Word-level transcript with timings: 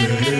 Having 0.00 0.39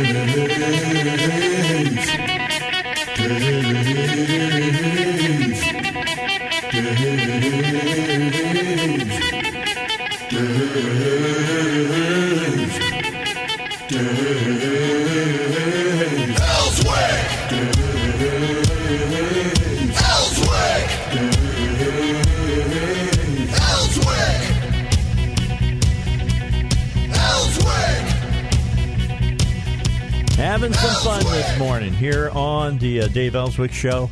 the 32.90 33.02
uh, 33.02 33.08
Dave 33.08 33.36
Elswick 33.36 33.70
Show. 33.70 34.10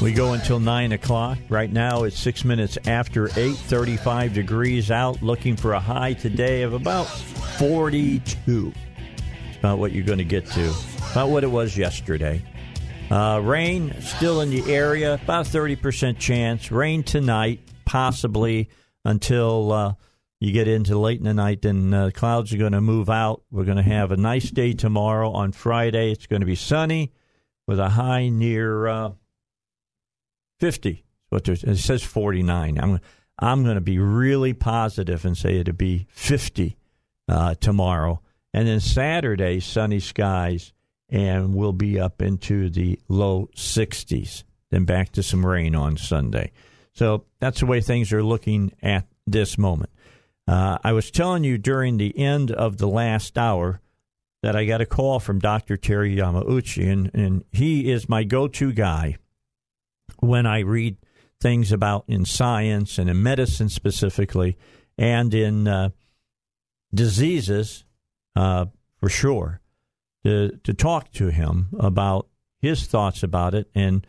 We 0.00 0.12
go 0.12 0.32
until 0.32 0.58
9 0.58 0.92
o'clock. 0.92 1.36
Right 1.50 1.70
now 1.70 2.04
it's 2.04 2.18
6 2.18 2.42
minutes 2.44 2.78
after 2.86 3.28
8, 3.38 3.54
35 3.54 4.32
degrees 4.32 4.90
out, 4.90 5.22
looking 5.22 5.56
for 5.56 5.74
a 5.74 5.80
high 5.80 6.14
today 6.14 6.62
of 6.62 6.72
about 6.72 7.04
42. 7.04 8.72
It's 9.48 9.58
about 9.58 9.78
what 9.78 9.92
you're 9.92 10.06
going 10.06 10.18
to 10.18 10.24
get 10.24 10.46
to, 10.52 10.74
about 11.12 11.28
what 11.28 11.44
it 11.44 11.50
was 11.50 11.76
yesterday. 11.76 12.42
Uh, 13.10 13.42
rain 13.44 13.94
still 14.00 14.40
in 14.40 14.48
the 14.48 14.72
area, 14.72 15.14
about 15.22 15.44
30% 15.44 16.18
chance. 16.18 16.72
Rain 16.72 17.02
tonight, 17.02 17.60
possibly 17.84 18.70
until 19.04 19.70
uh, 19.70 19.94
you 20.40 20.52
get 20.52 20.66
into 20.66 20.98
late 20.98 21.18
in 21.18 21.24
the 21.24 21.34
night, 21.34 21.60
then 21.60 21.92
uh, 21.92 22.10
clouds 22.14 22.54
are 22.54 22.58
going 22.58 22.72
to 22.72 22.80
move 22.80 23.10
out. 23.10 23.42
We're 23.50 23.64
going 23.64 23.76
to 23.76 23.82
have 23.82 24.12
a 24.12 24.16
nice 24.16 24.50
day 24.50 24.72
tomorrow. 24.72 25.30
On 25.32 25.52
Friday, 25.52 26.10
it's 26.10 26.26
going 26.26 26.40
to 26.40 26.46
be 26.46 26.54
sunny 26.54 27.12
with 27.66 27.78
a 27.78 27.90
high 27.90 28.28
near 28.28 28.86
uh, 28.86 29.12
50. 30.60 31.04
What 31.30 31.48
it 31.48 31.76
says 31.78 32.02
49. 32.02 32.78
I'm 32.78 33.00
I'm 33.38 33.64
going 33.64 33.74
to 33.74 33.80
be 33.80 33.98
really 33.98 34.52
positive 34.52 35.24
and 35.24 35.36
say 35.36 35.58
it'll 35.58 35.74
be 35.74 36.06
50 36.10 36.76
uh, 37.28 37.54
tomorrow, 37.56 38.20
and 38.52 38.68
then 38.68 38.78
Saturday, 38.78 39.58
sunny 39.58 39.98
skies, 39.98 40.72
and 41.08 41.54
we'll 41.54 41.72
be 41.72 41.98
up 41.98 42.22
into 42.22 42.70
the 42.70 43.00
low 43.08 43.48
60s. 43.56 44.44
Then 44.70 44.84
back 44.84 45.10
to 45.12 45.22
some 45.22 45.44
rain 45.44 45.74
on 45.74 45.96
Sunday. 45.96 46.52
So 46.92 47.24
that's 47.40 47.60
the 47.60 47.66
way 47.66 47.80
things 47.80 48.12
are 48.12 48.22
looking 48.22 48.72
at 48.82 49.08
this 49.26 49.58
moment. 49.58 49.90
Uh, 50.46 50.78
I 50.84 50.92
was 50.92 51.10
telling 51.10 51.42
you 51.42 51.58
during 51.58 51.96
the 51.96 52.16
end 52.16 52.50
of 52.50 52.76
the 52.78 52.88
last 52.88 53.36
hour 53.36 53.80
that 54.44 54.54
I 54.54 54.66
got 54.66 54.82
a 54.82 54.86
call 54.86 55.20
from 55.20 55.38
Dr. 55.38 55.78
Terry 55.78 56.16
Yamauchi, 56.16 56.86
and, 56.92 57.10
and 57.14 57.44
he 57.50 57.90
is 57.90 58.10
my 58.10 58.24
go 58.24 58.46
to 58.46 58.74
guy 58.74 59.16
when 60.18 60.44
I 60.44 60.58
read 60.58 60.98
things 61.40 61.72
about 61.72 62.04
in 62.08 62.26
science 62.26 62.98
and 62.98 63.08
in 63.08 63.22
medicine 63.22 63.70
specifically, 63.70 64.58
and 64.98 65.32
in 65.32 65.66
uh, 65.66 65.88
diseases 66.92 67.86
uh, 68.36 68.66
for 69.00 69.08
sure, 69.08 69.62
to, 70.24 70.50
to 70.62 70.74
talk 70.74 71.10
to 71.12 71.28
him 71.28 71.68
about 71.80 72.28
his 72.60 72.84
thoughts 72.84 73.22
about 73.22 73.54
it. 73.54 73.70
And 73.74 74.06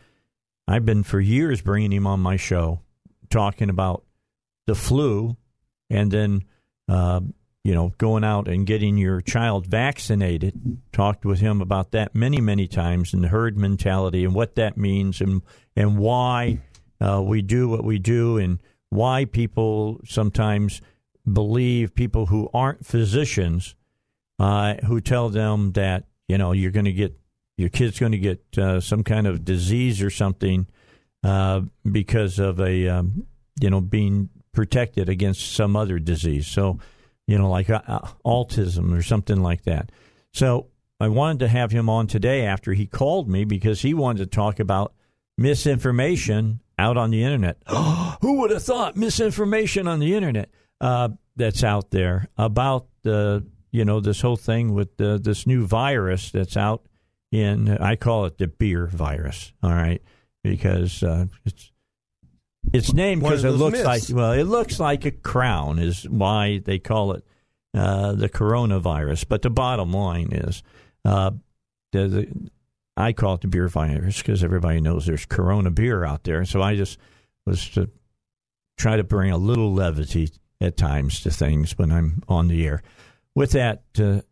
I've 0.68 0.84
been 0.84 1.02
for 1.02 1.18
years 1.18 1.62
bringing 1.62 1.92
him 1.92 2.06
on 2.06 2.20
my 2.20 2.36
show, 2.36 2.82
talking 3.30 3.70
about 3.70 4.04
the 4.66 4.74
flu 4.74 5.38
and 5.88 6.10
then 6.10 6.44
uh, 6.90 7.20
you 7.66 7.74
know 7.74 7.92
going 7.98 8.22
out 8.22 8.46
and 8.46 8.64
getting 8.64 8.96
your 8.96 9.20
child 9.20 9.66
vaccinated. 9.66 10.78
Talked 10.92 11.24
with 11.24 11.40
him 11.40 11.60
about 11.60 11.90
that 11.90 12.14
many 12.14 12.40
many 12.40 12.68
times 12.68 13.12
and 13.12 13.24
the 13.24 13.28
herd 13.28 13.58
mentality 13.58 14.24
and 14.24 14.32
what 14.32 14.54
that 14.54 14.76
means 14.76 15.20
and 15.20 15.42
and 15.74 15.98
why 15.98 16.60
uh, 17.00 17.20
we 17.26 17.42
do 17.42 17.68
what 17.68 17.82
we 17.82 17.98
do 17.98 18.38
and 18.38 18.60
why 18.90 19.24
people 19.24 20.00
sometimes 20.04 20.80
believe 21.30 21.92
people 21.96 22.26
who 22.26 22.48
aren't 22.54 22.86
physicians 22.86 23.74
uh, 24.38 24.74
who 24.86 25.00
tell 25.00 25.28
them 25.28 25.72
that 25.72 26.04
you 26.28 26.38
know 26.38 26.52
you're 26.52 26.70
going 26.70 26.84
to 26.84 26.92
get 26.92 27.18
your 27.56 27.68
kid's 27.68 27.98
going 27.98 28.12
to 28.12 28.18
get 28.18 28.44
uh, 28.56 28.80
some 28.80 29.02
kind 29.02 29.26
of 29.26 29.44
disease 29.44 30.00
or 30.00 30.10
something 30.10 30.68
uh, 31.24 31.62
because 31.90 32.38
of 32.38 32.60
a 32.60 32.86
um, 32.86 33.26
you 33.60 33.70
know 33.70 33.80
being 33.80 34.28
protected 34.52 35.08
against 35.08 35.52
some 35.52 35.76
other 35.76 35.98
disease. 35.98 36.46
So, 36.46 36.78
you 37.26 37.38
know, 37.38 37.48
like 37.50 37.70
uh, 37.70 37.82
uh, 37.86 38.08
autism 38.24 38.96
or 38.96 39.02
something 39.02 39.42
like 39.42 39.64
that. 39.64 39.90
So, 40.32 40.68
I 40.98 41.08
wanted 41.08 41.40
to 41.40 41.48
have 41.48 41.72
him 41.72 41.90
on 41.90 42.06
today 42.06 42.46
after 42.46 42.72
he 42.72 42.86
called 42.86 43.28
me 43.28 43.44
because 43.44 43.82
he 43.82 43.92
wanted 43.92 44.18
to 44.20 44.26
talk 44.26 44.58
about 44.58 44.94
misinformation 45.36 46.60
out 46.78 46.96
on 46.96 47.10
the 47.10 47.22
internet. 47.22 47.62
Who 48.22 48.40
would 48.40 48.50
have 48.50 48.62
thought 48.62 48.96
misinformation 48.96 49.86
on 49.86 49.98
the 49.98 50.14
internet 50.14 50.50
uh, 50.80 51.10
that's 51.36 51.62
out 51.62 51.90
there 51.90 52.28
about 52.36 52.86
the 53.02 53.46
you 53.70 53.84
know 53.84 54.00
this 54.00 54.20
whole 54.22 54.36
thing 54.36 54.72
with 54.72 54.96
the, 54.96 55.18
this 55.22 55.46
new 55.46 55.66
virus 55.66 56.30
that's 56.30 56.56
out 56.56 56.86
in 57.30 57.76
I 57.76 57.96
call 57.96 58.24
it 58.24 58.38
the 58.38 58.46
beer 58.46 58.86
virus. 58.86 59.52
All 59.62 59.70
right, 59.70 60.02
because 60.42 61.02
uh, 61.02 61.26
it's 61.44 61.72
it's 62.72 62.92
named 62.92 63.22
because 63.22 63.44
it 63.44 63.50
looks 63.50 63.82
myths. 63.82 64.10
like 64.10 64.16
well, 64.16 64.32
it 64.32 64.44
looks 64.44 64.80
like 64.80 65.04
a 65.04 65.10
crown 65.10 65.78
is 65.78 66.08
why 66.08 66.58
they 66.58 66.78
call 66.78 67.12
it 67.12 67.24
uh, 67.74 68.12
the 68.12 68.28
coronavirus. 68.28 69.26
But 69.28 69.42
the 69.42 69.50
bottom 69.50 69.92
line 69.92 70.32
is, 70.32 70.62
uh, 71.04 71.32
the, 71.92 72.08
the, 72.08 72.50
I 72.96 73.12
call 73.12 73.34
it 73.34 73.42
the 73.42 73.48
beer 73.48 73.68
virus 73.68 74.18
because 74.18 74.42
everybody 74.42 74.80
knows 74.80 75.06
there's 75.06 75.26
Corona 75.26 75.70
beer 75.70 76.04
out 76.04 76.24
there. 76.24 76.44
So 76.44 76.62
I 76.62 76.76
just 76.76 76.98
was 77.44 77.68
to 77.70 77.90
try 78.76 78.96
to 78.96 79.04
bring 79.04 79.30
a 79.30 79.38
little 79.38 79.72
levity 79.72 80.30
at 80.60 80.76
times 80.76 81.20
to 81.20 81.30
things 81.30 81.76
when 81.78 81.92
I'm 81.92 82.22
on 82.28 82.48
the 82.48 82.66
air. 82.66 82.82
With 83.34 83.52
that, 83.52 83.82
uh, 83.98 84.22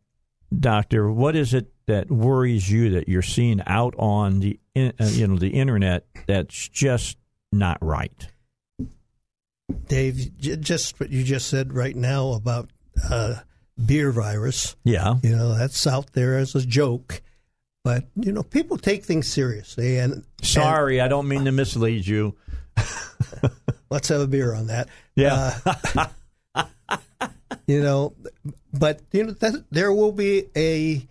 doctor, 0.58 1.10
what 1.10 1.36
is 1.36 1.52
it 1.54 1.70
that 1.86 2.10
worries 2.10 2.70
you 2.70 2.90
that 2.90 3.08
you're 3.08 3.22
seeing 3.22 3.60
out 3.66 3.94
on 3.98 4.40
the 4.40 4.58
uh, 4.76 4.92
you 5.00 5.26
know 5.26 5.36
the 5.36 5.50
internet 5.50 6.06
that's 6.26 6.68
just 6.68 7.18
not 7.54 7.78
right. 7.80 8.28
Dave, 9.88 10.38
just 10.38 11.00
what 11.00 11.10
you 11.10 11.24
just 11.24 11.48
said 11.48 11.72
right 11.72 11.96
now 11.96 12.32
about 12.32 12.70
uh, 13.10 13.36
beer 13.82 14.10
virus. 14.10 14.76
Yeah, 14.84 15.14
you 15.22 15.34
know 15.34 15.54
that's 15.54 15.86
out 15.86 16.12
there 16.12 16.36
as 16.36 16.54
a 16.54 16.66
joke, 16.66 17.22
but 17.82 18.04
you 18.14 18.32
know 18.32 18.42
people 18.42 18.76
take 18.76 19.04
things 19.04 19.28
seriously. 19.28 19.98
And 19.98 20.24
sorry, 20.42 20.98
and, 20.98 21.06
I 21.06 21.08
don't 21.08 21.28
mean 21.28 21.46
to 21.46 21.52
mislead 21.52 22.06
you. 22.06 22.34
let's 23.90 24.08
have 24.08 24.20
a 24.20 24.26
beer 24.26 24.54
on 24.54 24.66
that. 24.66 24.88
Yeah. 25.14 25.58
Uh, 26.54 26.66
you 27.66 27.82
know, 27.82 28.14
but 28.72 29.00
you 29.12 29.24
know 29.24 29.32
that, 29.32 29.64
there 29.70 29.92
will 29.92 30.12
be 30.12 30.44
a 30.56 31.06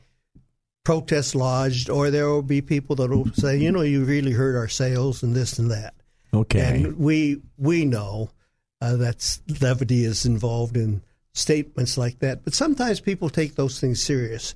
protest 0.83 1.33
lodged, 1.33 1.89
or 1.89 2.11
there 2.11 2.29
will 2.29 2.41
be 2.41 2.61
people 2.61 2.95
that 2.97 3.09
will 3.09 3.31
say, 3.33 3.57
you 3.57 3.71
know, 3.71 3.81
you 3.81 4.03
really 4.03 4.33
hurt 4.33 4.55
our 4.55 4.67
sales 4.67 5.23
and 5.23 5.35
this 5.35 5.57
and 5.57 5.71
that. 5.71 5.93
Okay. 6.33 6.83
And 6.83 6.97
we 6.97 7.41
we 7.57 7.85
know 7.85 8.29
uh, 8.81 8.95
that 8.97 9.39
levity 9.61 10.03
is 10.03 10.25
involved 10.25 10.75
in 10.75 11.01
statements 11.33 11.97
like 11.97 12.19
that, 12.19 12.43
but 12.43 12.53
sometimes 12.53 12.99
people 12.99 13.29
take 13.29 13.55
those 13.55 13.79
things 13.79 14.03
serious. 14.03 14.55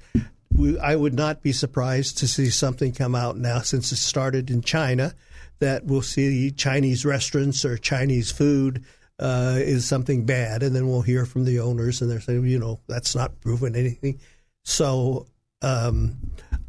We, 0.55 0.77
I 0.79 0.95
would 0.95 1.13
not 1.13 1.41
be 1.41 1.51
surprised 1.51 2.17
to 2.19 2.27
see 2.27 2.49
something 2.49 2.93
come 2.93 3.15
out 3.15 3.37
now 3.37 3.59
since 3.59 3.91
it 3.91 3.97
started 3.97 4.49
in 4.49 4.61
China 4.61 5.13
that 5.59 5.85
we'll 5.85 6.01
see 6.01 6.51
Chinese 6.51 7.05
restaurants 7.05 7.65
or 7.65 7.77
Chinese 7.77 8.31
food 8.31 8.85
uh, 9.19 9.55
is 9.57 9.85
something 9.85 10.25
bad, 10.25 10.61
and 10.61 10.75
then 10.75 10.87
we'll 10.87 11.01
hear 11.01 11.25
from 11.25 11.45
the 11.45 11.59
owners 11.59 12.01
and 12.01 12.11
they're 12.11 12.21
saying, 12.21 12.45
you 12.45 12.59
know, 12.59 12.79
that's 12.87 13.15
not 13.15 13.39
proven 13.41 13.75
anything. 13.75 14.19
So 14.63 15.27
um, 15.61 16.17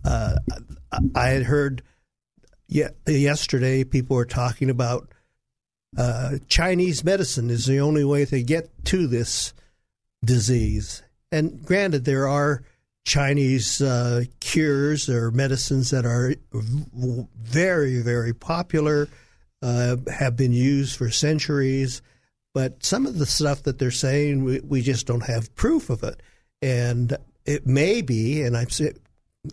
uh, 0.04 0.36
I 1.14 1.28
had 1.28 1.42
heard 1.42 1.82
yesterday 2.68 3.84
people 3.84 4.16
were 4.16 4.24
talking 4.24 4.70
about 4.70 5.08
uh, 5.96 6.38
Chinese 6.48 7.02
medicine 7.02 7.50
is 7.50 7.66
the 7.66 7.80
only 7.80 8.04
way 8.04 8.24
to 8.26 8.42
get 8.42 8.84
to 8.86 9.06
this 9.06 9.54
disease. 10.24 11.02
And 11.32 11.64
granted, 11.64 12.04
there 12.04 12.28
are 12.28 12.62
Chinese 13.06 13.80
uh, 13.80 14.24
cures 14.40 15.08
or 15.08 15.30
medicines 15.30 15.90
that 15.90 16.04
are 16.04 16.34
very, 16.52 18.00
very 18.00 18.34
popular, 18.34 19.08
uh, 19.62 19.96
have 20.12 20.36
been 20.36 20.52
used 20.52 20.96
for 20.96 21.10
centuries. 21.10 22.02
But 22.54 22.84
some 22.84 23.06
of 23.06 23.18
the 23.18 23.26
stuff 23.26 23.62
that 23.62 23.78
they're 23.78 23.90
saying, 23.90 24.44
we, 24.44 24.60
we 24.60 24.82
just 24.82 25.06
don't 25.06 25.24
have 25.24 25.54
proof 25.54 25.90
of 25.90 26.02
it. 26.02 26.22
And 26.60 27.16
it 27.46 27.66
may 27.66 28.02
be, 28.02 28.42
and 28.42 28.56
I'm 28.56 28.68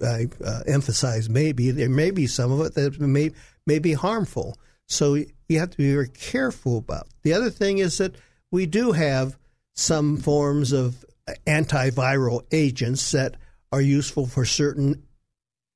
I 0.04 0.28
uh, 0.44 0.62
emphasize 0.68 1.30
maybe 1.30 1.72
there 1.72 1.90
may 1.90 2.12
be 2.12 2.28
some 2.28 2.52
of 2.52 2.60
it 2.62 2.74
that 2.76 3.00
may 3.00 3.32
may 3.66 3.80
be 3.80 3.94
harmful. 3.94 4.58
So 4.88 5.16
you 5.16 5.60
have 5.60 5.72
to 5.72 5.78
be 5.78 5.94
very 5.94 6.10
careful 6.10 6.78
about. 6.78 7.08
The 7.24 7.34
other 7.34 7.50
thing 7.50 7.80
is 7.80 7.98
that 7.98 8.16
we 8.52 8.66
do 8.66 8.92
have 8.92 9.38
some 9.76 10.18
forms 10.18 10.72
of 10.72 11.04
antiviral 11.48 12.42
agents 12.52 13.12
that 13.12 13.36
are 13.72 13.82
useful 13.82 14.28
for 14.28 14.46
certain 14.46 15.04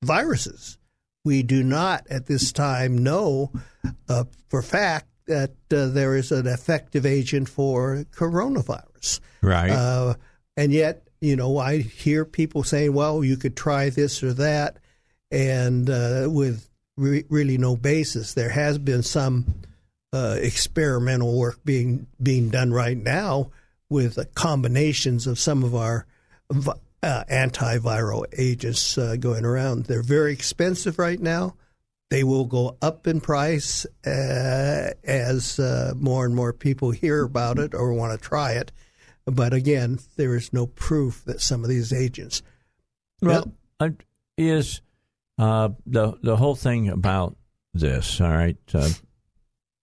viruses. 0.03 0.77
We 1.25 1.44
do 1.44 1.63
not 1.63 2.07
at 2.09 2.27
this 2.27 2.51
time 2.51 2.97
know 2.97 3.51
uh, 4.07 4.25
for 4.47 4.62
fact 4.62 5.07
that 5.27 5.51
uh, 5.71 5.88
there 5.88 6.15
is 6.15 6.31
an 6.31 6.47
effective 6.47 7.05
agent 7.05 7.50
for 7.50 8.05
coronavirus. 8.12 9.19
Right. 9.41 9.69
Uh, 9.69 10.15
and 10.55 10.71
yet, 10.71 11.08
you 11.21 11.36
know, 11.36 11.57
I 11.57 11.80
hear 11.80 12.25
people 12.25 12.63
saying, 12.63 12.94
well, 12.94 13.24
you 13.24 13.38
could 13.38 13.56
try 13.56 13.89
this 13.89 14.24
or 14.24 14.33
that, 14.33 14.77
and 15.31 15.89
uh, 15.89 16.27
with 16.30 16.69
re- 16.98 17.25
really 17.30 17.57
no 17.57 17.75
basis. 17.75 18.33
There 18.33 18.50
has 18.50 18.77
been 18.77 19.04
some 19.04 19.45
uh, 20.13 20.38
experimental 20.39 21.38
work 21.38 21.60
being 21.63 22.07
being 22.21 22.50
done 22.50 22.71
right 22.71 22.98
now 22.98 23.51
with 23.89 24.33
combinations 24.36 25.27
of 25.27 25.39
some 25.39 25.63
of 25.63 25.75
our 25.75 26.06
uh, 26.51 27.24
antiviral 27.31 28.25
agents 28.38 28.98
uh, 28.98 29.15
going 29.19 29.45
around. 29.45 29.86
They're 29.86 30.04
very 30.04 30.33
expensive 30.33 31.00
right 31.00 31.19
now. 31.19 31.56
They 32.10 32.24
will 32.24 32.45
go 32.45 32.75
up 32.81 33.06
in 33.06 33.22
price 33.22 33.86
uh, 34.06 34.92
as 35.04 35.60
uh, 35.60 35.94
more 35.95 36.25
and 36.25 36.36
more 36.36 36.54
people 36.54 36.92
hear 36.92 37.24
about 37.24 37.60
it 37.60 37.75
or 37.75 37.94
want 37.94 38.19
to 38.19 38.27
try 38.27 38.54
it. 38.54 38.72
But 39.31 39.53
again, 39.53 39.99
there 40.15 40.35
is 40.35 40.53
no 40.53 40.67
proof 40.67 41.23
that 41.25 41.41
some 41.41 41.63
of 41.63 41.69
these 41.69 41.93
agents. 41.93 42.41
Well, 43.21 43.51
uh, 43.79 43.89
is 44.37 44.81
uh, 45.37 45.69
the 45.85 46.17
the 46.21 46.37
whole 46.37 46.55
thing 46.55 46.89
about 46.89 47.35
this? 47.73 48.21
All 48.21 48.29
right, 48.29 48.57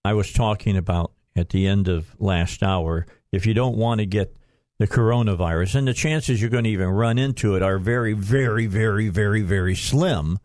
I 0.05 0.13
was 0.15 0.33
talking 0.33 0.77
about 0.77 1.13
at 1.35 1.51
the 1.51 1.67
end 1.67 1.89
of 1.89 2.15
last 2.19 2.63
hour. 2.63 3.07
If 3.33 3.47
you 3.47 3.55
don't 3.55 3.77
want 3.77 4.01
to 4.01 4.07
get 4.07 4.37
the 4.79 4.87
coronavirus, 4.87 5.77
and 5.77 5.89
the 5.89 5.95
chances 5.95 6.41
you're 6.41 6.51
going 6.51 6.65
to 6.65 6.71
even 6.71 6.89
run 6.89 7.19
into 7.19 7.55
it 7.55 7.63
are 7.63 7.79
very, 7.79 8.13
very, 8.13 8.67
very, 8.67 9.09
very, 9.09 9.43
very 9.43 9.75
slim 9.75 10.39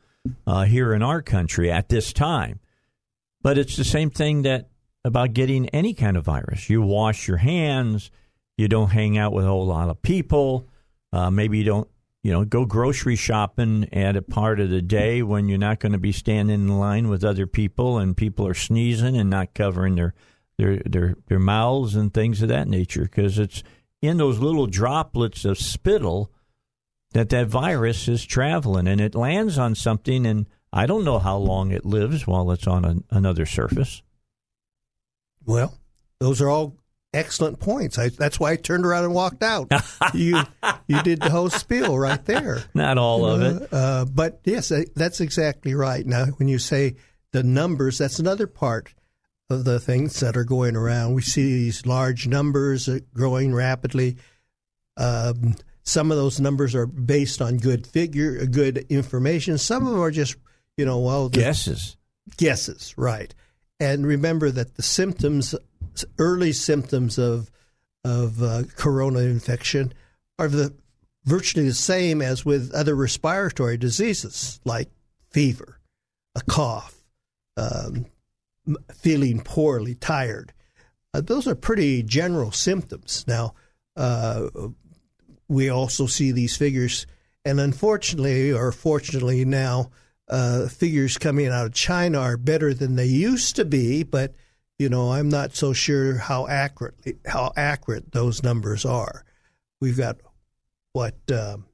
uh, 0.48 0.64
here 0.64 0.94
in 0.94 1.04
our 1.04 1.22
country 1.22 1.72
at 1.72 1.90
this 1.90 2.14
time. 2.14 2.60
But 3.42 3.58
it's 3.58 3.76
the 3.76 3.84
same 3.84 4.10
thing 4.10 4.44
that 4.44 4.70
about 5.04 5.34
getting 5.34 5.68
any 5.70 5.94
kind 5.94 6.16
of 6.16 6.26
virus. 6.26 6.70
You 6.70 6.82
wash 6.82 7.28
your 7.28 7.38
hands. 7.38 8.12
You 8.58 8.68
don't 8.68 8.90
hang 8.90 9.18
out 9.18 9.34
with 9.34 9.46
a 9.46 9.50
whole 9.50 9.66
lot 9.66 9.90
of 9.90 10.02
people. 10.02 10.68
Uh, 11.12 11.32
maybe 11.32 11.58
you 11.58 11.64
don't, 11.64 11.90
you 12.24 12.32
know, 12.32 12.46
go 12.46 12.66
grocery 12.66 13.16
shopping 13.16 13.88
at 13.92 14.16
a 14.16 14.22
part 14.22 14.60
of 14.60 14.70
the 14.70 14.82
day 14.82 15.24
when 15.24 15.48
you're 15.48 15.58
not 15.58 15.80
going 15.80 15.92
to 15.92 15.98
be 15.98 16.12
standing 16.12 16.62
in 16.62 16.80
line 16.80 17.10
with 17.10 17.24
other 17.24 17.48
people 17.48 17.98
and 17.98 18.16
people 18.16 18.48
are 18.48 18.54
sneezing 18.54 19.18
and 19.18 19.30
not 19.30 19.54
covering 19.54 19.96
their 19.96 20.14
their 20.58 20.78
their, 20.86 21.16
their 21.28 21.40
mouths 21.40 21.96
and 21.96 22.14
things 22.14 22.42
of 22.42 22.50
that 22.50 22.68
nature 22.68 23.04
because 23.04 23.40
it's 23.40 23.64
in 24.02 24.18
those 24.18 24.40
little 24.40 24.68
droplets 24.68 25.46
of 25.46 25.58
spittle 25.58 26.32
that 27.14 27.30
that 27.30 27.48
virus 27.48 28.08
is 28.08 28.26
traveling 28.26 28.88
and 28.88 29.02
it 29.02 29.16
lands 29.16 29.58
on 29.58 29.76
something 29.76 30.26
and 30.26 30.48
I 30.74 30.86
don't 30.86 31.04
know 31.04 31.20
how 31.20 31.38
long 31.38 31.72
it 31.72 31.86
lives 31.86 32.26
while 32.26 32.50
it's 32.52 32.68
on 32.68 33.04
another 33.10 33.46
surface. 33.46 34.02
Well, 35.46 35.78
those 36.20 36.42
are 36.42 36.50
all 36.50 36.78
excellent 37.14 37.60
points. 37.60 37.98
I, 37.98 38.10
that's 38.10 38.40
why 38.40 38.52
I 38.52 38.56
turned 38.56 38.86
around 38.86 39.06
and 39.06 39.14
walked 39.14 39.44
out. 39.44 39.72
you 40.14 40.42
you 40.88 41.02
did 41.04 41.22
the 41.22 41.30
whole 41.30 41.50
spiel 41.50 41.98
right 41.98 42.24
there. 42.26 42.64
Not 42.74 42.98
all 42.98 43.26
of 43.26 43.42
it, 43.42 43.70
uh, 43.72 44.06
but 44.06 44.42
yes, 44.44 44.72
that's 44.96 45.22
exactly 45.22 45.76
right. 45.76 46.06
Now, 46.06 46.26
when 46.26 46.48
you 46.48 46.60
say 46.60 46.96
the 47.32 47.44
numbers, 47.44 47.98
that's 47.98 48.20
another 48.20 48.48
part 48.48 48.94
of 49.50 49.66
the 49.66 49.80
things 49.80 50.20
that 50.22 50.38
are 50.38 50.44
going 50.44 50.76
around. 50.76 51.14
We 51.14 51.22
see 51.22 51.44
these 51.44 51.86
large 51.86 52.28
numbers 52.28 52.90
growing 53.14 53.54
rapidly. 53.54 54.18
Um, 54.98 55.56
some 55.84 56.12
of 56.12 56.18
those 56.18 56.40
numbers 56.40 56.76
are 56.76 56.86
based 56.86 57.42
on 57.42 57.58
good 57.58 57.86
figure, 57.88 58.46
good 58.46 58.86
information. 58.90 59.58
Some 59.58 59.86
of 59.86 59.94
them 59.94 60.02
are 60.02 60.12
just, 60.12 60.36
you 60.78 60.86
know, 60.86 61.00
well, 61.00 61.30
guesses. 61.30 61.98
Guesses, 62.38 62.94
right? 62.98 63.34
And 63.80 64.06
remember 64.06 64.52
that 64.52 64.76
the 64.76 64.84
symptoms, 64.84 65.56
early 66.18 66.54
symptoms 66.54 67.18
of 67.18 67.52
of 68.04 68.42
uh, 68.42 68.64
corona 68.76 69.20
infection, 69.20 69.94
are 70.40 70.48
the 70.48 70.74
virtually 71.24 71.68
the 71.68 71.74
same 71.74 72.22
as 72.22 72.44
with 72.44 72.74
other 72.74 72.96
respiratory 72.96 73.78
diseases 73.78 74.60
like 74.66 74.90
fever, 75.30 75.80
a 76.36 76.42
cough, 76.42 76.96
um, 77.58 78.06
feeling 78.96 79.40
poorly, 79.42 79.96
tired. 79.96 80.54
Uh, 81.14 81.22
those 81.22 81.48
are 81.48 81.56
pretty 81.56 82.04
general 82.04 82.52
symptoms. 82.52 83.26
Now, 83.28 83.54
uh, 83.96 84.48
we 85.48 85.70
also 85.70 86.08
see 86.08 86.32
these 86.32 86.56
figures, 86.56 87.06
and 87.44 87.60
unfortunately, 87.60 88.52
or 88.52 88.72
fortunately 88.72 89.46
now, 89.46 89.92
uh, 90.30 90.68
figures 90.68 91.18
coming 91.18 91.48
out 91.48 91.66
of 91.66 91.74
China 91.74 92.20
are 92.20 92.38
better 92.38 92.74
than 92.74 92.96
they 92.96 93.06
used 93.06 93.58
to 93.58 93.66
be, 93.66 94.04
but 94.04 94.34
you 94.82 94.90
know 94.90 95.12
I'm 95.12 95.30
not 95.30 95.56
so 95.56 95.74
sure 95.74 96.18
how 96.18 96.48
accurately 96.48 97.18
how 97.28 97.54
accurate 97.56 98.12
those 98.12 98.42
numbers 98.42 98.84
are. 98.84 99.24
We've 99.80 99.96
got 99.96 100.18
what 100.94 101.16
um, 101.32 101.66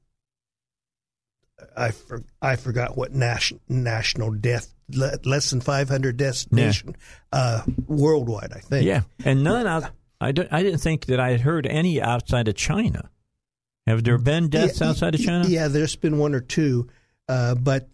I 1.74 1.92
for, 1.92 2.22
I 2.42 2.56
forgot 2.56 2.98
what 2.98 3.14
national 3.14 3.60
national 3.66 4.32
death 4.32 4.74
less 4.92 5.50
than 5.50 5.62
500 5.62 6.18
deaths 6.18 6.46
yeah. 6.50 6.66
nation 6.66 6.96
uh, 7.32 7.62
worldwide. 7.86 8.52
I 8.52 8.60
think. 8.60 8.84
Yeah, 8.84 9.02
and 9.24 9.42
none 9.42 9.66
out. 9.66 9.90
I, 10.20 10.32
don't, 10.32 10.52
I 10.52 10.62
didn't 10.62 10.80
think 10.80 11.06
that 11.06 11.18
I 11.18 11.30
had 11.30 11.40
heard 11.40 11.66
any 11.66 12.02
outside 12.02 12.48
of 12.48 12.56
China. 12.56 13.08
Have 13.86 14.04
there 14.04 14.18
been 14.18 14.50
deaths 14.50 14.80
yeah, 14.80 14.88
outside 14.88 15.14
of 15.14 15.22
China? 15.22 15.48
Yeah, 15.48 15.68
there's 15.68 15.96
been 15.96 16.18
one 16.18 16.34
or 16.34 16.40
two, 16.40 16.88
uh, 17.26 17.54
but 17.54 17.88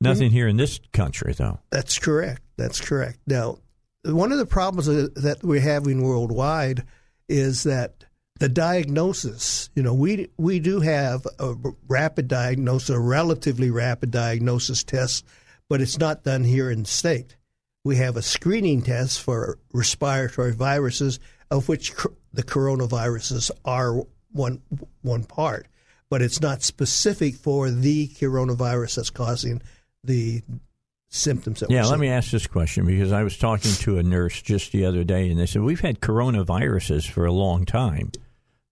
nothing 0.00 0.30
here 0.30 0.46
in 0.46 0.56
this 0.56 0.78
country, 0.92 1.32
though. 1.32 1.58
That's 1.70 1.98
correct. 1.98 2.42
That's 2.58 2.80
correct. 2.80 3.18
Now, 3.26 3.56
one 4.04 4.32
of 4.32 4.38
the 4.38 4.46
problems 4.46 4.86
that 4.86 5.40
we're 5.42 5.60
having 5.60 6.02
worldwide 6.02 6.84
is 7.28 7.62
that 7.64 8.04
the 8.40 8.48
diagnosis, 8.48 9.70
you 9.74 9.82
know, 9.82 9.94
we 9.94 10.28
we 10.36 10.58
do 10.58 10.80
have 10.80 11.26
a 11.38 11.54
rapid 11.86 12.26
diagnosis, 12.26 12.90
a 12.90 12.98
relatively 12.98 13.70
rapid 13.70 14.10
diagnosis 14.10 14.82
test, 14.82 15.24
but 15.68 15.80
it's 15.80 15.98
not 15.98 16.24
done 16.24 16.42
here 16.42 16.70
in 16.70 16.82
the 16.82 16.88
state. 16.88 17.36
We 17.84 17.96
have 17.96 18.16
a 18.16 18.22
screening 18.22 18.82
test 18.82 19.20
for 19.20 19.58
respiratory 19.72 20.52
viruses, 20.52 21.20
of 21.50 21.68
which 21.68 21.92
the 22.32 22.42
coronaviruses 22.42 23.50
are 23.64 24.02
one 24.32 24.62
one 25.02 25.24
part, 25.24 25.68
but 26.10 26.22
it's 26.22 26.40
not 26.40 26.62
specific 26.62 27.36
for 27.36 27.70
the 27.70 28.08
coronavirus 28.08 28.96
that's 28.96 29.10
causing 29.10 29.62
the 30.02 30.42
symptoms 31.14 31.62
yeah 31.68 31.84
let 31.84 32.00
me 32.00 32.08
ask 32.08 32.30
this 32.30 32.46
question 32.46 32.86
because 32.86 33.12
i 33.12 33.22
was 33.22 33.36
talking 33.36 33.70
to 33.72 33.98
a 33.98 34.02
nurse 34.02 34.40
just 34.40 34.72
the 34.72 34.84
other 34.84 35.04
day 35.04 35.30
and 35.30 35.38
they 35.38 35.46
said 35.46 35.60
we've 35.60 35.80
had 35.80 36.00
coronaviruses 36.00 37.08
for 37.08 37.26
a 37.26 37.32
long 37.32 37.66
time 37.66 38.10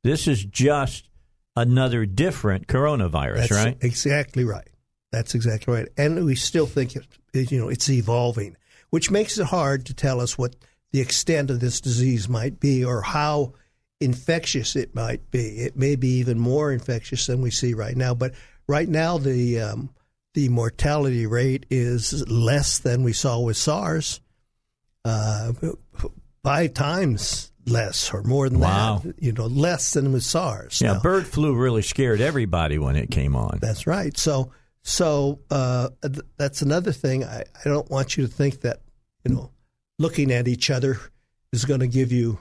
this 0.03 0.27
is 0.27 0.45
just 0.45 1.11
another 1.57 2.07
different 2.07 2.67
coronavirus, 2.67 3.37
That's 3.37 3.51
right? 3.53 3.77
Exactly 3.81 4.45
right. 4.45 4.69
That's 5.13 5.35
exactly 5.35 5.75
right. 5.75 5.89
And 5.97 6.25
we 6.25 6.35
still 6.37 6.67
think 6.67 6.95
you 6.95 7.59
know 7.59 7.69
it's 7.69 7.91
evolving, 7.91 8.57
which 8.91 9.11
makes 9.11 9.39
it 9.39 9.47
hard 9.47 9.87
to 9.87 9.95
tell 9.95 10.21
us 10.21 10.39
what 10.39 10.57
the 10.93 11.01
extent 11.01 11.51
of 11.51 11.61
this 11.61 11.81
disease 11.81 12.29
might 12.29 12.61
be 12.61 12.85
or 12.85 13.03
how 13.03 13.55
infectious 14.01 14.77
it 14.77 14.95
might 14.95 15.31
be. 15.31 15.59
It 15.59 15.77
may 15.77 15.97
be 15.97 16.09
even 16.19 16.39
more 16.39 16.73
infectious 16.73 17.27
than 17.27 17.43
we 17.43 17.51
see 17.51 17.75
right 17.75 17.97
now. 17.97 18.15
But 18.15 18.35
right 18.67 18.89
now, 18.89 19.19
the 19.19 19.61
um, 19.61 19.91
the 20.35 20.49
mortality 20.49 21.27
rate 21.27 21.67
is 21.71 22.29
less 22.29 22.79
than 22.79 23.03
we 23.03 23.13
saw 23.13 23.41
with 23.41 23.57
SARS. 23.57 24.21
Uh, 25.05 25.53
five 26.43 26.75
times 26.75 27.53
less 27.67 28.13
or 28.13 28.23
more 28.23 28.49
than 28.49 28.61
wow. 28.61 29.01
that. 29.05 29.23
You 29.23 29.33
know, 29.33 29.47
less 29.47 29.93
than 29.95 30.13
with 30.13 30.23
SARS. 30.23 30.81
Yeah, 30.81 30.95
now, 30.95 31.01
bird 31.01 31.27
flu 31.27 31.55
really 31.55 31.83
scared 31.83 32.21
everybody 32.21 32.79
when 32.79 32.97
it 32.97 33.11
came 33.11 33.35
on. 33.35 33.59
That's 33.61 33.87
right. 33.87 34.17
So, 34.17 34.53
so 34.83 35.41
uh, 35.51 35.91
that's 36.37 36.63
another 36.63 36.93
thing. 36.93 37.25
I, 37.25 37.45
I 37.65 37.69
don't 37.69 37.91
want 37.91 38.17
you 38.17 38.27
to 38.27 38.33
think 38.33 38.61
that 38.63 38.81
you 39.25 39.35
know, 39.35 39.51
looking 39.99 40.33
at 40.33 40.49
each 40.49 40.71
other 40.71 40.99
is 41.53 41.65
going 41.65 41.81
to 41.81 41.89
give 41.89 42.13
you 42.13 42.39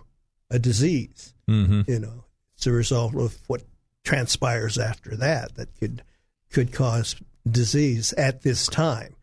a 0.50 0.60
disease. 0.60 1.34
Mm-hmm. 1.50 1.82
You 1.88 2.00
know, 2.00 2.26
it's 2.56 2.68
a 2.68 2.72
result 2.72 3.16
of 3.16 3.38
what 3.48 3.64
transpires 4.04 4.78
after 4.78 5.16
that 5.18 5.56
that 5.56 5.76
could 5.80 6.04
could 6.52 6.72
cause 6.72 7.16
disease 7.52 8.14
at 8.14 8.42
this 8.42 8.68
time. 8.68 9.16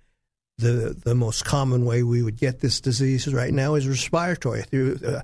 The 0.59 0.97
the 1.05 1.15
most 1.15 1.45
common 1.45 1.85
way 1.85 2.03
we 2.03 2.23
would 2.23 2.39
get 2.39 2.61
this 2.61 2.81
disease 2.81 3.33
right 3.33 3.53
now 3.53 3.75
is 3.75 3.87
respiratory 3.87 4.63
through 4.63 4.99
uh, 5.07 5.21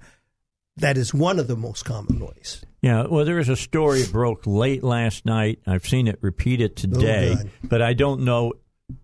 that 0.76 0.97
is 0.97 1.14
one 1.14 1.38
of 1.38 1.49
the 1.49 1.56
most 1.56 1.85
common 1.85 2.21
ways. 2.21 2.64
Yeah, 2.82 3.06
well, 3.06 3.25
there 3.25 3.38
is 3.38 3.49
a 3.49 3.56
story 3.56 4.04
broke 4.11 4.47
late 4.47 4.82
last 4.82 5.25
night. 5.25 5.61
I've 5.66 5.87
seen 5.87 6.09
it 6.09 6.18
repeated 6.21 6.76
today, 6.76 7.37
oh, 7.38 7.49
but 7.62 7.80
I 7.80 7.92
don't 7.92 8.23
know 8.23 8.54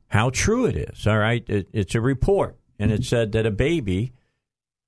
how 0.08 0.30
true 0.30 0.66
it 0.66 0.76
is. 0.76 1.06
All 1.06 1.18
right, 1.18 1.44
it, 1.48 1.68
it's 1.72 1.94
a 1.94 2.00
report, 2.00 2.58
and 2.78 2.90
it 2.90 3.04
said 3.04 3.32
that 3.32 3.46
a 3.46 3.50
baby 3.50 4.12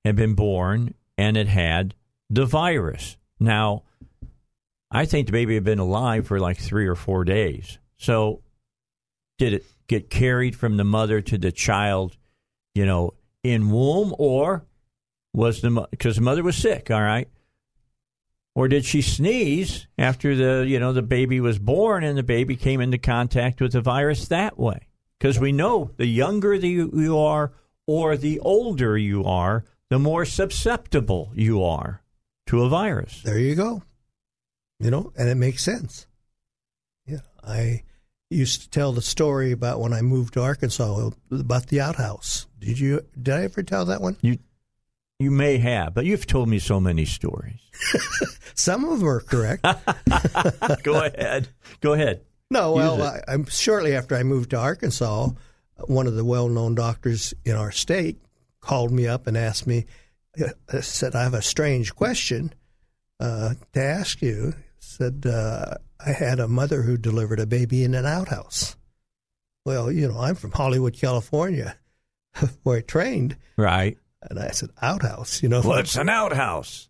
had 0.04 0.16
been 0.16 0.34
born 0.34 0.94
and 1.16 1.36
it 1.36 1.48
had 1.48 1.94
the 2.30 2.46
virus. 2.46 3.16
Now, 3.38 3.84
I 4.90 5.04
think 5.04 5.26
the 5.26 5.32
baby 5.32 5.54
had 5.54 5.64
been 5.64 5.78
alive 5.78 6.26
for 6.26 6.40
like 6.40 6.58
three 6.58 6.86
or 6.86 6.94
four 6.94 7.24
days. 7.24 7.78
So, 7.98 8.42
did 9.40 9.54
it 9.54 9.64
get 9.88 10.10
carried 10.10 10.54
from 10.54 10.76
the 10.76 10.84
mother 10.84 11.22
to 11.22 11.38
the 11.38 11.50
child, 11.50 12.16
you 12.74 12.84
know, 12.84 13.14
in 13.42 13.70
womb, 13.70 14.14
or 14.18 14.66
was 15.32 15.62
the 15.62 15.88
because 15.90 16.16
the 16.16 16.22
mother 16.22 16.42
was 16.42 16.56
sick? 16.56 16.90
All 16.90 17.00
right, 17.00 17.26
or 18.54 18.68
did 18.68 18.84
she 18.84 19.00
sneeze 19.00 19.86
after 19.96 20.36
the 20.36 20.66
you 20.68 20.78
know 20.78 20.92
the 20.92 21.02
baby 21.02 21.40
was 21.40 21.58
born 21.58 22.04
and 22.04 22.18
the 22.18 22.22
baby 22.22 22.54
came 22.54 22.82
into 22.82 22.98
contact 22.98 23.62
with 23.62 23.72
the 23.72 23.80
virus 23.80 24.28
that 24.28 24.58
way? 24.58 24.86
Because 25.18 25.40
we 25.40 25.52
know 25.52 25.90
the 25.96 26.06
younger 26.06 26.58
the, 26.58 26.68
you 26.68 27.18
are 27.18 27.52
or 27.86 28.18
the 28.18 28.40
older 28.40 28.98
you 28.98 29.24
are, 29.24 29.64
the 29.88 29.98
more 29.98 30.26
susceptible 30.26 31.32
you 31.34 31.64
are 31.64 32.02
to 32.46 32.62
a 32.62 32.68
virus. 32.68 33.22
There 33.22 33.38
you 33.38 33.54
go. 33.54 33.82
You 34.78 34.90
know, 34.90 35.12
and 35.16 35.30
it 35.30 35.34
makes 35.36 35.64
sense. 35.64 36.06
Yeah, 37.06 37.20
I 37.42 37.84
used 38.30 38.62
to 38.62 38.70
tell 38.70 38.92
the 38.92 39.02
story 39.02 39.52
about 39.52 39.80
when 39.80 39.92
I 39.92 40.00
moved 40.02 40.34
to 40.34 40.42
Arkansas 40.42 41.10
about 41.30 41.66
the 41.66 41.80
outhouse. 41.80 42.46
Did 42.58 42.78
you? 42.78 43.04
Did 43.20 43.34
I 43.34 43.42
ever 43.44 43.62
tell 43.62 43.84
that 43.86 44.00
one? 44.00 44.16
You 44.22 44.38
you 45.18 45.30
may 45.30 45.58
have, 45.58 45.92
but 45.94 46.06
you've 46.06 46.26
told 46.26 46.48
me 46.48 46.58
so 46.58 46.80
many 46.80 47.04
stories. 47.04 47.60
Some 48.54 48.84
of 48.84 49.00
them 49.00 49.08
are 49.08 49.20
correct. 49.20 49.62
Go 50.82 51.04
ahead. 51.04 51.48
Go 51.80 51.92
ahead. 51.92 52.22
No, 52.50 52.72
well, 52.72 53.02
I, 53.02 53.20
I'm 53.28 53.44
shortly 53.46 53.94
after 53.94 54.16
I 54.16 54.22
moved 54.22 54.50
to 54.50 54.56
Arkansas, 54.58 55.28
one 55.86 56.06
of 56.06 56.14
the 56.14 56.24
well-known 56.24 56.74
doctors 56.74 57.32
in 57.44 57.54
our 57.54 57.70
state 57.70 58.18
called 58.60 58.90
me 58.92 59.06
up 59.06 59.26
and 59.26 59.36
asked 59.36 59.66
me. 59.66 59.86
uh, 60.72 60.80
Said, 60.80 61.14
"I 61.14 61.22
have 61.22 61.34
a 61.34 61.42
strange 61.42 61.94
question 61.94 62.52
uh, 63.18 63.54
to 63.74 63.82
ask 63.82 64.22
you." 64.22 64.54
Said, 65.00 65.24
uh, 65.26 65.74
"I 65.98 66.12
had 66.12 66.38
a 66.40 66.46
mother 66.48 66.82
who 66.82 66.96
delivered 66.96 67.40
a 67.40 67.46
baby 67.46 67.82
in 67.84 67.94
an 67.94 68.04
outhouse." 68.06 68.76
Well, 69.64 69.90
you 69.90 70.08
know, 70.08 70.18
I'm 70.18 70.34
from 70.34 70.52
Hollywood, 70.52 70.94
California, 70.94 71.76
where 72.62 72.78
I 72.78 72.82
trained, 72.82 73.36
Right. 73.56 73.98
and 74.22 74.38
I 74.38 74.50
said, 74.50 74.70
"Outhouse," 74.82 75.42
you 75.42 75.48
know. 75.48 75.62
What's 75.62 75.96
an 75.96 76.08
outhouse? 76.08 76.88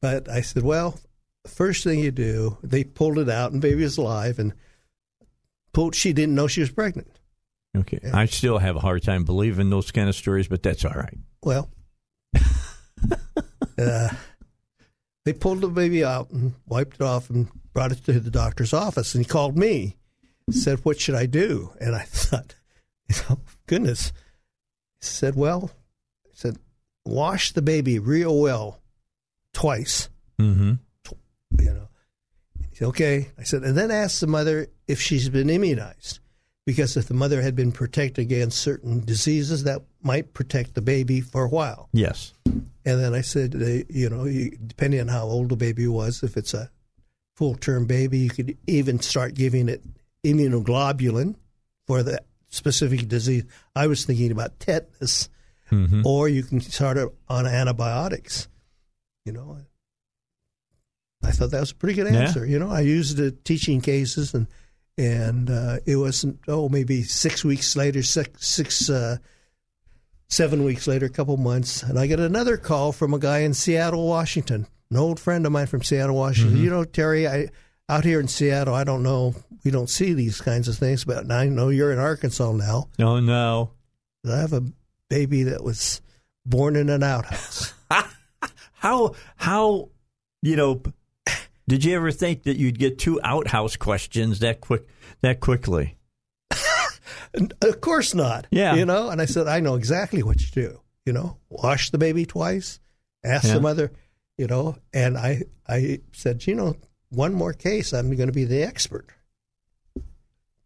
But 0.00 0.28
I 0.28 0.42
said, 0.42 0.62
well, 0.62 0.96
first 1.44 1.82
thing 1.82 1.98
you 1.98 2.12
do, 2.12 2.56
they 2.62 2.84
pulled 2.84 3.18
it 3.18 3.28
out 3.28 3.50
and 3.50 3.60
baby 3.60 3.82
was 3.82 3.98
alive 3.98 4.38
and 4.38 4.52
pulled, 5.72 5.96
she 5.96 6.12
didn't 6.12 6.36
know 6.36 6.46
she 6.46 6.60
was 6.60 6.70
pregnant. 6.70 7.10
Okay. 7.76 7.98
I 8.12 8.26
still 8.26 8.58
have 8.58 8.76
a 8.76 8.80
hard 8.80 9.02
time 9.02 9.24
believing 9.24 9.70
those 9.70 9.90
kind 9.90 10.08
of 10.08 10.14
stories, 10.14 10.46
but 10.46 10.62
that's 10.62 10.84
all 10.84 10.92
right. 10.92 11.18
Well, 11.42 11.68
uh, 13.78 14.08
they 15.28 15.34
pulled 15.34 15.60
the 15.60 15.68
baby 15.68 16.02
out 16.02 16.30
and 16.30 16.54
wiped 16.66 16.94
it 16.94 17.02
off 17.02 17.28
and 17.28 17.48
brought 17.74 17.92
it 17.92 18.02
to 18.06 18.18
the 18.18 18.30
doctor's 18.30 18.72
office. 18.72 19.14
And 19.14 19.22
he 19.22 19.28
called 19.28 19.58
me, 19.58 19.94
said, 20.50 20.82
what 20.86 20.98
should 20.98 21.16
I 21.16 21.26
do? 21.26 21.70
And 21.78 21.94
I 21.94 22.00
thought, 22.04 22.54
know, 23.28 23.40
goodness. 23.66 24.10
He 25.02 25.06
said, 25.06 25.36
well, 25.36 25.70
I 26.24 26.30
said, 26.32 26.56
wash 27.04 27.52
the 27.52 27.60
baby 27.60 27.98
real 27.98 28.40
well 28.40 28.80
twice. 29.52 30.08
Mm-hmm. 30.40 30.72
you 31.60 31.74
know. 31.74 31.88
He 32.70 32.76
said, 32.76 32.88
okay. 32.88 33.28
I 33.38 33.42
said, 33.42 33.64
and 33.64 33.76
then 33.76 33.90
ask 33.90 34.20
the 34.20 34.26
mother 34.26 34.68
if 34.86 34.98
she's 34.98 35.28
been 35.28 35.50
immunized. 35.50 36.20
Because 36.64 36.96
if 36.96 37.06
the 37.06 37.12
mother 37.12 37.42
had 37.42 37.54
been 37.54 37.72
protected 37.72 38.22
against 38.22 38.62
certain 38.62 39.04
diseases, 39.04 39.64
that 39.64 39.82
might 40.02 40.32
protect 40.34 40.74
the 40.74 40.82
baby 40.82 41.20
for 41.20 41.44
a 41.44 41.48
while. 41.48 41.88
Yes. 41.92 42.32
And 42.46 42.64
then 42.84 43.14
I 43.14 43.20
said, 43.20 43.54
uh, 43.54 43.84
you 43.88 44.08
know, 44.08 44.24
you, 44.24 44.50
depending 44.66 45.00
on 45.00 45.08
how 45.08 45.24
old 45.24 45.48
the 45.50 45.56
baby 45.56 45.86
was, 45.86 46.22
if 46.22 46.36
it's 46.36 46.54
a 46.54 46.70
full 47.36 47.54
term 47.56 47.86
baby, 47.86 48.18
you 48.18 48.30
could 48.30 48.56
even 48.66 49.00
start 49.00 49.34
giving 49.34 49.68
it 49.68 49.82
immunoglobulin 50.24 51.34
for 51.86 52.02
the 52.02 52.20
specific 52.48 53.08
disease. 53.08 53.44
I 53.76 53.86
was 53.86 54.04
thinking 54.04 54.30
about 54.32 54.58
tetanus, 54.60 55.28
Mm-hmm. 55.70 56.06
or 56.06 56.30
you 56.30 56.42
can 56.44 56.62
start 56.62 56.96
it 56.96 57.10
on 57.28 57.46
antibiotics. 57.46 58.48
You 59.26 59.32
know, 59.32 59.58
I 61.22 61.30
thought 61.32 61.50
that 61.50 61.60
was 61.60 61.72
a 61.72 61.74
pretty 61.74 61.94
good 61.94 62.10
Yeah. 62.10 62.20
answer. 62.20 62.46
You 62.46 62.58
know, 62.58 62.70
I 62.70 62.80
used 62.80 63.20
it 63.20 63.44
teaching 63.44 63.82
cases, 63.82 64.32
and 64.32 64.46
and 64.96 65.50
uh, 65.50 65.80
it 65.84 65.96
wasn't 65.96 66.38
oh 66.48 66.70
maybe 66.70 67.02
six 67.02 67.44
weeks 67.44 67.76
later, 67.76 68.02
six 68.02 68.46
six 68.46 68.88
uh, 68.88 69.18
seven 70.28 70.64
weeks 70.64 70.86
later, 70.86 71.06
a 71.06 71.10
couple 71.10 71.36
months, 71.36 71.82
and 71.82 71.98
I 71.98 72.06
get 72.06 72.20
another 72.20 72.56
call 72.56 72.92
from 72.92 73.14
a 73.14 73.18
guy 73.18 73.40
in 73.40 73.54
Seattle, 73.54 74.06
Washington, 74.06 74.66
an 74.90 74.96
old 74.96 75.18
friend 75.18 75.46
of 75.46 75.52
mine 75.52 75.66
from 75.66 75.82
Seattle, 75.82 76.16
Washington. 76.16 76.56
Mm-hmm. 76.56 76.64
You 76.64 76.70
know, 76.70 76.84
Terry, 76.84 77.26
I 77.26 77.48
out 77.88 78.04
here 78.04 78.20
in 78.20 78.28
Seattle, 78.28 78.74
I 78.74 78.84
don't 78.84 79.02
know, 79.02 79.34
we 79.64 79.70
don't 79.70 79.88
see 79.88 80.12
these 80.12 80.40
kinds 80.40 80.68
of 80.68 80.76
things, 80.76 81.04
but 81.04 81.30
I 81.30 81.46
know 81.46 81.70
you're 81.70 81.92
in 81.92 81.98
Arkansas 81.98 82.52
now. 82.52 82.88
Oh, 82.98 83.20
no. 83.20 83.70
I 84.30 84.36
have 84.36 84.52
a 84.52 84.64
baby 85.08 85.44
that 85.44 85.64
was 85.64 86.02
born 86.44 86.76
in 86.76 86.90
an 86.90 87.02
outhouse. 87.02 87.72
How, 88.80 89.16
how, 89.34 89.88
you 90.40 90.54
know, 90.54 90.80
did 91.66 91.84
you 91.84 91.96
ever 91.96 92.12
think 92.12 92.44
that 92.44 92.58
you'd 92.58 92.78
get 92.78 92.96
two 92.96 93.20
outhouse 93.24 93.74
questions 93.74 94.38
that 94.38 94.60
quick, 94.60 94.86
that 95.20 95.40
quickly? 95.40 95.97
Of 97.62 97.80
course 97.80 98.14
not. 98.14 98.46
Yeah. 98.50 98.74
You 98.74 98.84
know, 98.84 99.10
and 99.10 99.20
I 99.20 99.24
said, 99.26 99.46
I 99.48 99.60
know 99.60 99.74
exactly 99.74 100.22
what 100.22 100.40
you 100.40 100.48
do. 100.52 100.80
You 101.06 101.12
know, 101.12 101.36
wash 101.48 101.90
the 101.90 101.98
baby 101.98 102.26
twice, 102.26 102.80
ask 103.24 103.46
Yeah. 103.46 103.54
the 103.54 103.60
mother, 103.60 103.92
you 104.36 104.46
know, 104.46 104.76
and 104.92 105.16
I, 105.16 105.42
I 105.66 106.00
said, 106.12 106.46
you 106.46 106.54
know, 106.54 106.76
one 107.10 107.32
more 107.34 107.52
case, 107.54 107.92
I'm 107.94 108.14
going 108.14 108.26
to 108.28 108.32
be 108.32 108.44
the 108.44 108.62
expert. 108.62 109.06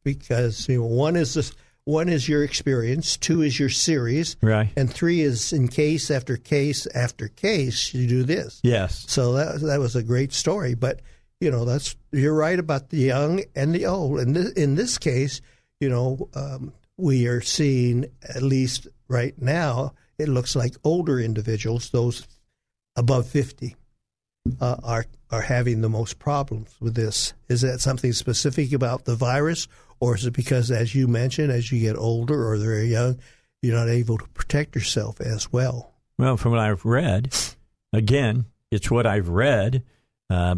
Because, 0.04 0.68
you 0.68 0.78
know, 0.80 0.86
one 0.86 1.14
is 1.14 1.34
this, 1.34 1.52
one 1.84 2.08
is 2.08 2.28
your 2.28 2.42
experience, 2.42 3.16
two 3.16 3.42
is 3.42 3.58
your 3.58 3.68
series, 3.68 4.36
Right. 4.42 4.70
and 4.76 4.92
three 4.92 5.20
is 5.20 5.52
in 5.52 5.68
case 5.68 6.10
after 6.10 6.36
case 6.36 6.86
after 6.88 7.28
case, 7.28 7.94
you 7.94 8.08
do 8.08 8.24
this. 8.24 8.60
Yes. 8.64 9.04
So 9.08 9.34
that 9.34 9.60
that 9.60 9.78
was 9.80 9.94
a 9.94 10.02
great 10.02 10.32
story. 10.32 10.74
But 10.74 11.00
you 11.40 11.50
know, 11.50 11.64
that's 11.64 11.94
you're 12.12 12.34
right 12.34 12.58
about 12.58 12.90
the 12.90 12.98
young 12.98 13.42
and 13.54 13.72
the 13.74 13.86
old. 13.86 14.18
And 14.20 14.34
this, 14.34 14.52
in 14.52 14.74
this 14.76 14.98
case, 14.98 15.40
you 15.82 15.88
know, 15.88 16.28
um, 16.34 16.72
we 16.96 17.26
are 17.26 17.40
seeing 17.40 18.06
at 18.22 18.42
least 18.42 18.86
right 19.08 19.34
now, 19.42 19.94
it 20.16 20.28
looks 20.28 20.54
like 20.54 20.76
older 20.84 21.18
individuals, 21.18 21.90
those 21.90 22.26
above 22.94 23.26
fifty, 23.26 23.74
uh, 24.60 24.76
are 24.84 25.06
are 25.32 25.40
having 25.40 25.80
the 25.80 25.88
most 25.88 26.20
problems 26.20 26.76
with 26.80 26.94
this. 26.94 27.34
Is 27.48 27.62
that 27.62 27.80
something 27.80 28.12
specific 28.12 28.72
about 28.72 29.06
the 29.06 29.16
virus, 29.16 29.66
or 29.98 30.14
is 30.14 30.24
it 30.24 30.34
because, 30.34 30.70
as 30.70 30.94
you 30.94 31.08
mentioned, 31.08 31.50
as 31.50 31.72
you 31.72 31.80
get 31.80 31.96
older 31.96 32.48
or 32.48 32.56
very 32.56 32.86
young, 32.86 33.18
you're 33.60 33.74
not 33.74 33.88
able 33.88 34.18
to 34.18 34.28
protect 34.28 34.76
yourself 34.76 35.20
as 35.20 35.52
well? 35.52 35.92
Well, 36.16 36.36
from 36.36 36.52
what 36.52 36.60
I've 36.60 36.84
read, 36.84 37.34
again, 37.92 38.44
it's 38.70 38.88
what 38.88 39.06
I've 39.06 39.28
read, 39.28 39.82
uh, 40.30 40.56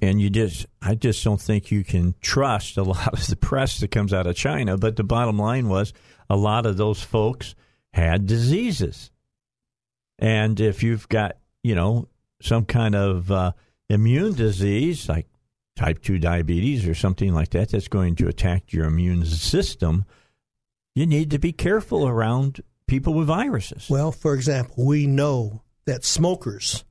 and 0.00 0.20
you 0.20 0.30
just, 0.30 0.66
I 0.80 0.94
just 0.94 1.22
don't 1.22 1.40
think 1.40 1.70
you 1.70 1.84
can 1.84 2.14
trust 2.20 2.76
a 2.76 2.82
lot 2.84 3.12
of 3.12 3.26
the 3.26 3.36
press 3.36 3.78
that 3.80 3.90
comes 3.90 4.12
out 4.12 4.26
of 4.26 4.36
China. 4.36 4.76
But 4.76 4.96
the 4.96 5.04
bottom 5.04 5.38
line 5.38 5.68
was, 5.68 5.92
a 6.28 6.36
lot 6.36 6.66
of 6.66 6.76
those 6.76 7.02
folks 7.02 7.54
had 7.92 8.26
diseases, 8.26 9.10
and 10.18 10.58
if 10.60 10.82
you've 10.82 11.08
got, 11.08 11.36
you 11.62 11.74
know, 11.74 12.08
some 12.40 12.64
kind 12.64 12.94
of 12.94 13.30
uh, 13.30 13.52
immune 13.88 14.34
disease 14.34 15.08
like 15.08 15.26
type 15.76 16.02
two 16.02 16.18
diabetes 16.18 16.86
or 16.86 16.94
something 16.94 17.32
like 17.32 17.50
that, 17.50 17.70
that's 17.70 17.88
going 17.88 18.16
to 18.16 18.28
attack 18.28 18.72
your 18.72 18.86
immune 18.86 19.24
system. 19.24 20.04
You 20.94 21.06
need 21.06 21.30
to 21.30 21.38
be 21.38 21.52
careful 21.52 22.08
around 22.08 22.62
people 22.86 23.14
with 23.14 23.26
viruses. 23.26 23.88
Well, 23.88 24.12
for 24.12 24.34
example, 24.34 24.84
we 24.86 25.06
know 25.06 25.62
that 25.84 26.04
smokers 26.04 26.84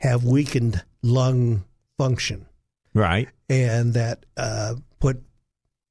have 0.00 0.24
weakened 0.24 0.84
lung 1.02 1.64
function, 2.00 2.46
right. 2.94 3.28
and 3.50 3.92
that 3.92 4.24
uh, 4.38 4.74
what 5.00 5.18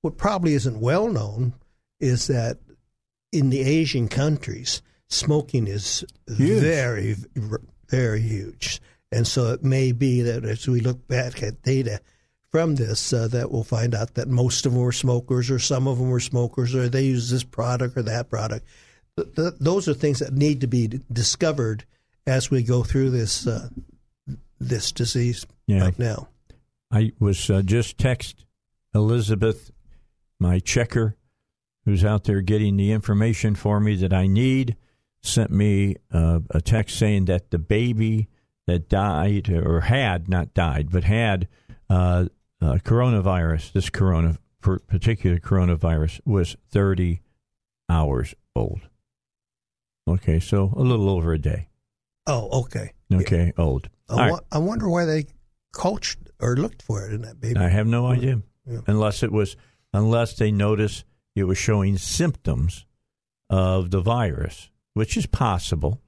what 0.01 0.17
probably 0.17 0.55
isn't 0.55 0.79
well 0.79 1.07
known 1.07 1.53
is 1.99 2.25
that 2.25 2.57
in 3.31 3.51
the 3.51 3.61
Asian 3.61 4.07
countries, 4.07 4.81
smoking 5.07 5.67
is 5.67 6.03
Huge. 6.27 6.63
very 6.63 7.15
very 7.89 8.21
huge, 8.21 8.81
and 9.11 9.27
so 9.27 9.53
it 9.53 9.63
may 9.63 9.91
be 9.91 10.23
that 10.23 10.43
as 10.45 10.67
we 10.67 10.79
look 10.79 11.07
back 11.07 11.43
at 11.43 11.61
data 11.61 12.01
from 12.49 12.73
this, 12.73 13.13
uh, 13.13 13.27
that 13.27 13.51
we'll 13.51 13.63
find 13.63 13.93
out 13.93 14.15
that 14.15 14.27
most 14.27 14.65
of 14.65 14.73
them 14.73 14.81
were 14.81 14.91
smokers, 14.91 15.51
or 15.51 15.59
some 15.59 15.87
of 15.87 15.99
them 15.99 16.09
were 16.09 16.19
smokers, 16.19 16.73
or 16.73 16.89
they 16.89 17.03
use 17.03 17.29
this 17.29 17.43
product 17.43 17.95
or 17.95 18.01
that 18.01 18.31
product. 18.31 18.65
Th- 19.15 19.35
th- 19.35 19.53
those 19.59 19.87
are 19.87 19.93
things 19.93 20.17
that 20.19 20.33
need 20.33 20.61
to 20.61 20.67
be 20.67 21.01
discovered 21.11 21.85
as 22.25 22.49
we 22.49 22.63
go 22.63 22.81
through 22.81 23.11
this 23.11 23.45
uh, 23.45 23.69
this 24.59 24.91
disease 24.91 25.45
Yeah. 25.69 25.83
right 25.83 25.99
now. 25.99 26.29
I 26.91 27.11
was 27.19 27.49
uh, 27.49 27.61
just 27.61 27.97
text 27.97 28.45
Elizabeth, 28.95 29.71
my 30.39 30.59
checker, 30.59 31.15
who's 31.85 32.03
out 32.03 32.23
there 32.23 32.41
getting 32.41 32.77
the 32.77 32.91
information 32.91 33.53
for 33.55 33.79
me 33.79 33.95
that 33.95 34.11
I 34.11 34.25
need, 34.25 34.75
sent 35.21 35.51
me 35.51 35.97
uh, 36.11 36.39
a 36.49 36.61
text 36.61 36.97
saying 36.97 37.25
that 37.25 37.51
the 37.51 37.59
baby 37.59 38.27
that 38.65 38.89
died 38.89 39.49
or 39.49 39.81
had 39.81 40.27
not 40.27 40.53
died 40.53 40.91
but 40.91 41.03
had 41.03 41.47
uh, 41.89 42.25
uh, 42.61 42.73
coronavirus, 42.83 43.71
this 43.73 43.89
corona 43.89 44.37
particular 44.61 45.37
coronavirus, 45.37 46.19
was 46.25 46.55
30 46.71 47.21
hours 47.89 48.33
old. 48.55 48.81
Okay, 50.07 50.39
so 50.39 50.73
a 50.75 50.81
little 50.81 51.09
over 51.09 51.33
a 51.33 51.39
day. 51.39 51.69
Oh, 52.25 52.61
okay. 52.61 52.93
Okay, 53.13 53.53
yeah. 53.55 53.63
old. 53.63 53.89
I, 54.09 54.31
wa- 54.31 54.39
I 54.51 54.57
wonder 54.57 54.89
why 54.89 55.05
they 55.05 55.25
cultured 55.71 56.31
or 56.39 56.55
looked 56.55 56.81
for 56.81 57.05
it 57.05 57.13
in 57.13 57.21
that 57.21 57.39
baby. 57.39 57.59
I 57.59 57.69
have 57.69 57.87
no 57.87 58.07
idea, 58.07 58.41
yeah. 58.65 58.79
unless 58.87 59.23
it 59.23 59.31
was 59.31 59.55
unless 59.93 60.35
they 60.35 60.51
noticed 60.51 61.05
it 61.35 61.43
was 61.43 61.57
showing 61.57 61.97
symptoms 61.97 62.85
of 63.49 63.91
the 63.91 64.01
virus, 64.01 64.69
which 64.93 65.17
is 65.17 65.25
possible. 65.25 66.01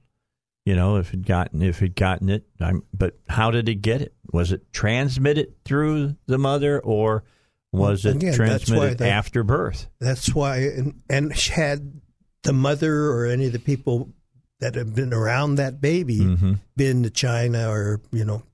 You 0.64 0.76
know, 0.76 0.96
if 0.96 1.12
it 1.12 1.22
gotten 1.22 1.60
if 1.62 1.82
it 1.82 1.96
gotten 1.96 2.28
it, 2.28 2.46
I'm, 2.60 2.84
but 2.94 3.18
how 3.28 3.50
did 3.50 3.68
it 3.68 3.76
get 3.76 4.00
it? 4.00 4.14
Was 4.32 4.52
it 4.52 4.72
transmitted 4.72 5.54
through 5.64 6.16
the 6.26 6.38
mother, 6.38 6.78
or 6.78 7.24
was 7.72 8.04
it 8.04 8.16
Again, 8.16 8.34
transmitted 8.34 8.98
they, 8.98 9.10
after 9.10 9.42
birth? 9.42 9.88
That's 9.98 10.32
why, 10.32 10.58
and, 10.58 11.02
and 11.10 11.32
had 11.32 12.00
the 12.44 12.52
mother 12.52 13.10
or 13.10 13.26
any 13.26 13.46
of 13.46 13.52
the 13.52 13.58
people 13.58 14.12
that 14.60 14.76
have 14.76 14.94
been 14.94 15.12
around 15.12 15.56
that 15.56 15.80
baby 15.80 16.20
mm-hmm. 16.20 16.52
been 16.76 17.02
to 17.02 17.10
China 17.10 17.68
or 17.68 18.00
you 18.12 18.24
know, 18.24 18.44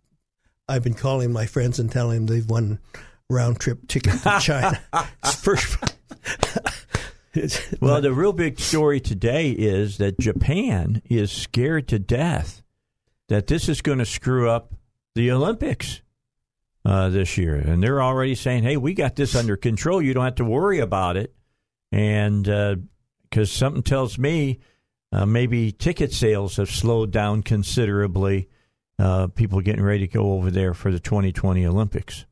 I've 0.69 0.85
been 0.85 0.95
calling 0.95 1.33
my 1.33 1.47
friends 1.47 1.79
and 1.79 1.91
telling 1.91 2.27
them 2.27 2.27
they've 2.27 2.49
won 2.49 2.79
round 3.31 3.61
trip 3.61 3.87
ticket 3.89 4.23
to 4.23 4.39
China. 4.41 4.81
first. 5.43 5.79
well, 7.81 8.01
the 8.01 8.13
real 8.13 8.33
big 8.33 8.59
story 8.59 9.01
today 9.01 9.51
is 9.51 9.99
that 9.99 10.19
Japan 10.19 11.03
is 11.09 11.31
scared 11.31 11.89
to 11.89 11.99
death 11.99 12.63
that 13.29 13.47
this 13.47 13.69
is 13.69 13.83
going 13.83 13.99
to 13.99 14.07
screw 14.07 14.49
up 14.49 14.75
the 15.15 15.31
Olympics 15.31 16.01
uh, 16.85 17.09
this 17.11 17.37
year, 17.37 17.55
and 17.55 17.83
they're 17.83 18.03
already 18.03 18.35
saying, 18.35 18.63
"Hey, 18.63 18.77
we 18.77 18.95
got 18.95 19.17
this 19.17 19.35
under 19.35 19.57
control. 19.57 20.01
You 20.01 20.15
don't 20.15 20.25
have 20.25 20.37
to 20.37 20.45
worry 20.45 20.79
about 20.79 21.17
it." 21.17 21.35
And 21.93 22.45
because 22.45 23.51
uh, 23.51 23.59
something 23.59 23.83
tells 23.83 24.19
me 24.19 24.61
uh, 25.13 25.27
maybe 25.27 25.73
ticket 25.73 26.13
sales 26.13 26.57
have 26.57 26.71
slowed 26.71 27.11
down 27.11 27.43
considerably. 27.43 28.49
Uh, 28.99 29.29
people 29.29 29.61
getting 29.61 29.85
ready 29.85 30.07
to 30.07 30.13
go 30.13 30.33
over 30.33 30.51
there 30.51 30.75
for 30.75 30.91
the 30.91 30.99
2020 30.99 31.65
Olympics. 31.65 32.27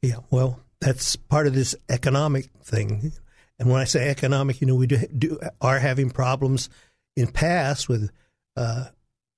Yeah, 0.00 0.16
well, 0.30 0.60
that's 0.80 1.14
part 1.14 1.46
of 1.46 1.54
this 1.54 1.76
economic 1.88 2.50
thing. 2.64 3.12
And 3.58 3.70
when 3.70 3.80
I 3.80 3.84
say 3.84 4.08
economic, 4.08 4.60
you 4.60 4.66
know, 4.66 4.74
we 4.74 4.88
do, 4.88 4.98
do 5.16 5.38
are 5.60 5.78
having 5.78 6.10
problems 6.10 6.68
in 7.16 7.28
past 7.28 7.88
with 7.88 8.10
uh, 8.56 8.86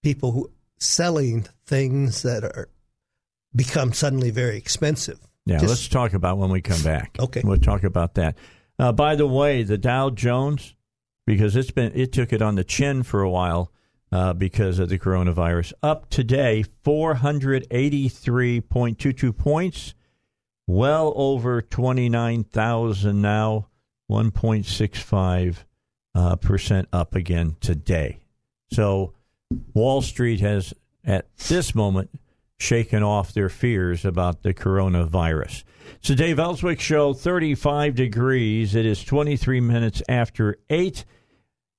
people 0.02 0.32
who 0.32 0.50
selling 0.78 1.46
things 1.66 2.22
that 2.22 2.42
are 2.42 2.68
become 3.54 3.92
suddenly 3.92 4.30
very 4.30 4.56
expensive. 4.56 5.20
Yeah, 5.46 5.58
Just, 5.58 5.68
let's 5.68 5.88
talk 5.88 6.14
about 6.14 6.38
when 6.38 6.50
we 6.50 6.62
come 6.62 6.82
back. 6.82 7.16
Okay, 7.20 7.42
we'll 7.44 7.58
talk 7.58 7.84
about 7.84 8.14
that. 8.14 8.36
Uh, 8.78 8.92
by 8.92 9.14
the 9.14 9.26
way, 9.26 9.62
the 9.62 9.76
Dow 9.76 10.08
Jones, 10.10 10.74
because 11.26 11.54
it's 11.54 11.70
been 11.70 11.92
it 11.94 12.12
took 12.12 12.32
it 12.32 12.40
on 12.40 12.54
the 12.54 12.64
chin 12.64 13.02
for 13.02 13.20
a 13.20 13.30
while 13.30 13.70
uh, 14.14 14.32
because 14.32 14.78
of 14.78 14.88
the 14.88 14.98
coronavirus. 14.98 15.74
Up 15.82 16.08
today, 16.08 16.64
four 16.82 17.14
hundred 17.16 17.66
eighty 17.70 18.08
three 18.08 18.60
point 18.60 18.98
two 18.98 19.12
two 19.12 19.32
points 19.32 19.94
well 20.66 21.12
over 21.16 21.60
29,000 21.60 23.20
now, 23.20 23.68
1.65 24.10 25.56
uh, 26.14 26.36
percent 26.36 26.88
up 26.92 27.14
again 27.14 27.56
today. 27.60 28.20
So 28.70 29.12
Wall 29.72 30.02
Street 30.02 30.40
has, 30.40 30.72
at 31.04 31.26
this 31.36 31.74
moment, 31.74 32.10
shaken 32.58 33.02
off 33.02 33.32
their 33.32 33.48
fears 33.48 34.04
about 34.04 34.42
the 34.42 34.54
coronavirus. 34.54 35.64
So 36.00 36.14
Dave 36.14 36.38
Elswick 36.38 36.80
Show, 36.80 37.12
35 37.12 37.94
degrees. 37.94 38.74
It 38.74 38.86
is 38.86 39.04
23 39.04 39.60
minutes 39.60 40.02
after 40.08 40.56
8. 40.70 41.04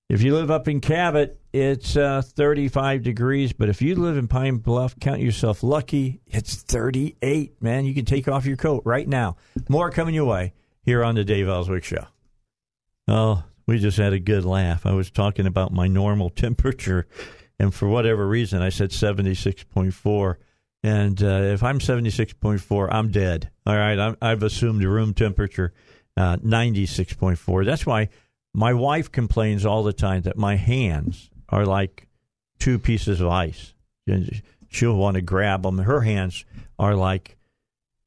If 0.07 0.21
you 0.21 0.35
live 0.35 0.51
up 0.51 0.67
in 0.67 0.81
Cabot, 0.81 1.39
it's 1.51 1.97
uh, 1.97 2.21
35 2.21 3.01
degrees. 3.01 3.53
But 3.53 3.69
if 3.69 3.81
you 3.81 3.95
live 3.95 4.17
in 4.17 4.27
Pine 4.27 4.57
Bluff, 4.57 4.99
count 4.99 5.19
yourself 5.19 5.63
lucky. 5.63 6.21
It's 6.27 6.55
38, 6.55 7.61
man. 7.61 7.85
You 7.85 7.95
can 7.95 8.05
take 8.05 8.27
off 8.27 8.45
your 8.45 8.57
coat 8.57 8.83
right 8.85 9.07
now. 9.07 9.37
More 9.67 9.89
coming 9.89 10.13
your 10.13 10.25
way 10.25 10.53
here 10.83 11.03
on 11.03 11.15
the 11.15 11.23
Dave 11.23 11.47
Elswick 11.47 11.83
Show. 11.83 12.05
Oh, 13.07 13.43
we 13.65 13.79
just 13.79 13.97
had 13.97 14.13
a 14.13 14.19
good 14.19 14.45
laugh. 14.45 14.85
I 14.85 14.93
was 14.93 15.09
talking 15.09 15.47
about 15.47 15.73
my 15.73 15.87
normal 15.87 16.29
temperature, 16.35 17.07
and 17.59 17.73
for 17.73 17.87
whatever 17.87 18.27
reason, 18.27 18.61
I 18.61 18.69
said 18.69 18.91
76.4. 18.91 20.35
And 20.83 21.23
uh, 21.23 21.25
if 21.25 21.63
I'm 21.63 21.79
76.4, 21.79 22.89
I'm 22.91 23.09
dead. 23.09 23.49
All 23.65 23.75
right, 23.75 24.15
i 24.21 24.29
have 24.29 24.43
assumed 24.43 24.83
room 24.83 25.15
temperature 25.15 25.73
uh, 26.17 26.37
96.4. 26.37 27.65
That's 27.65 27.85
why 27.87 28.09
my 28.55 28.73
wife 28.73 29.11
complains 29.11 29.65
all 29.65 29.83
the 29.83 29.93
time 29.93 30.21
that 30.21 30.37
my 30.37 30.55
hands 30.55 31.29
are 31.49 31.65
like 31.65 32.07
two 32.57 32.79
pieces 32.79 33.19
of 33.19 33.27
ice. 33.27 33.73
She'll 34.69 34.95
want 34.95 35.15
to 35.15 35.21
grab 35.21 35.63
them. 35.63 35.77
Her 35.79 36.01
hands 36.01 36.45
are 36.79 36.95
like 36.95 37.37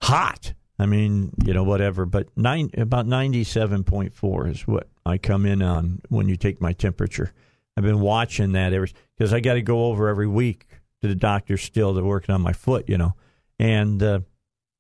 hot. 0.01 0.55
I 0.79 0.87
mean, 0.87 1.33
you 1.45 1.53
know, 1.53 1.65
whatever. 1.65 2.07
But 2.07 2.29
nine, 2.35 2.71
about 2.79 3.07
97.4 3.07 4.51
is 4.51 4.67
what 4.67 4.89
I 5.05 5.19
come 5.19 5.45
in 5.45 5.61
on 5.61 6.01
when 6.09 6.29
you 6.29 6.37
take 6.37 6.63
my 6.63 6.73
temperature. 6.73 7.33
I've 7.77 7.85
been 7.85 8.01
watching 8.01 8.53
that 8.53 8.73
every 8.73 8.91
because 9.17 9.35
I 9.35 9.41
got 9.41 9.55
to 9.55 9.63
go 9.63 9.85
over 9.87 10.09
every 10.09 10.27
week 10.27 10.67
to 11.03 11.09
the 11.09 11.15
doctor 11.15 11.59
still. 11.59 11.93
They're 11.93 12.03
working 12.03 12.35
on 12.35 12.41
my 12.41 12.55
foot, 12.55 12.89
you 12.89 12.97
know. 12.97 13.15
And 13.59 14.03
uh, 14.03 14.21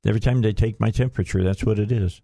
every 0.06 0.20
time 0.20 0.40
they 0.40 0.54
take 0.54 0.80
my 0.80 0.90
temperature, 0.90 1.42
that's 1.42 1.64
what 1.64 1.78
it 1.78 1.92
is. 1.92 2.22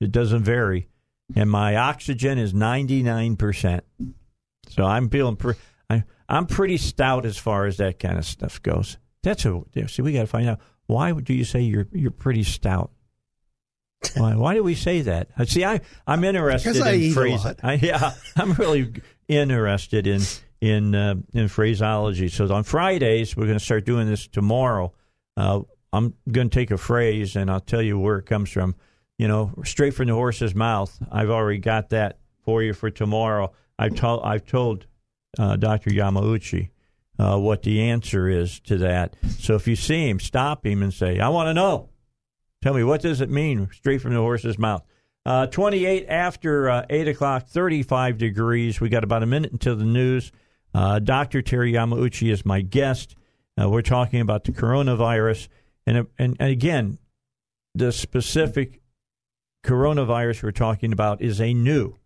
It 0.00 0.10
doesn't 0.10 0.42
vary 0.42 0.88
and 1.34 1.50
my 1.50 1.76
oxygen 1.76 2.38
is 2.38 2.52
99%. 2.52 3.80
So 4.68 4.84
I'm 4.84 5.08
feeling 5.08 5.36
pre- 5.36 5.54
I, 5.90 6.04
I'm 6.28 6.46
pretty 6.46 6.76
stout 6.76 7.26
as 7.26 7.36
far 7.36 7.66
as 7.66 7.76
that 7.78 7.98
kind 7.98 8.18
of 8.18 8.24
stuff 8.24 8.62
goes. 8.62 8.96
That's 9.22 9.44
a 9.44 9.62
see. 9.86 10.02
We 10.02 10.12
got 10.12 10.22
to 10.22 10.26
find 10.26 10.48
out 10.48 10.60
why 10.86 11.12
do 11.12 11.34
you 11.34 11.44
say 11.44 11.60
you're 11.60 11.86
you're 11.92 12.10
pretty 12.10 12.42
stout? 12.42 12.90
Why? 14.16 14.34
Why 14.34 14.54
do 14.54 14.64
we 14.64 14.74
say 14.74 15.02
that? 15.02 15.28
See, 15.48 15.64
I 15.64 15.80
I'm 16.06 16.24
interested 16.24 16.74
in 16.76 17.12
phrases. 17.12 17.54
Yeah, 17.82 18.14
I'm 18.36 18.52
really 18.54 18.92
interested 19.28 20.06
in 20.06 20.22
in 20.60 20.94
uh, 20.94 21.14
in 21.34 21.48
phraseology. 21.48 22.28
So 22.28 22.52
on 22.52 22.64
Fridays, 22.64 23.36
we're 23.36 23.46
going 23.46 23.58
to 23.58 23.64
start 23.64 23.84
doing 23.84 24.08
this 24.08 24.26
tomorrow. 24.26 24.92
Uh, 25.36 25.60
I'm 25.92 26.14
going 26.30 26.48
to 26.48 26.54
take 26.54 26.70
a 26.70 26.78
phrase 26.78 27.36
and 27.36 27.50
I'll 27.50 27.60
tell 27.60 27.82
you 27.82 27.98
where 27.98 28.18
it 28.18 28.26
comes 28.26 28.50
from 28.50 28.74
you 29.18 29.28
know, 29.28 29.52
straight 29.64 29.94
from 29.94 30.08
the 30.08 30.14
horse's 30.14 30.54
mouth. 30.54 30.96
I've 31.10 31.30
already 31.30 31.58
got 31.58 31.90
that 31.90 32.18
for 32.44 32.62
you 32.62 32.72
for 32.72 32.90
tomorrow. 32.90 33.52
I've 33.78 33.94
told 33.94 34.22
I've 34.24 34.46
told 34.46 34.86
uh, 35.38 35.56
Dr. 35.56 35.90
Yamauchi 35.90 36.70
uh, 37.18 37.38
what 37.38 37.62
the 37.62 37.82
answer 37.82 38.28
is 38.28 38.60
to 38.60 38.78
that. 38.78 39.16
So 39.38 39.54
if 39.54 39.66
you 39.66 39.76
see 39.76 40.08
him, 40.08 40.20
stop 40.20 40.66
him 40.66 40.82
and 40.82 40.92
say, 40.92 41.18
"I 41.18 41.28
want 41.28 41.48
to 41.48 41.54
know. 41.54 41.90
Tell 42.62 42.74
me 42.74 42.84
what 42.84 43.02
does 43.02 43.20
it 43.20 43.30
mean?" 43.30 43.68
Straight 43.72 44.00
from 44.00 44.14
the 44.14 44.20
horse's 44.20 44.58
mouth. 44.58 44.84
Uh, 45.24 45.46
28 45.46 46.06
after 46.08 46.68
uh, 46.68 46.84
8 46.90 47.08
o'clock, 47.08 47.46
35 47.46 48.18
degrees. 48.18 48.80
We 48.80 48.88
got 48.88 49.04
about 49.04 49.22
a 49.22 49.26
minute 49.26 49.52
until 49.52 49.76
the 49.76 49.84
news. 49.84 50.32
Uh, 50.74 50.98
Dr. 50.98 51.42
Terry 51.42 51.74
Yamauchi 51.74 52.32
is 52.32 52.44
my 52.44 52.60
guest. 52.60 53.14
Uh, 53.60 53.68
we're 53.68 53.82
talking 53.82 54.20
about 54.20 54.44
the 54.44 54.52
coronavirus. 54.52 55.48
And, 55.86 56.08
and, 56.18 56.36
and 56.40 56.50
again, 56.50 56.98
the 57.74 57.92
specific 57.92 58.81
coronavirus 59.62 60.42
we're 60.42 60.52
talking 60.52 60.92
about 60.92 61.20
is 61.20 61.40
a 61.40 61.54
new 61.54 61.96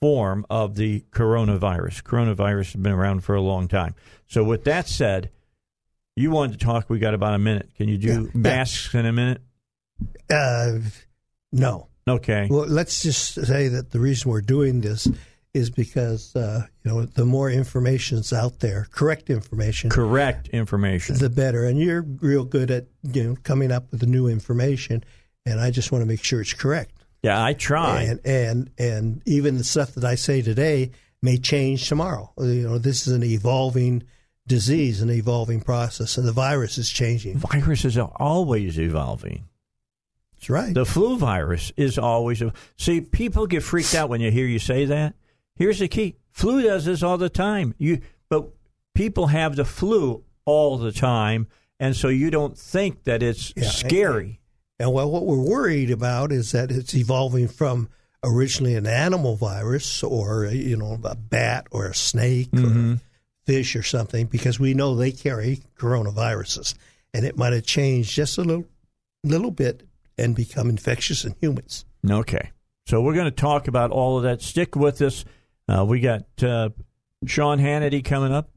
form 0.00 0.46
of 0.50 0.76
the 0.76 1.04
coronavirus. 1.10 2.02
Coronavirus 2.02 2.72
has 2.72 2.82
been 2.82 2.92
around 2.92 3.20
for 3.20 3.34
a 3.34 3.40
long 3.40 3.68
time. 3.68 3.94
So, 4.26 4.44
with 4.44 4.64
that 4.64 4.88
said, 4.88 5.30
you 6.16 6.30
wanted 6.30 6.58
to 6.58 6.64
talk. 6.64 6.90
We 6.90 6.98
got 6.98 7.14
about 7.14 7.34
a 7.34 7.38
minute. 7.38 7.70
Can 7.76 7.88
you 7.88 7.98
do 7.98 8.30
yeah, 8.34 8.40
masks 8.40 8.92
yeah. 8.92 9.00
in 9.00 9.06
a 9.06 9.12
minute? 9.12 9.42
Uh, 10.30 10.78
no. 11.52 11.88
Okay. 12.08 12.46
Well, 12.50 12.66
let's 12.66 13.02
just 13.02 13.34
say 13.46 13.68
that 13.68 13.90
the 13.90 13.98
reason 13.98 14.30
we're 14.30 14.40
doing 14.40 14.80
this 14.80 15.08
is 15.54 15.70
because 15.70 16.36
uh, 16.36 16.66
you 16.84 16.90
know 16.90 17.04
the 17.06 17.24
more 17.24 17.50
information's 17.50 18.32
out 18.32 18.60
there, 18.60 18.86
correct 18.90 19.30
information, 19.30 19.90
correct 19.90 20.48
information, 20.48 21.16
the 21.18 21.30
better. 21.30 21.64
And 21.64 21.78
you're 21.78 22.02
real 22.02 22.44
good 22.44 22.70
at 22.70 22.86
you 23.02 23.24
know 23.24 23.36
coming 23.42 23.72
up 23.72 23.90
with 23.90 24.00
the 24.00 24.06
new 24.06 24.28
information 24.28 25.02
and 25.46 25.60
I 25.60 25.70
just 25.70 25.92
want 25.92 26.02
to 26.02 26.06
make 26.06 26.22
sure 26.22 26.40
it's 26.40 26.52
correct. 26.52 26.92
Yeah, 27.22 27.42
I 27.42 27.54
try. 27.54 28.02
And 28.02 28.20
and 28.24 28.70
and 28.78 29.22
even 29.26 29.56
the 29.58 29.64
stuff 29.64 29.94
that 29.94 30.04
I 30.04 30.14
say 30.16 30.42
today 30.42 30.90
may 31.22 31.38
change 31.38 31.88
tomorrow. 31.88 32.32
You 32.38 32.68
know, 32.68 32.78
this 32.78 33.06
is 33.06 33.14
an 33.14 33.22
evolving 33.22 34.02
disease, 34.46 35.00
an 35.00 35.10
evolving 35.10 35.60
process, 35.60 36.18
and 36.18 36.28
the 36.28 36.32
virus 36.32 36.78
is 36.78 36.90
changing. 36.90 37.38
Viruses 37.38 37.96
are 37.96 38.12
always 38.16 38.78
evolving. 38.78 39.48
That's 40.34 40.50
right. 40.50 40.74
The 40.74 40.84
flu 40.84 41.16
virus 41.16 41.72
is 41.76 41.98
always. 41.98 42.42
See, 42.76 43.00
people 43.00 43.46
get 43.46 43.62
freaked 43.62 43.94
out 43.94 44.10
when 44.10 44.20
you 44.20 44.30
hear 44.30 44.46
you 44.46 44.58
say 44.58 44.84
that. 44.84 45.14
Here's 45.54 45.78
the 45.78 45.88
key: 45.88 46.16
flu 46.30 46.62
does 46.62 46.84
this 46.84 47.02
all 47.02 47.18
the 47.18 47.30
time. 47.30 47.74
You, 47.78 48.02
but 48.28 48.50
people 48.94 49.28
have 49.28 49.56
the 49.56 49.64
flu 49.64 50.22
all 50.44 50.76
the 50.78 50.92
time 50.92 51.48
and 51.78 51.94
so 51.94 52.08
you 52.08 52.30
don't 52.30 52.56
think 52.56 53.04
that 53.04 53.22
it's 53.22 53.52
Yeah, 53.56 53.68
scary. 53.68 54.40
And 54.78 54.92
well, 54.92 55.10
what 55.10 55.24
we're 55.24 55.42
worried 55.42 55.90
about 55.90 56.32
is 56.32 56.52
that 56.52 56.70
it's 56.70 56.94
evolving 56.94 57.48
from 57.48 57.88
originally 58.22 58.74
an 58.74 58.86
animal 58.86 59.36
virus 59.36 60.02
or 60.02 60.46
you 60.46 60.76
know 60.76 60.98
a 61.04 61.14
bat 61.14 61.66
or 61.70 61.86
a 61.86 61.94
snake 61.94 62.48
or 62.54 62.66
a 62.66 63.00
fish 63.46 63.76
or 63.76 63.82
something 63.82 64.26
because 64.26 64.58
we 64.58 64.74
know 64.74 64.94
they 64.94 65.12
carry 65.12 65.60
coronaviruses 65.78 66.74
and 67.14 67.24
it 67.24 67.36
might 67.36 67.52
have 67.52 67.64
changed 67.64 68.10
just 68.10 68.36
a 68.38 68.42
little 68.42 68.66
little 69.22 69.50
bit 69.50 69.82
and 70.18 70.34
become 70.34 70.68
infectious 70.68 71.24
in 71.24 71.34
humans. 71.40 71.84
Okay. 72.08 72.50
So 72.86 73.00
we're 73.00 73.14
going 73.14 73.26
to 73.26 73.30
talk 73.30 73.68
about 73.68 73.90
all 73.90 74.16
of 74.16 74.22
that. 74.24 74.42
Stick 74.42 74.76
with 74.76 75.02
us. 75.02 75.24
Uh, 75.68 75.84
we 75.84 76.00
got 76.00 76.24
uh, 76.42 76.70
Sean 77.26 77.58
Hannity 77.58 78.04
coming 78.04 78.32
up. 78.32 78.50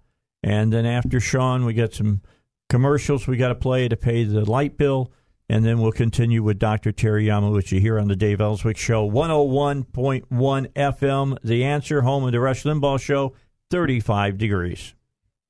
And 0.44 0.72
then 0.72 0.86
after 0.86 1.20
Sean, 1.20 1.66
we 1.66 1.74
got 1.74 1.94
some 1.94 2.22
commercials 2.70 3.28
we 3.28 3.38
got 3.38 3.50
to 3.50 3.56
play 3.56 3.88
to 3.88 3.98
pay 3.98 4.24
the 4.24 4.46
light 4.46 4.78
bill. 4.78 5.12
And 5.50 5.66
then 5.66 5.80
we'll 5.80 5.92
continue 5.92 6.44
with 6.44 6.60
Dr. 6.60 6.92
Terry 6.92 7.26
Yamauchi 7.26 7.82
here 7.82 8.00
on 8.00 8.08
the 8.08 8.16
Dave 8.16 8.40
Elswick 8.40 8.78
Show, 8.78 9.10
101.1 9.10 10.24
FM. 10.28 11.38
The 11.44 11.64
answer, 11.64 12.02
home 12.02 12.24
of 12.24 12.32
the 12.32 12.40
Rush 12.40 12.64
Limbaugh 12.64 13.02
Show, 13.02 13.34
35 13.72 14.38
degrees. 14.38 14.94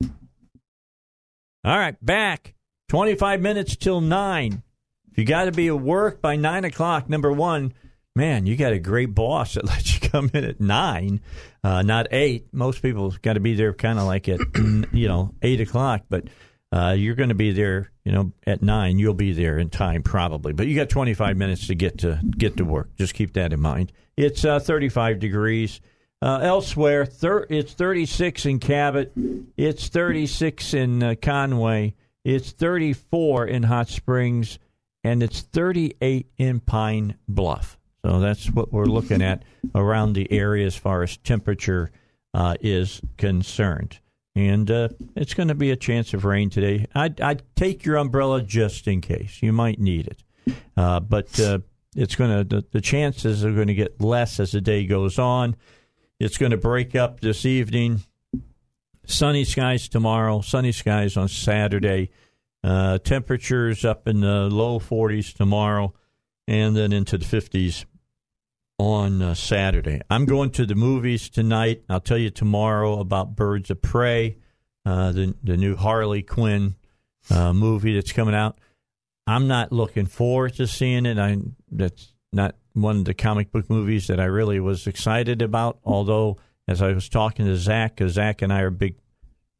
All 0.01 1.77
right, 1.77 2.03
back. 2.03 2.55
25 2.87 3.41
minutes 3.41 3.75
till 3.75 3.99
9. 3.99 4.63
If 5.11 5.17
you 5.17 5.25
got 5.25 5.45
to 5.45 5.51
be 5.51 5.67
at 5.67 5.79
work 5.79 6.21
by 6.21 6.37
9 6.37 6.63
o'clock, 6.63 7.09
number 7.09 7.31
one, 7.31 7.73
man, 8.15 8.45
you 8.45 8.55
got 8.55 8.71
a 8.71 8.79
great 8.79 9.13
boss 9.13 9.55
that 9.55 9.65
lets 9.67 9.93
you 9.93 10.09
come 10.09 10.31
in 10.33 10.45
at 10.45 10.61
9, 10.61 11.21
uh, 11.63 11.81
not 11.81 12.07
8. 12.11 12.53
Most 12.53 12.81
people 12.81 13.13
got 13.21 13.33
to 13.33 13.41
be 13.41 13.53
there 13.53 13.73
kind 13.73 13.99
of 13.99 14.05
like 14.05 14.29
at, 14.29 14.39
you 14.93 15.07
know, 15.09 15.35
8 15.41 15.59
o'clock, 15.59 16.03
but 16.09 16.23
uh, 16.71 16.95
you're 16.97 17.15
going 17.15 17.29
to 17.29 17.35
be 17.35 17.51
there, 17.51 17.91
you 18.03 18.11
know, 18.11 18.31
at 18.45 18.61
9. 18.61 18.99
You'll 18.99 19.13
be 19.13 19.33
there 19.33 19.57
in 19.57 19.69
time 19.69 20.03
probably, 20.03 20.53
but 20.53 20.67
you 20.67 20.75
got 20.75 20.89
25 20.89 21.37
minutes 21.37 21.67
to 21.67 21.75
get 21.75 21.99
to 21.99 22.19
get 22.37 22.57
to 22.57 22.65
work. 22.65 22.95
Just 22.95 23.13
keep 23.13 23.33
that 23.33 23.53
in 23.53 23.59
mind. 23.59 23.91
It's 24.17 24.45
uh, 24.45 24.59
35 24.59 25.19
degrees. 25.19 25.81
Uh, 26.21 26.39
elsewhere, 26.43 27.05
thir- 27.05 27.47
it's 27.49 27.73
36 27.73 28.45
in 28.45 28.59
Cabot. 28.59 29.13
It's 29.55 29.87
36 29.87 30.73
in 30.73 31.01
uh, 31.01 31.15
Conway. 31.21 31.95
It's 32.25 32.51
34 32.51 33.47
in 33.47 33.63
Hot 33.63 33.87
Springs, 33.87 34.59
and 35.03 35.23
it's 35.23 35.41
38 35.41 36.27
in 36.37 36.59
Pine 36.59 37.15
Bluff. 37.27 37.79
So 38.05 38.19
that's 38.19 38.51
what 38.51 38.71
we're 38.73 38.85
looking 38.85 39.21
at 39.21 39.43
around 39.73 40.13
the 40.13 40.31
area 40.31 40.65
as 40.65 40.75
far 40.75 41.03
as 41.03 41.17
temperature 41.17 41.91
uh, 42.33 42.55
is 42.59 43.01
concerned. 43.17 43.99
And 44.35 44.69
uh, 44.69 44.89
it's 45.15 45.33
going 45.33 45.49
to 45.49 45.55
be 45.55 45.71
a 45.71 45.75
chance 45.75 46.13
of 46.13 46.23
rain 46.23 46.49
today. 46.49 46.85
I'd, 46.93 47.19
I'd, 47.19 47.43
take 47.55 47.83
your 47.83 47.97
umbrella 47.97 48.41
just 48.41 48.87
in 48.87 49.01
case. 49.01 49.41
You 49.41 49.51
might 49.51 49.79
need 49.79 50.07
it. 50.07 50.55
Uh, 50.77 50.99
but 50.99 51.37
uh, 51.39 51.59
it's 51.95 52.15
going 52.15 52.37
to 52.37 52.55
the, 52.55 52.65
the 52.71 52.81
chances 52.81 53.43
are 53.43 53.51
going 53.51 53.67
to 53.67 53.73
get 53.73 53.99
less 53.99 54.39
as 54.39 54.51
the 54.51 54.61
day 54.61 54.85
goes 54.85 55.19
on. 55.19 55.55
It's 56.19 56.37
going 56.37 56.51
to 56.51 56.57
break 56.57 56.95
up 56.95 57.19
this 57.19 57.45
evening. 57.45 58.01
Sunny 59.05 59.43
skies 59.43 59.89
tomorrow. 59.89 60.41
Sunny 60.41 60.71
skies 60.71 61.17
on 61.17 61.27
Saturday. 61.27 62.11
Uh, 62.63 62.97
temperatures 62.99 63.85
up 63.85 64.07
in 64.07 64.19
the 64.19 64.49
low 64.49 64.79
40s 64.79 65.33
tomorrow, 65.33 65.93
and 66.47 66.75
then 66.75 66.91
into 66.91 67.17
the 67.17 67.25
50s 67.25 67.85
on 68.79 69.21
uh, 69.21 69.35
Saturday. 69.35 70.01
I'm 70.09 70.25
going 70.25 70.49
to 70.51 70.65
the 70.65 70.73
movies 70.73 71.29
tonight. 71.29 71.83
I'll 71.89 71.99
tell 71.99 72.17
you 72.17 72.31
tomorrow 72.31 72.99
about 72.99 73.35
Birds 73.35 73.69
of 73.69 73.81
Prey, 73.81 74.37
uh, 74.85 75.11
the 75.11 75.35
the 75.43 75.57
new 75.57 75.75
Harley 75.75 76.23
Quinn 76.23 76.75
uh, 77.29 77.53
movie 77.53 77.93
that's 77.93 78.13
coming 78.13 78.33
out. 78.33 78.57
I'm 79.27 79.47
not 79.47 79.71
looking 79.71 80.07
forward 80.07 80.55
to 80.55 80.65
seeing 80.65 81.05
it. 81.05 81.19
I 81.19 81.37
that's 81.69 82.13
not 82.31 82.55
one 82.73 82.97
of 82.97 83.05
the 83.05 83.13
comic 83.13 83.51
book 83.51 83.69
movies 83.69 84.07
that 84.07 84.19
I 84.19 84.25
really 84.25 84.59
was 84.59 84.87
excited 84.87 85.41
about. 85.41 85.79
Although, 85.83 86.37
as 86.67 86.81
I 86.81 86.93
was 86.93 87.09
talking 87.09 87.45
to 87.45 87.57
Zach, 87.57 87.97
because 87.97 88.13
Zach 88.13 88.41
and 88.41 88.51
I 88.51 88.61
are 88.61 88.71
big 88.71 88.95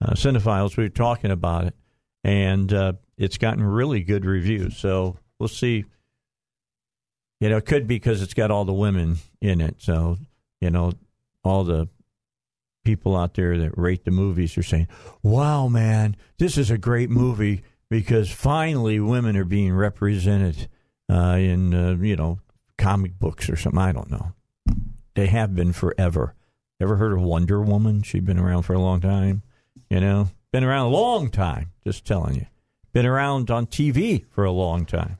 uh, 0.01 0.13
cinephiles, 0.13 0.77
we 0.77 0.85
were 0.85 0.89
talking 0.89 1.29
about 1.29 1.65
it, 1.65 1.75
and 2.23 2.71
uh, 2.73 2.93
it's 3.17 3.37
gotten 3.37 3.63
really 3.63 4.01
good 4.01 4.25
reviews. 4.25 4.77
So 4.77 5.17
we'll 5.39 5.49
see. 5.49 5.83
You 7.39 7.49
know, 7.49 7.57
it 7.57 7.65
could 7.65 7.87
be 7.87 7.95
because 7.95 8.21
it's 8.21 8.33
got 8.33 8.51
all 8.51 8.65
the 8.65 8.73
women 8.73 9.17
in 9.41 9.61
it. 9.61 9.75
So, 9.79 10.17
you 10.59 10.69
know, 10.69 10.93
all 11.43 11.63
the 11.63 11.87
people 12.83 13.15
out 13.15 13.35
there 13.35 13.57
that 13.57 13.77
rate 13.77 14.03
the 14.03 14.11
movies 14.11 14.57
are 14.57 14.63
saying, 14.63 14.87
wow, 15.23 15.67
man, 15.67 16.15
this 16.37 16.57
is 16.57 16.69
a 16.69 16.77
great 16.77 17.09
movie 17.09 17.63
because 17.89 18.31
finally 18.31 18.99
women 18.99 19.37
are 19.37 19.45
being 19.45 19.73
represented 19.73 20.67
uh, 21.09 21.37
in, 21.39 21.73
uh, 21.73 21.95
you 21.95 22.15
know, 22.15 22.39
comic 22.77 23.17
books 23.17 23.49
or 23.49 23.55
something. 23.55 23.79
I 23.79 23.91
don't 23.91 24.11
know. 24.11 24.33
They 25.15 25.27
have 25.27 25.55
been 25.55 25.73
forever. 25.73 26.35
Ever 26.81 26.95
heard 26.95 27.13
of 27.13 27.21
Wonder 27.21 27.61
Woman? 27.61 28.03
She's 28.03 28.21
been 28.21 28.39
around 28.39 28.63
for 28.63 28.73
a 28.73 28.79
long 28.79 29.01
time. 29.01 29.43
You 29.89 29.99
know, 29.99 30.29
been 30.51 30.63
around 30.63 30.87
a 30.87 30.95
long 30.95 31.29
time. 31.29 31.71
Just 31.83 32.05
telling 32.05 32.35
you. 32.35 32.45
Been 32.93 33.05
around 33.05 33.51
on 33.51 33.67
TV 33.67 34.25
for 34.29 34.45
a 34.45 34.51
long 34.51 34.85
time. 34.85 35.17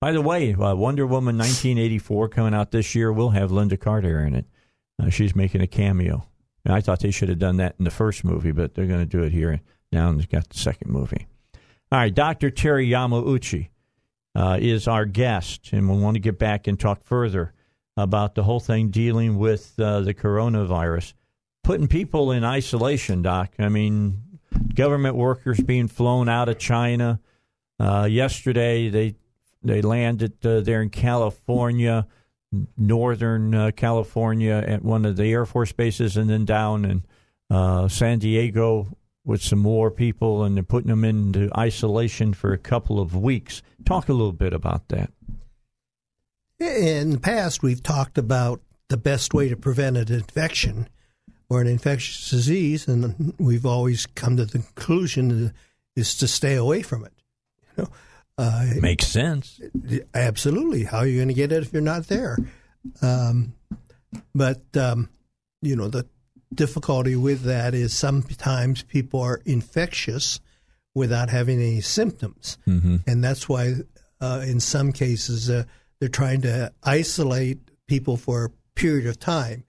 By 0.00 0.12
the 0.12 0.20
way, 0.20 0.54
uh, 0.54 0.74
Wonder 0.74 1.06
Woman 1.06 1.38
1984 1.38 2.28
coming 2.28 2.54
out 2.54 2.70
this 2.70 2.94
year 2.94 3.12
will 3.12 3.30
have 3.30 3.50
Lynda 3.50 3.80
Carter 3.80 4.20
in 4.20 4.34
it. 4.34 4.46
Uh, 5.02 5.10
she's 5.10 5.34
making 5.34 5.62
a 5.62 5.66
cameo. 5.66 6.26
And 6.64 6.74
I 6.74 6.80
thought 6.80 7.00
they 7.00 7.10
should 7.10 7.28
have 7.28 7.38
done 7.38 7.58
that 7.58 7.76
in 7.78 7.84
the 7.84 7.90
first 7.90 8.24
movie, 8.24 8.52
but 8.52 8.74
they're 8.74 8.86
going 8.86 9.00
to 9.00 9.06
do 9.06 9.22
it 9.22 9.32
here 9.32 9.60
now 9.92 10.08
and 10.08 10.18
they've 10.18 10.28
got 10.28 10.48
the 10.48 10.58
second 10.58 10.90
movie. 10.90 11.26
All 11.92 11.98
right, 11.98 12.14
Dr. 12.14 12.50
Terry 12.50 12.88
Yamauchi 12.88 13.68
uh, 14.34 14.58
is 14.60 14.88
our 14.88 15.06
guest, 15.06 15.70
and 15.72 15.88
we 15.88 15.96
want 15.96 16.16
to 16.16 16.20
get 16.20 16.38
back 16.38 16.66
and 16.66 16.78
talk 16.78 17.04
further 17.04 17.52
about 17.96 18.34
the 18.34 18.42
whole 18.42 18.60
thing 18.60 18.90
dealing 18.90 19.38
with 19.38 19.78
uh, 19.78 20.00
the 20.00 20.12
coronavirus, 20.12 21.14
putting 21.62 21.86
people 21.86 22.32
in 22.32 22.44
isolation, 22.44 23.22
Doc. 23.22 23.54
I 23.58 23.68
mean, 23.68 24.22
government 24.74 25.14
workers 25.14 25.60
being 25.60 25.88
flown 25.88 26.28
out 26.28 26.48
of 26.48 26.58
China. 26.58 27.20
Uh, 27.78 28.08
yesterday, 28.10 28.88
they 28.88 29.14
they 29.68 29.82
landed 29.82 30.44
uh, 30.44 30.60
there 30.60 30.82
in 30.82 30.90
California, 30.90 32.06
northern 32.76 33.54
uh, 33.54 33.70
California, 33.74 34.64
at 34.66 34.82
one 34.82 35.04
of 35.04 35.16
the 35.16 35.24
Air 35.24 35.46
Force 35.46 35.72
bases, 35.72 36.16
and 36.16 36.30
then 36.30 36.44
down 36.44 36.84
in 36.84 37.04
uh, 37.50 37.88
San 37.88 38.18
Diego 38.18 38.96
with 39.24 39.42
some 39.42 39.58
more 39.58 39.90
people, 39.90 40.44
and 40.44 40.56
they're 40.56 40.62
putting 40.62 40.90
them 40.90 41.04
into 41.04 41.50
isolation 41.58 42.32
for 42.32 42.52
a 42.52 42.58
couple 42.58 43.00
of 43.00 43.16
weeks. 43.16 43.62
Talk 43.84 44.08
a 44.08 44.12
little 44.12 44.32
bit 44.32 44.52
about 44.52 44.88
that. 44.88 45.10
In 46.58 47.10
the 47.10 47.18
past, 47.18 47.62
we've 47.62 47.82
talked 47.82 48.16
about 48.16 48.62
the 48.88 48.96
best 48.96 49.34
way 49.34 49.48
to 49.48 49.56
prevent 49.56 49.96
an 49.96 50.12
infection 50.12 50.88
or 51.48 51.60
an 51.60 51.66
infectious 51.66 52.30
disease, 52.30 52.88
and 52.88 53.34
we've 53.38 53.66
always 53.66 54.06
come 54.06 54.36
to 54.36 54.44
the 54.44 54.58
conclusion 54.58 55.52
is 55.96 56.14
to 56.16 56.28
stay 56.28 56.54
away 56.54 56.82
from 56.82 57.04
it. 57.04 57.12
You 57.76 57.84
know, 57.84 57.90
uh, 58.38 58.66
Makes 58.80 59.08
sense. 59.08 59.60
Absolutely. 60.14 60.84
How 60.84 60.98
are 60.98 61.06
you 61.06 61.16
going 61.16 61.28
to 61.28 61.34
get 61.34 61.52
it 61.52 61.62
if 61.62 61.72
you're 61.72 61.82
not 61.82 62.06
there? 62.08 62.38
Um, 63.00 63.54
but, 64.34 64.62
um, 64.76 65.08
you 65.62 65.74
know, 65.74 65.88
the 65.88 66.06
difficulty 66.54 67.16
with 67.16 67.42
that 67.42 67.74
is 67.74 67.92
sometimes 67.94 68.82
people 68.82 69.20
are 69.20 69.40
infectious 69.44 70.40
without 70.94 71.30
having 71.30 71.60
any 71.60 71.80
symptoms. 71.80 72.58
Mm-hmm. 72.66 72.96
And 73.06 73.24
that's 73.24 73.48
why, 73.48 73.74
uh, 74.20 74.44
in 74.46 74.60
some 74.60 74.92
cases, 74.92 75.50
uh, 75.50 75.64
they're 75.98 76.08
trying 76.08 76.42
to 76.42 76.72
isolate 76.82 77.58
people 77.86 78.16
for 78.16 78.44
a 78.44 78.50
period 78.74 79.06
of 79.06 79.18
time. 79.18 79.64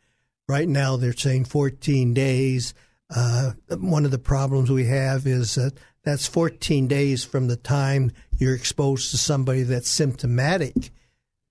Right 0.48 0.68
now, 0.68 0.96
they're 0.98 1.14
saying 1.14 1.46
14 1.46 2.14
days. 2.14 2.74
Uh, 3.14 3.52
one 3.70 4.06
of 4.06 4.12
the 4.12 4.20
problems 4.20 4.70
we 4.70 4.86
have 4.86 5.26
is 5.26 5.56
that 5.56 5.74
that's 6.08 6.28
14 6.28 6.88
days 6.88 7.24
from 7.24 7.48
the 7.48 7.56
time 7.56 8.12
you're 8.38 8.56
exposed 8.56 9.12
to 9.12 9.18
somebody 9.18 9.64
that's 9.64 9.90
symptomatic. 9.90 10.92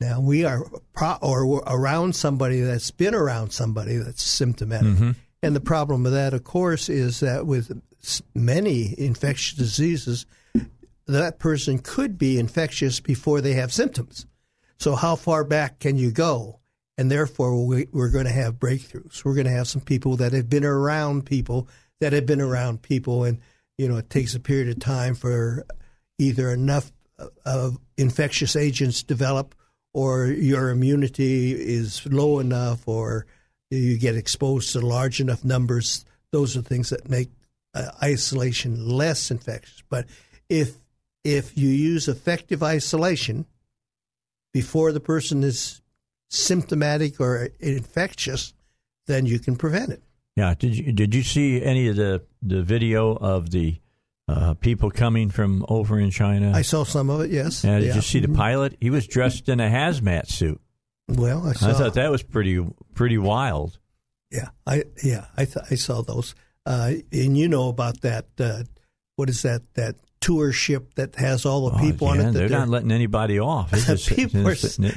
Now 0.01 0.21
we 0.21 0.45
are 0.45 0.65
pro- 0.95 1.19
or 1.21 1.63
around 1.67 2.15
somebody 2.15 2.61
that's 2.61 2.91
been 2.91 3.15
around 3.15 3.51
somebody 3.51 3.97
that's 3.97 4.23
symptomatic. 4.23 4.89
Mm-hmm. 4.89 5.11
And 5.43 5.55
the 5.55 5.61
problem 5.61 6.03
with 6.05 6.13
that, 6.13 6.35
of 6.35 6.45
course, 6.45 6.89
is 6.89 7.21
that 7.21 7.47
with 7.47 7.81
many 8.35 8.95
infectious 8.99 9.57
diseases, 9.57 10.27
that 11.07 11.39
person 11.39 11.79
could 11.79 12.19
be 12.19 12.39
infectious 12.39 13.01
before 13.01 13.41
they 13.41 13.53
have 13.53 13.73
symptoms. 13.73 14.27
So 14.79 14.95
how 14.95 15.17
far 15.17 15.45
back 15.45 15.79
can 15.81 15.97
you 15.97 16.11
go? 16.11 16.61
And 16.99 17.11
therefore, 17.11 17.67
we, 17.67 17.87
we're 17.93 18.11
going 18.11 18.25
to 18.25 18.33
have 18.33 18.55
breakthroughs. 18.55 19.25
We're 19.25 19.35
going 19.35 19.47
to 19.47 19.53
have 19.53 19.69
some 19.69 19.83
people 19.83 20.17
that 20.17 20.33
have 20.33 20.49
been 20.49 20.65
around 20.65 21.27
people 21.27 21.69
that 22.01 22.13
have 22.13 22.27
been 22.27 22.41
around 22.41 22.83
people, 22.83 23.25
and 23.25 23.39
you 23.79 23.89
know, 23.89 23.97
it 23.97 24.11
takes 24.11 24.35
a 24.35 24.41
period 24.41 24.69
of 24.69 24.79
time 24.79 25.15
for 25.15 25.67
either 26.19 26.51
enough 26.51 26.93
of 27.45 27.79
infectious 27.97 28.57
agents 28.57 29.03
develop 29.03 29.55
or 29.95 30.27
your 30.27 30.71
immunity 30.71 31.53
is 31.53 32.05
low 32.07 32.39
enough 32.39 32.87
or 32.87 33.27
you 33.71 33.99
get 33.99 34.17
exposed 34.17 34.73
to 34.73 34.81
large 34.81 35.21
enough 35.21 35.45
numbers. 35.45 36.05
Those 36.33 36.57
are 36.57 36.63
things 36.63 36.91
that 36.91 37.09
make 37.09 37.31
uh, 37.75 37.91
isolation 38.03 38.89
less 38.89 39.31
infectious. 39.31 39.83
But 39.89 40.07
if 40.49 40.77
if 41.25 41.59
you 41.59 41.69
use 41.69 42.07
effective 42.07 42.63
isolation 42.63 43.47
before 44.53 44.93
the 44.93 45.01
person 45.01 45.43
is 45.43 45.83
symptomatic 46.31 47.21
or 47.21 47.49
infectious, 47.59 48.55
then 49.07 49.27
you 49.27 49.39
can 49.39 49.57
prevent 49.57 49.91
it. 49.91 50.03
Yeah. 50.37 50.55
Did 50.59 50.77
you 50.77 50.93
did 50.93 51.15
you 51.15 51.23
see 51.23 51.63
any 51.63 51.89
of 51.89 51.97
the 51.97 52.23
the 52.43 52.63
video 52.63 53.17
of 53.17 53.51
the 53.51 53.81
uh, 54.29 54.55
people 54.55 54.91
coming 54.91 55.31
from 55.31 55.65
over 55.69 55.99
in 55.99 56.11
China? 56.11 56.53
I 56.55 56.63
saw 56.63 56.85
some 56.85 57.11
of 57.11 57.21
it. 57.23 57.31
Yes. 57.31 57.65
Yeah, 57.65 57.79
did 57.79 57.89
yeah. 57.89 57.95
you 57.95 58.01
see 58.03 58.21
the 58.21 58.29
pilot? 58.29 58.77
He 58.81 58.91
was 58.91 59.07
dressed 59.07 59.49
in 59.49 59.61
a 59.61 59.69
hazmat 59.69 60.27
suit. 60.29 60.61
Well, 61.09 61.47
I, 61.47 61.53
saw, 61.53 61.71
I 61.71 61.73
thought 61.73 61.95
that 61.95 62.11
was 62.11 62.23
pretty 62.23 62.65
pretty 62.95 63.19
wild. 63.19 63.79
Yeah, 64.31 64.49
I 64.67 64.85
yeah 65.05 65.27
I 65.37 65.45
th- 65.45 65.65
I 65.71 65.77
saw 65.77 66.03
those, 66.03 66.35
uh, 66.67 66.93
and 67.13 67.39
you 67.39 67.49
know 67.49 67.69
about 67.69 68.01
that. 68.01 68.27
Uh, 68.39 68.65
what 69.15 69.31
is 69.31 69.43
that? 69.43 69.63
That 69.75 69.95
tour 70.21 70.51
ship 70.51 70.95
that 70.97 71.15
has 71.15 71.47
all 71.47 71.71
the 71.71 71.77
Oh, 71.77 71.81
people 71.81 72.09
on 72.09 72.17
yeah, 72.17 72.23
it. 72.23 72.33
that 72.33 72.39
they're, 72.41 72.49
not 72.59 72.69
letting 72.69 72.91
anybody 72.91 73.39
off. 73.39 73.71
Just- 73.87 74.09
people 74.09 74.49
are 74.49 74.57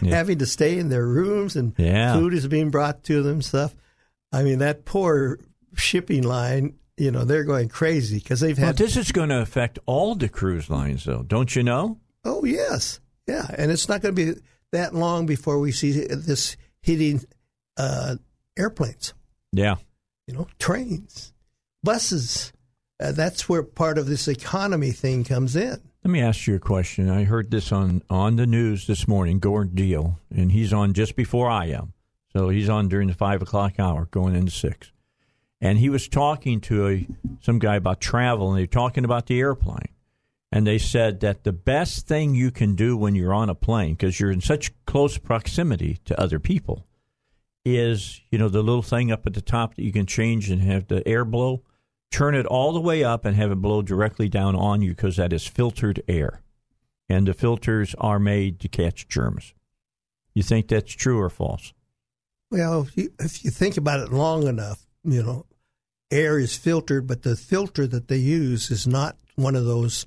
having 0.09 0.39
to 0.39 0.47
stay 0.47 0.79
in 0.79 0.89
their 0.89 1.05
rooms, 1.05 1.55
and 1.55 1.75
Yeah. 1.77 2.13
food 2.15 2.33
is 2.33 2.47
being 2.47 2.71
brought 2.71 3.03
to 3.03 3.21
them. 3.21 3.43
Stuff. 3.43 3.75
I 4.31 4.43
mean, 4.43 4.59
that 4.59 4.85
poor 4.85 5.39
shipping 5.75 6.23
line. 6.23 6.75
You 6.97 7.11
know, 7.11 7.23
they're 7.23 7.45
going 7.45 7.69
crazy 7.69 8.17
because 8.19 8.41
they've 8.41 8.57
Well, 8.57 8.67
had. 8.67 8.77
this 8.77 8.97
is 8.97 9.13
going 9.13 9.29
to 9.29 9.41
affect 9.41 9.79
all 9.85 10.15
the 10.15 10.27
cruise 10.27 10.69
lines, 10.69 11.05
though, 11.05 11.23
don't 11.23 11.55
you 11.55 11.63
know? 11.63 11.97
oh 12.25 12.43
yes, 12.43 12.99
yeah, 13.25 13.47
and 13.57 13.71
it's 13.71 13.87
not 13.87 14.01
going 14.01 14.13
to 14.13 14.33
be 14.33 14.39
that 14.73 14.93
long 14.93 15.25
before 15.25 15.59
we 15.59 15.71
see 15.71 15.91
this 15.91 16.57
hitting 16.81 17.23
uh, 17.77 18.17
airplanes. 18.57 19.13
Yeah. 19.53 19.75
you 20.27 20.33
know, 20.33 20.47
trains, 20.59 21.31
buses. 21.83 22.51
Uh, 22.99 23.13
that's 23.13 23.47
where 23.47 23.63
part 23.63 23.97
of 23.97 24.05
this 24.07 24.27
economy 24.27 24.91
thing 24.91 25.23
comes 25.23 25.55
in. 25.55 25.81
Let 26.03 26.11
me 26.11 26.21
ask 26.21 26.45
you 26.47 26.55
a 26.55 26.59
question. 26.59 27.09
I 27.09 27.23
heard 27.23 27.49
this 27.51 27.71
on, 27.71 28.01
on 28.09 28.35
the 28.35 28.45
news 28.45 28.87
this 28.87 29.07
morning, 29.07 29.39
Gordon 29.39 29.75
Deal, 29.75 30.19
and 30.29 30.51
he's 30.51 30.73
on 30.73 30.93
just 30.93 31.15
before 31.15 31.49
I 31.49 31.67
am. 31.67 31.93
So 32.33 32.49
he's 32.49 32.69
on 32.69 32.87
during 32.87 33.07
the 33.07 33.13
five 33.13 33.41
o'clock 33.41 33.79
hour, 33.79 34.05
going 34.11 34.35
into 34.35 34.51
six. 34.51 34.91
And 35.61 35.79
he 35.79 35.89
was 35.89 36.07
talking 36.07 36.61
to 36.61 36.87
a, 36.87 37.07
some 37.41 37.59
guy 37.59 37.75
about 37.75 37.99
travel, 37.99 38.49
and 38.49 38.57
they 38.57 38.63
were 38.63 38.67
talking 38.67 39.03
about 39.03 39.25
the 39.25 39.39
airplane. 39.39 39.89
And 40.51 40.65
they 40.65 40.77
said 40.77 41.19
that 41.19 41.43
the 41.43 41.51
best 41.51 42.07
thing 42.07 42.33
you 42.33 42.49
can 42.49 42.75
do 42.75 42.97
when 42.97 43.13
you're 43.13 43.33
on 43.33 43.49
a 43.49 43.55
plane, 43.55 43.93
because 43.93 44.19
you're 44.19 44.31
in 44.31 44.41
such 44.41 44.71
close 44.85 45.17
proximity 45.17 45.99
to 46.05 46.19
other 46.19 46.39
people, 46.39 46.87
is 47.65 48.21
you 48.31 48.39
know 48.39 48.49
the 48.49 48.63
little 48.63 48.81
thing 48.81 49.11
up 49.11 49.27
at 49.27 49.33
the 49.33 49.41
top 49.41 49.75
that 49.75 49.83
you 49.83 49.91
can 49.91 50.05
change 50.05 50.49
and 50.49 50.61
have 50.61 50.87
the 50.87 51.07
air 51.07 51.25
blow. 51.25 51.61
Turn 52.11 52.33
it 52.33 52.47
all 52.47 52.73
the 52.73 52.79
way 52.79 53.03
up 53.03 53.25
and 53.25 53.35
have 53.35 53.51
it 53.51 53.61
blow 53.61 53.83
directly 53.83 54.27
down 54.27 54.55
on 54.55 54.81
you 54.81 54.91
because 54.91 55.17
that 55.17 55.33
is 55.33 55.45
filtered 55.45 56.01
air, 56.07 56.41
and 57.07 57.27
the 57.27 57.33
filters 57.33 57.93
are 57.99 58.17
made 58.17 58.59
to 58.61 58.67
catch 58.67 59.07
germs. 59.07 59.53
You 60.33 60.41
think 60.41 60.67
that's 60.67 60.93
true 60.93 61.19
or 61.19 61.29
false? 61.29 61.73
Well, 62.51 62.81
if 62.81 62.97
you, 62.97 63.11
if 63.19 63.43
you 63.45 63.51
think 63.51 63.77
about 63.77 63.99
it 63.99 64.11
long 64.11 64.47
enough, 64.47 64.85
you 65.03 65.21
know, 65.23 65.45
air 66.11 66.39
is 66.39 66.57
filtered, 66.57 67.05
but 67.07 67.21
the 67.23 67.35
filter 67.35 67.85
that 67.87 68.07
they 68.07 68.17
use 68.17 68.71
is 68.71 68.87
not 68.87 69.17
one 69.35 69.55
of 69.55 69.65
those 69.65 70.05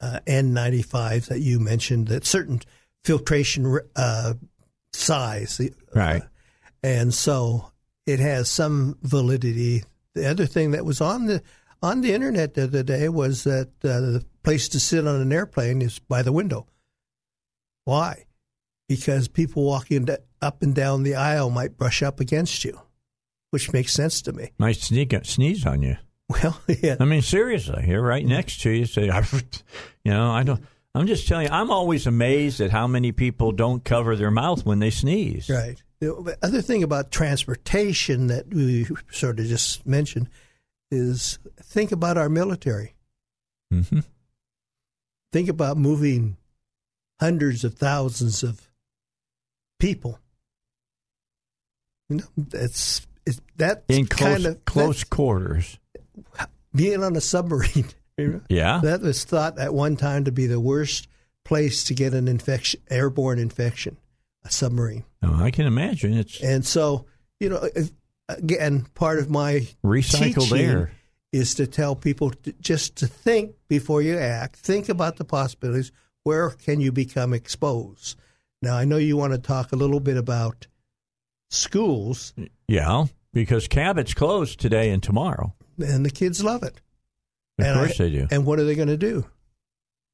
uh, 0.00 0.20
N95s 0.26 1.26
that 1.28 1.40
you 1.40 1.60
mentioned. 1.60 2.08
That 2.08 2.24
certain 2.26 2.60
filtration 3.04 3.78
uh, 3.94 4.34
size, 4.92 5.60
Right. 5.94 6.22
and 6.82 7.14
so 7.14 7.70
it 8.04 8.18
has 8.18 8.50
some 8.50 8.98
validity. 9.02 9.84
The 10.14 10.26
other 10.28 10.46
thing 10.46 10.72
that 10.72 10.84
was 10.84 11.00
on 11.00 11.26
the 11.26 11.42
on 11.82 12.00
the 12.00 12.12
internet 12.14 12.54
the 12.54 12.64
other 12.64 12.82
day 12.82 13.08
was 13.08 13.44
that 13.44 13.68
uh, 13.84 14.00
the 14.00 14.24
place 14.42 14.68
to 14.70 14.80
sit 14.80 15.06
on 15.06 15.20
an 15.20 15.32
airplane 15.32 15.82
is 15.82 15.98
by 16.00 16.22
the 16.22 16.32
window. 16.32 16.66
Why? 17.84 18.24
Because 18.88 19.28
people 19.28 19.64
walking 19.64 20.04
d- 20.06 20.16
up 20.46 20.62
and 20.62 20.74
down 20.74 21.02
the 21.02 21.14
aisle 21.14 21.50
might 21.50 21.76
brush 21.76 22.02
up 22.02 22.20
against 22.20 22.64
you, 22.64 22.80
which 23.50 23.72
makes 23.72 23.92
sense 23.92 24.22
to 24.22 24.32
me. 24.32 24.52
Might 24.58 24.76
sneak 24.76 25.14
sneeze 25.24 25.66
on 25.66 25.82
you. 25.82 25.96
Well, 26.28 26.60
yeah, 26.82 26.96
I 26.98 27.04
mean, 27.04 27.22
seriously, 27.22 27.84
you're 27.88 28.02
right 28.02 28.24
next 28.24 28.60
to 28.62 28.70
you. 28.70 28.86
Say, 28.86 29.06
you 30.04 30.12
know, 30.12 30.30
I 30.30 30.42
don't. 30.42 30.62
I'm 30.94 31.06
just 31.06 31.28
telling 31.28 31.46
you. 31.46 31.52
I'm 31.52 31.70
always 31.70 32.06
amazed 32.06 32.60
at 32.60 32.70
how 32.70 32.86
many 32.86 33.12
people 33.12 33.52
don't 33.52 33.84
cover 33.84 34.16
their 34.16 34.30
mouth 34.30 34.64
when 34.64 34.78
they 34.78 34.90
sneeze. 34.90 35.50
right. 35.50 35.82
The 35.98 36.36
other 36.42 36.60
thing 36.60 36.82
about 36.82 37.10
transportation 37.10 38.26
that 38.26 38.52
we 38.52 38.86
sort 39.10 39.40
of 39.40 39.46
just 39.46 39.86
mentioned 39.86 40.28
is 40.90 41.38
think 41.62 41.90
about 41.90 42.18
our 42.18 42.28
military. 42.28 42.94
hmm 43.70 44.00
think 45.32 45.48
about 45.50 45.76
moving 45.76 46.36
hundreds 47.20 47.62
of 47.64 47.74
thousands 47.74 48.42
of 48.42 48.70
people. 49.78 50.18
You 52.08 52.16
know, 52.18 52.24
that's 52.36 53.06
it's, 53.26 53.40
that 53.56 53.84
In 53.88 54.06
close 54.06 54.30
kind 54.34 54.46
of 54.46 54.64
close 54.64 55.04
quarters. 55.04 55.78
being 56.74 57.02
on 57.02 57.16
a 57.16 57.20
submarine. 57.20 57.86
Yeah. 58.48 58.80
that 58.82 59.02
was 59.02 59.24
thought 59.24 59.58
at 59.58 59.74
one 59.74 59.96
time 59.96 60.24
to 60.24 60.32
be 60.32 60.46
the 60.46 60.58
worst 60.58 61.06
place 61.44 61.84
to 61.84 61.94
get 61.94 62.14
an 62.14 62.28
infection, 62.28 62.80
airborne 62.88 63.38
infection, 63.38 63.98
a 64.42 64.50
submarine. 64.50 65.04
Oh, 65.22 65.34
I 65.34 65.50
can 65.50 65.66
imagine 65.66 66.14
it's 66.14 66.40
And 66.42 66.64
so, 66.64 67.04
you 67.40 67.50
know, 67.50 67.68
again, 68.30 68.86
part 68.94 69.18
of 69.18 69.28
my 69.28 69.68
recycled 69.84 70.58
air. 70.58 70.92
is 71.30 71.56
to 71.56 71.66
tell 71.66 71.94
people 71.94 72.30
to, 72.30 72.54
just 72.58 72.96
to 72.96 73.06
think 73.06 73.54
before 73.68 74.00
you 74.00 74.16
act. 74.16 74.56
Think 74.56 74.88
about 74.88 75.16
the 75.16 75.26
possibilities. 75.26 75.92
Where 76.24 76.48
can 76.48 76.80
you 76.80 76.92
become 76.92 77.34
exposed? 77.34 78.16
Now, 78.62 78.78
I 78.78 78.86
know 78.86 78.96
you 78.96 79.18
want 79.18 79.34
to 79.34 79.38
talk 79.38 79.72
a 79.72 79.76
little 79.76 80.00
bit 80.00 80.16
about 80.16 80.66
schools, 81.50 82.34
Yeah, 82.68 83.06
because 83.32 83.68
Cabot's 83.68 84.14
closed 84.14 84.58
today 84.60 84.90
and 84.90 85.02
tomorrow. 85.02 85.54
and 85.78 86.04
the 86.04 86.10
kids 86.10 86.42
love 86.42 86.62
it. 86.62 86.80
Of 87.58 87.64
And 87.66 87.78
I- 87.78 87.86
course 87.86 87.98
they 87.98 88.10
do. 88.10 88.26
And 88.30 88.44
what 88.46 88.58
are 88.58 88.64
they 88.64 88.74
going 88.74 88.88
to 88.88 88.96
do? 88.96 89.26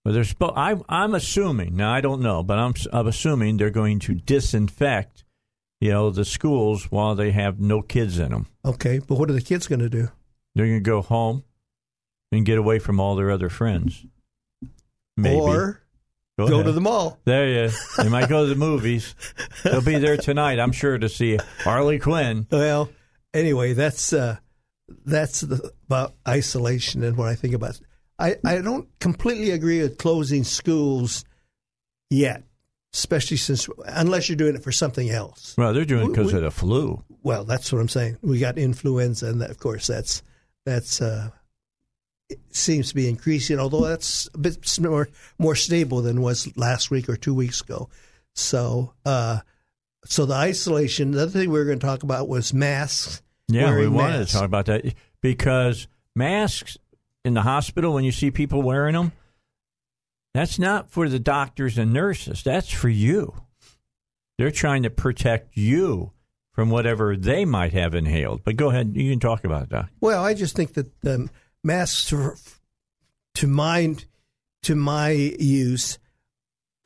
But 0.05 0.15
they're 0.15 0.25
spo- 0.25 0.53
I, 0.57 0.77
I'm 0.89 1.15
assuming 1.15 1.77
now. 1.77 1.93
I 1.93 2.01
don't 2.01 2.23
know, 2.23 2.43
but 2.43 2.59
I'm 2.59 2.75
I'm 2.93 3.07
assuming 3.07 3.57
they're 3.57 3.71
going 3.71 4.01
to 4.01 4.15
disinfect, 4.17 5.23
you 5.81 5.91
know, 5.91 6.11
the 6.11 6.25
schools 6.25 6.91
while 6.91 7.15
they 7.15 7.31
have 7.31 7.61
no 7.61 7.83
kids 7.83 8.19
in 8.19 8.31
them. 8.33 8.47
Okay, 8.65 8.99
but 8.99 9.17
what 9.17 9.31
are 9.31 9.35
the 9.35 9.41
kids 9.41 9.69
going 9.69 9.79
to 9.79 9.89
do? 9.89 10.09
They're 10.57 10.67
going 10.67 10.81
to 10.81 10.91
go 10.91 11.03
home 11.03 11.45
and 12.33 12.45
get 12.45 12.59
away 12.59 12.81
from 12.81 12.99
all 12.99 13.15
their 13.15 13.31
other 13.31 13.49
friends. 13.49 14.05
Maybe 15.17 15.37
Or 15.37 15.82
go, 16.39 16.49
go 16.49 16.63
to 16.63 16.73
the 16.73 16.81
mall. 16.81 17.19
There 17.25 17.49
you. 17.49 17.71
They 17.99 18.09
might 18.09 18.29
go 18.29 18.43
to 18.43 18.49
the 18.49 18.59
movies. 18.59 19.15
They'll 19.65 19.83
be 19.83 19.99
there 19.99 20.17
tonight, 20.17 20.59
I'm 20.59 20.73
sure, 20.73 20.99
to 20.99 21.09
see 21.09 21.39
Harley 21.61 21.99
Quinn. 21.99 22.47
Well, 22.51 22.91
anyway, 23.35 23.73
that's 23.75 24.13
uh, 24.13 24.37
that's 25.05 25.41
the, 25.41 25.73
about 25.87 26.15
isolation 26.27 27.03
and 27.03 27.17
what 27.17 27.29
I 27.29 27.35
think 27.35 27.55
about. 27.55 27.81
I, 28.19 28.37
I 28.45 28.59
don't 28.59 28.89
completely 29.01 29.51
agree 29.51 29.83
with 29.83 29.99
closing 29.99 30.45
schools 30.45 31.25
yet, 32.11 32.45
especially 32.95 33.37
since 33.37 33.69
unless 33.87 34.29
you're 34.29 34.37
doing 34.37 34.55
it 34.55 34.63
for 34.63 34.73
something 34.73 35.11
else. 35.11 35.55
Well, 35.59 35.73
they're 35.73 35.85
doing 35.85 36.07
it 36.07 36.09
because 36.11 36.33
of 36.33 36.43
the 36.43 36.51
flu. 36.51 37.03
Well, 37.23 37.45
that's 37.45 37.73
what 37.73 37.81
I'm 37.81 37.89
saying. 37.89 38.19
We 38.23 38.39
got 38.39 38.59
influenza, 38.59 39.27
and 39.29 39.41
that, 39.41 39.51
of 39.51 39.59
course, 39.59 39.87
that's 39.87 40.23
that's 40.65 41.01
uh, 41.01 41.31
seems 42.51 42.91
to 42.91 42.95
be 42.95 43.09
increasing. 43.09 43.59
Although 43.59 43.87
that's 43.87 44.29
a 44.35 44.39
bit 44.39 44.79
more 44.81 45.09
more 45.39 45.55
stable 45.55 46.03
than 46.03 46.21
was 46.21 46.55
last 46.57 46.91
week 46.91 47.09
or 47.09 47.17
two 47.17 47.35
weeks 47.35 47.61
ago. 47.61 47.89
So, 48.35 48.95
uh, 49.05 49.41
so 50.05 50.27
the 50.27 50.35
isolation. 50.35 51.13
The 51.13 51.23
other 51.23 51.31
thing 51.31 51.51
we 51.51 51.59
were 51.59 51.65
going 51.65 51.79
to 51.79 51.87
talk 51.87 52.03
about 52.03 52.29
was 52.29 52.53
masks. 52.55 53.23
Yeah, 53.49 53.77
we 53.77 53.89
wanted 53.89 54.19
masks. 54.19 54.33
to 54.33 54.39
talk 54.39 54.47
about 54.47 54.67
that 54.67 54.95
because 55.21 55.87
masks 56.15 56.79
in 57.25 57.35
the 57.35 57.43
hospital, 57.43 57.95
when 57.95 58.05
you 58.05 58.13
see 58.13 58.31
people 58.31 58.63
wearing 58.63 58.95
them, 58.95 59.13
that's 60.35 60.59
not 60.59 60.91
for 60.91 61.09
the 61.09 61.19
doctors 61.19 61.79
and 61.79 61.93
nurses. 61.93 62.43
That's 62.43 62.71
for 62.71 62.89
you. 62.89 63.35
They're 64.39 64.51
trying 64.51 64.83
to 64.85 64.91
protect 64.91 65.57
you 65.57 66.13
from 66.53 66.71
whatever 66.71 67.17
they 67.17 67.45
might 67.45 67.73
have 67.73 67.95
inhaled. 67.95 68.43
But 68.45 68.57
go 68.57 68.71
ahead, 68.71 68.93
you 68.95 69.11
can 69.11 69.21
talk 69.21 69.45
about 69.45 69.71
that. 69.71 69.89
Well, 70.01 70.25
I 70.25 70.35
just 70.35 70.57
think 70.57 70.75
that 70.75 70.91
um, 71.07 71.31
masks, 71.63 72.07
to, 72.07 72.35
to 73.35 73.47
my 73.47 73.97
to 74.63 74.75
my 74.77 75.11
use, 75.11 75.99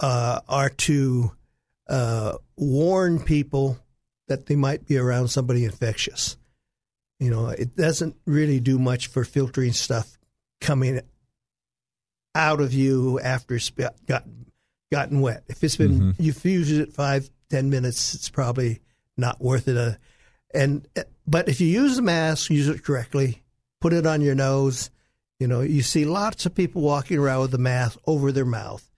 uh, 0.01 0.41
are 0.49 0.71
to 0.71 1.31
uh, 1.89 2.37
warn 2.57 3.21
people 3.21 3.79
that 4.29 4.47
they 4.47 4.57
might 4.57 4.87
be 4.87 4.97
around 4.97 5.29
somebody 5.29 5.65
infectious. 5.65 6.37
You 7.21 7.31
know, 7.31 7.49
it 7.49 7.77
doesn't 7.77 8.17
really 8.27 8.61
do 8.61 8.79
much 8.79 9.07
for 9.09 9.25
filtering 9.25 9.73
stuff 9.73 10.19
coming 10.61 11.01
out 12.35 12.61
of 12.61 12.73
you 12.75 13.19
after 13.21 13.57
it's 13.57 13.71
got- 13.71 13.97
gotten 14.07 14.47
gotten 14.93 15.21
wet. 15.21 15.43
If 15.49 15.65
it's 15.65 15.77
been 15.77 16.15
you've 16.19 16.45
used 16.45 16.73
it 16.73 16.93
five 16.93 17.29
ten 17.51 17.71
minutes, 17.71 18.15
it's 18.15 18.29
probably 18.31 18.81
not 19.17 19.41
worth 19.41 19.69
it. 19.69 19.77
Uh, 19.77 19.93
and 20.55 20.87
but 21.27 21.49
if 21.49 21.61
you 21.61 21.67
use 21.67 21.99
a 21.99 22.03
mask, 22.03 22.51
use 22.51 22.69
it 22.69 22.85
correctly. 22.85 23.43
Put 23.81 23.93
it 23.93 24.07
on 24.07 24.21
your 24.21 24.35
nose. 24.35 24.91
You 25.39 25.47
know, 25.47 25.61
you 25.61 25.83
see 25.83 26.05
lots 26.05 26.47
of 26.47 26.55
people 26.55 26.83
walking 26.83 27.19
around 27.19 27.43
with 27.43 27.51
the 27.51 27.59
mask 27.59 27.99
over 28.07 28.33
their 28.33 28.45
mouth. 28.47 28.89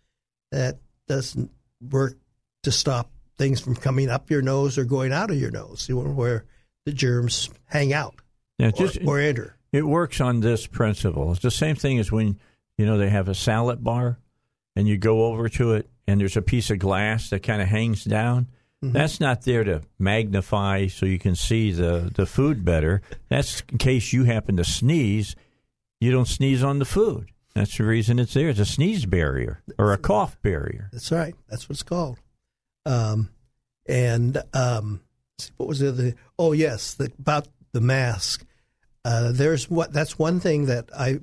That 0.52 0.78
doesn't 1.08 1.50
work 1.90 2.16
to 2.62 2.70
stop 2.72 3.10
things 3.36 3.60
from 3.60 3.76
coming 3.76 4.08
up 4.08 4.30
your 4.30 4.42
nose 4.42 4.78
or 4.78 4.84
going 4.84 5.12
out 5.12 5.30
of 5.30 5.36
your 5.38 5.50
nose, 5.50 5.88
you 5.88 5.96
know, 5.96 6.10
where 6.10 6.44
the 6.86 6.92
germs 6.92 7.50
hang 7.66 7.92
out 7.92 8.14
Yeah, 8.58 8.70
or, 8.78 8.88
or 9.06 9.18
enter. 9.20 9.56
it 9.72 9.82
works 9.86 10.20
on 10.20 10.40
this 10.40 10.66
principle. 10.66 11.30
It's 11.32 11.42
the 11.42 11.50
same 11.50 11.76
thing 11.76 11.98
as 11.98 12.10
when 12.10 12.38
you 12.76 12.86
know 12.86 12.98
they 12.98 13.10
have 13.10 13.28
a 13.28 13.34
salad 13.34 13.82
bar, 13.84 14.18
and 14.74 14.86
you 14.88 14.96
go 14.96 15.24
over 15.26 15.48
to 15.50 15.74
it, 15.74 15.88
and 16.06 16.20
there's 16.20 16.36
a 16.36 16.42
piece 16.42 16.70
of 16.70 16.78
glass 16.78 17.30
that 17.30 17.42
kind 17.42 17.60
of 17.62 17.68
hangs 17.68 18.04
down. 18.04 18.46
That's 18.80 19.18
not 19.18 19.42
there 19.42 19.64
to 19.64 19.82
magnify 19.98 20.86
so 20.86 21.04
you 21.04 21.18
can 21.18 21.34
see 21.34 21.72
the 21.72 22.12
the 22.14 22.26
food 22.26 22.64
better. 22.64 23.02
That's 23.28 23.62
in 23.72 23.78
case 23.78 24.12
you 24.12 24.24
happen 24.24 24.56
to 24.56 24.64
sneeze, 24.64 25.34
you 26.00 26.12
don't 26.12 26.28
sneeze 26.28 26.62
on 26.62 26.78
the 26.78 26.84
food. 26.84 27.30
That's 27.54 27.76
the 27.76 27.84
reason 27.84 28.20
it's 28.20 28.34
there. 28.34 28.50
It's 28.50 28.60
a 28.60 28.64
sneeze 28.64 29.04
barrier 29.04 29.62
or 29.78 29.92
a 29.92 29.98
cough 29.98 30.40
barrier. 30.42 30.90
That's 30.92 31.10
right. 31.10 31.34
That's 31.48 31.68
what 31.68 31.74
it's 31.74 31.82
called. 31.82 32.20
Um, 32.86 33.30
and 33.88 34.40
um, 34.54 35.00
what 35.56 35.68
was 35.68 35.80
the 35.80 35.88
other? 35.88 36.14
Oh, 36.38 36.52
yes, 36.52 36.94
the, 36.94 37.10
about 37.18 37.48
the 37.72 37.80
mask. 37.80 38.46
Uh, 39.04 39.32
there's 39.32 39.68
what. 39.68 39.92
That's 39.92 40.18
one 40.18 40.38
thing 40.38 40.66
that 40.66 40.90
I 40.96 41.18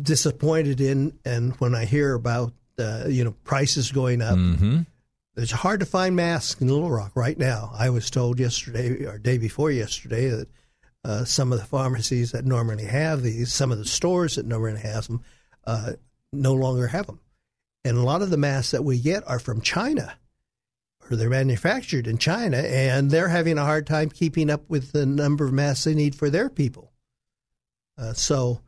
disappointed 0.00 0.80
in, 0.80 1.18
and 1.26 1.54
when 1.56 1.74
I 1.74 1.84
hear 1.84 2.14
about 2.14 2.54
uh, 2.78 3.04
you 3.08 3.24
know 3.24 3.32
prices 3.44 3.92
going 3.92 4.22
up, 4.22 4.38
Mm-hmm. 4.38 4.80
It's 5.42 5.52
hard 5.52 5.80
to 5.80 5.86
find 5.86 6.16
masks 6.16 6.60
in 6.60 6.68
Little 6.68 6.90
Rock 6.90 7.12
right 7.14 7.38
now. 7.38 7.70
I 7.72 7.90
was 7.90 8.10
told 8.10 8.38
yesterday 8.38 9.04
or 9.04 9.18
day 9.18 9.38
before 9.38 9.70
yesterday 9.70 10.28
that 10.28 10.48
uh, 11.04 11.24
some 11.24 11.52
of 11.52 11.58
the 11.58 11.64
pharmacies 11.64 12.32
that 12.32 12.44
normally 12.44 12.84
have 12.84 13.22
these, 13.22 13.52
some 13.52 13.72
of 13.72 13.78
the 13.78 13.84
stores 13.84 14.36
that 14.36 14.46
normally 14.46 14.80
have 14.80 15.06
them, 15.06 15.22
uh, 15.66 15.92
no 16.32 16.52
longer 16.54 16.88
have 16.88 17.06
them. 17.06 17.20
And 17.84 17.96
a 17.96 18.02
lot 18.02 18.22
of 18.22 18.30
the 18.30 18.36
masks 18.36 18.72
that 18.72 18.84
we 18.84 18.98
get 18.98 19.26
are 19.26 19.38
from 19.38 19.60
China, 19.60 20.14
or 21.08 21.16
they're 21.16 21.30
manufactured 21.30 22.06
in 22.06 22.18
China, 22.18 22.58
and 22.58 23.10
they're 23.10 23.28
having 23.28 23.56
a 23.56 23.64
hard 23.64 23.86
time 23.86 24.10
keeping 24.10 24.50
up 24.50 24.68
with 24.68 24.92
the 24.92 25.06
number 25.06 25.46
of 25.46 25.52
masks 25.52 25.84
they 25.84 25.94
need 25.94 26.14
for 26.14 26.28
their 26.28 26.50
people. 26.50 26.92
Uh, 27.96 28.12
so 28.12 28.60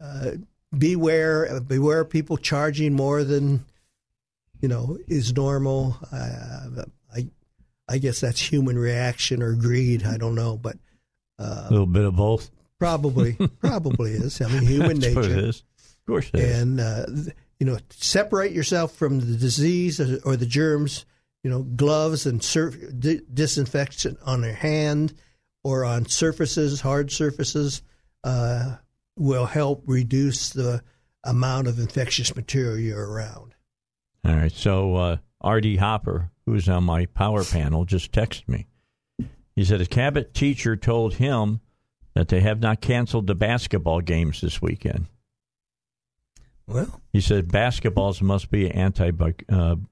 uh, 0.00 0.32
beware, 0.76 1.60
beware 1.60 2.00
of 2.00 2.10
people 2.10 2.36
charging 2.38 2.94
more 2.94 3.24
than 3.24 3.64
you 4.60 4.68
know 4.68 4.98
is 5.06 5.34
normal. 5.34 5.96
Uh, 6.12 6.84
I 7.14 7.28
I 7.88 7.98
guess 7.98 8.20
that's 8.20 8.40
human 8.40 8.78
reaction 8.78 9.42
or 9.42 9.54
greed. 9.54 10.04
I 10.04 10.16
don't 10.16 10.34
know, 10.34 10.56
but 10.56 10.76
A 11.38 11.68
little 11.70 11.86
bit 11.86 12.04
of 12.04 12.16
both. 12.16 12.50
probably 12.78 13.32
probably 13.60 14.12
is. 14.12 14.40
I 14.40 14.48
mean, 14.48 14.62
human 14.62 14.96
what 14.98 15.04
it 15.04 15.14
nature. 15.14 15.48
is. 15.48 15.62
Of 15.80 16.06
course 16.06 16.30
it 16.34 16.40
is. 16.40 16.60
and 16.62 16.80
uh, 16.80 17.06
you 17.60 17.66
know 17.66 17.78
separate 17.90 18.52
yourself 18.52 18.94
from 18.94 19.20
the 19.20 19.36
disease 19.36 20.00
or, 20.00 20.18
or 20.24 20.36
the 20.36 20.46
germs 20.46 21.04
you 21.42 21.50
know 21.50 21.62
gloves 21.62 22.26
and 22.26 22.42
surf, 22.42 22.76
di- 22.98 23.20
disinfection 23.32 24.16
on 24.24 24.42
your 24.42 24.52
hand 24.52 25.14
or 25.64 25.84
on 25.84 26.06
surfaces 26.06 26.80
hard 26.80 27.10
surfaces 27.10 27.82
uh, 28.24 28.76
will 29.16 29.46
help 29.46 29.82
reduce 29.86 30.50
the 30.50 30.82
amount 31.24 31.66
of 31.66 31.78
infectious 31.80 32.36
material 32.36 32.78
you're 32.78 33.10
around 33.10 33.54
All 34.26 34.34
right. 34.34 34.52
So 34.52 34.94
uh, 34.96 35.16
R.D. 35.40 35.76
Hopper, 35.76 36.30
who's 36.44 36.68
on 36.68 36.84
my 36.84 37.06
power 37.06 37.44
panel, 37.44 37.84
just 37.84 38.12
texted 38.12 38.48
me. 38.48 38.66
He 39.54 39.64
said 39.64 39.80
a 39.80 39.86
Cabot 39.86 40.34
teacher 40.34 40.76
told 40.76 41.14
him 41.14 41.60
that 42.14 42.28
they 42.28 42.40
have 42.40 42.60
not 42.60 42.80
canceled 42.80 43.26
the 43.26 43.34
basketball 43.34 44.00
games 44.00 44.40
this 44.40 44.60
weekend. 44.60 45.06
well 46.66 47.00
He 47.12 47.20
said 47.20 47.48
basketballs 47.48 48.20
must 48.20 48.50
be 48.50 48.68
antibacterial. 48.68 49.86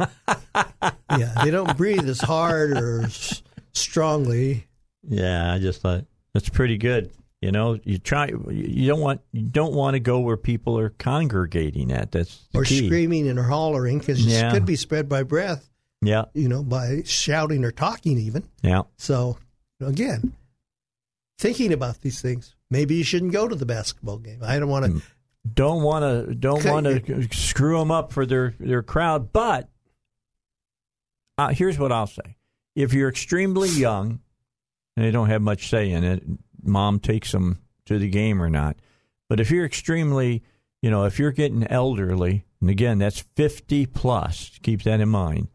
Uh, 0.00 0.10
yeah 1.16 1.34
they 1.44 1.50
don't 1.52 1.76
breathe 1.76 2.08
as 2.08 2.20
hard 2.20 2.72
or 2.76 3.02
s- 3.04 3.42
strongly 3.72 4.66
yeah, 5.08 5.52
I 5.52 5.58
just 5.58 5.80
thought 5.80 6.04
that's 6.32 6.48
pretty 6.48 6.78
good. 6.78 7.10
You 7.42 7.50
know, 7.50 7.76
you 7.82 7.98
try. 7.98 8.28
You 8.50 8.86
don't 8.86 9.00
want. 9.00 9.20
You 9.32 9.42
don't 9.42 9.74
want 9.74 9.94
to 9.94 10.00
go 10.00 10.20
where 10.20 10.36
people 10.36 10.78
are 10.78 10.90
congregating 10.90 11.90
at. 11.90 12.12
That's 12.12 12.46
the 12.52 12.60
or 12.60 12.64
key. 12.64 12.86
screaming 12.86 13.28
and 13.28 13.38
hollering 13.38 13.98
because 13.98 14.24
Yeah. 14.24 14.48
it 14.48 14.52
could 14.54 14.64
be 14.64 14.76
spread 14.76 15.08
by 15.08 15.24
breath 15.24 15.68
Yeah, 16.00 16.26
you 16.34 16.48
know 16.48 16.62
by 16.62 17.02
shouting 17.04 17.64
or 17.64 17.72
talking 17.72 18.16
even 18.16 18.44
yeah. 18.62 18.82
So, 18.96 19.38
again, 19.80 20.34
thinking 21.38 21.72
about 21.72 22.00
these 22.02 22.20
things, 22.22 22.54
maybe 22.70 22.94
you 22.94 23.02
shouldn't 23.02 23.32
go 23.32 23.48
to 23.48 23.56
the 23.56 23.66
basketball 23.66 24.18
game. 24.18 24.38
I 24.42 24.60
don't 24.60 24.68
want 24.70 24.86
to. 24.86 25.02
don't 25.52 25.82
want 25.82 26.28
to 26.28 26.34
don't 26.36 26.64
want 26.64 26.86
to 26.86 27.28
screw 27.32 27.76
them 27.76 27.90
up 27.90 28.12
for 28.12 28.24
their 28.24 28.54
their 28.60 28.84
crowd. 28.84 29.32
But 29.32 29.68
uh, 31.38 31.48
here's 31.48 31.76
what 31.78 31.90
I'll 31.90 32.06
say: 32.06 32.36
if 32.76 32.92
you're 32.92 33.08
extremely 33.08 33.68
young 33.68 34.20
and 34.96 35.04
they 35.04 35.10
don't 35.10 35.28
have 35.28 35.42
much 35.42 35.68
say 35.68 35.90
in 35.90 36.04
it, 36.04 36.22
mom 36.62 37.00
takes 37.00 37.32
them 37.32 37.60
to 37.86 37.98
the 37.98 38.08
game 38.08 38.42
or 38.42 38.48
not. 38.50 38.76
But 39.28 39.40
if 39.40 39.50
you're 39.50 39.64
extremely, 39.64 40.42
you 40.82 40.90
know, 40.90 41.04
if 41.04 41.18
you're 41.18 41.32
getting 41.32 41.66
elderly, 41.66 42.44
and 42.60 42.70
again 42.70 42.98
that's 42.98 43.20
50 43.36 43.86
plus, 43.86 44.58
keep 44.62 44.82
that 44.82 45.00
in 45.00 45.08
mind, 45.08 45.48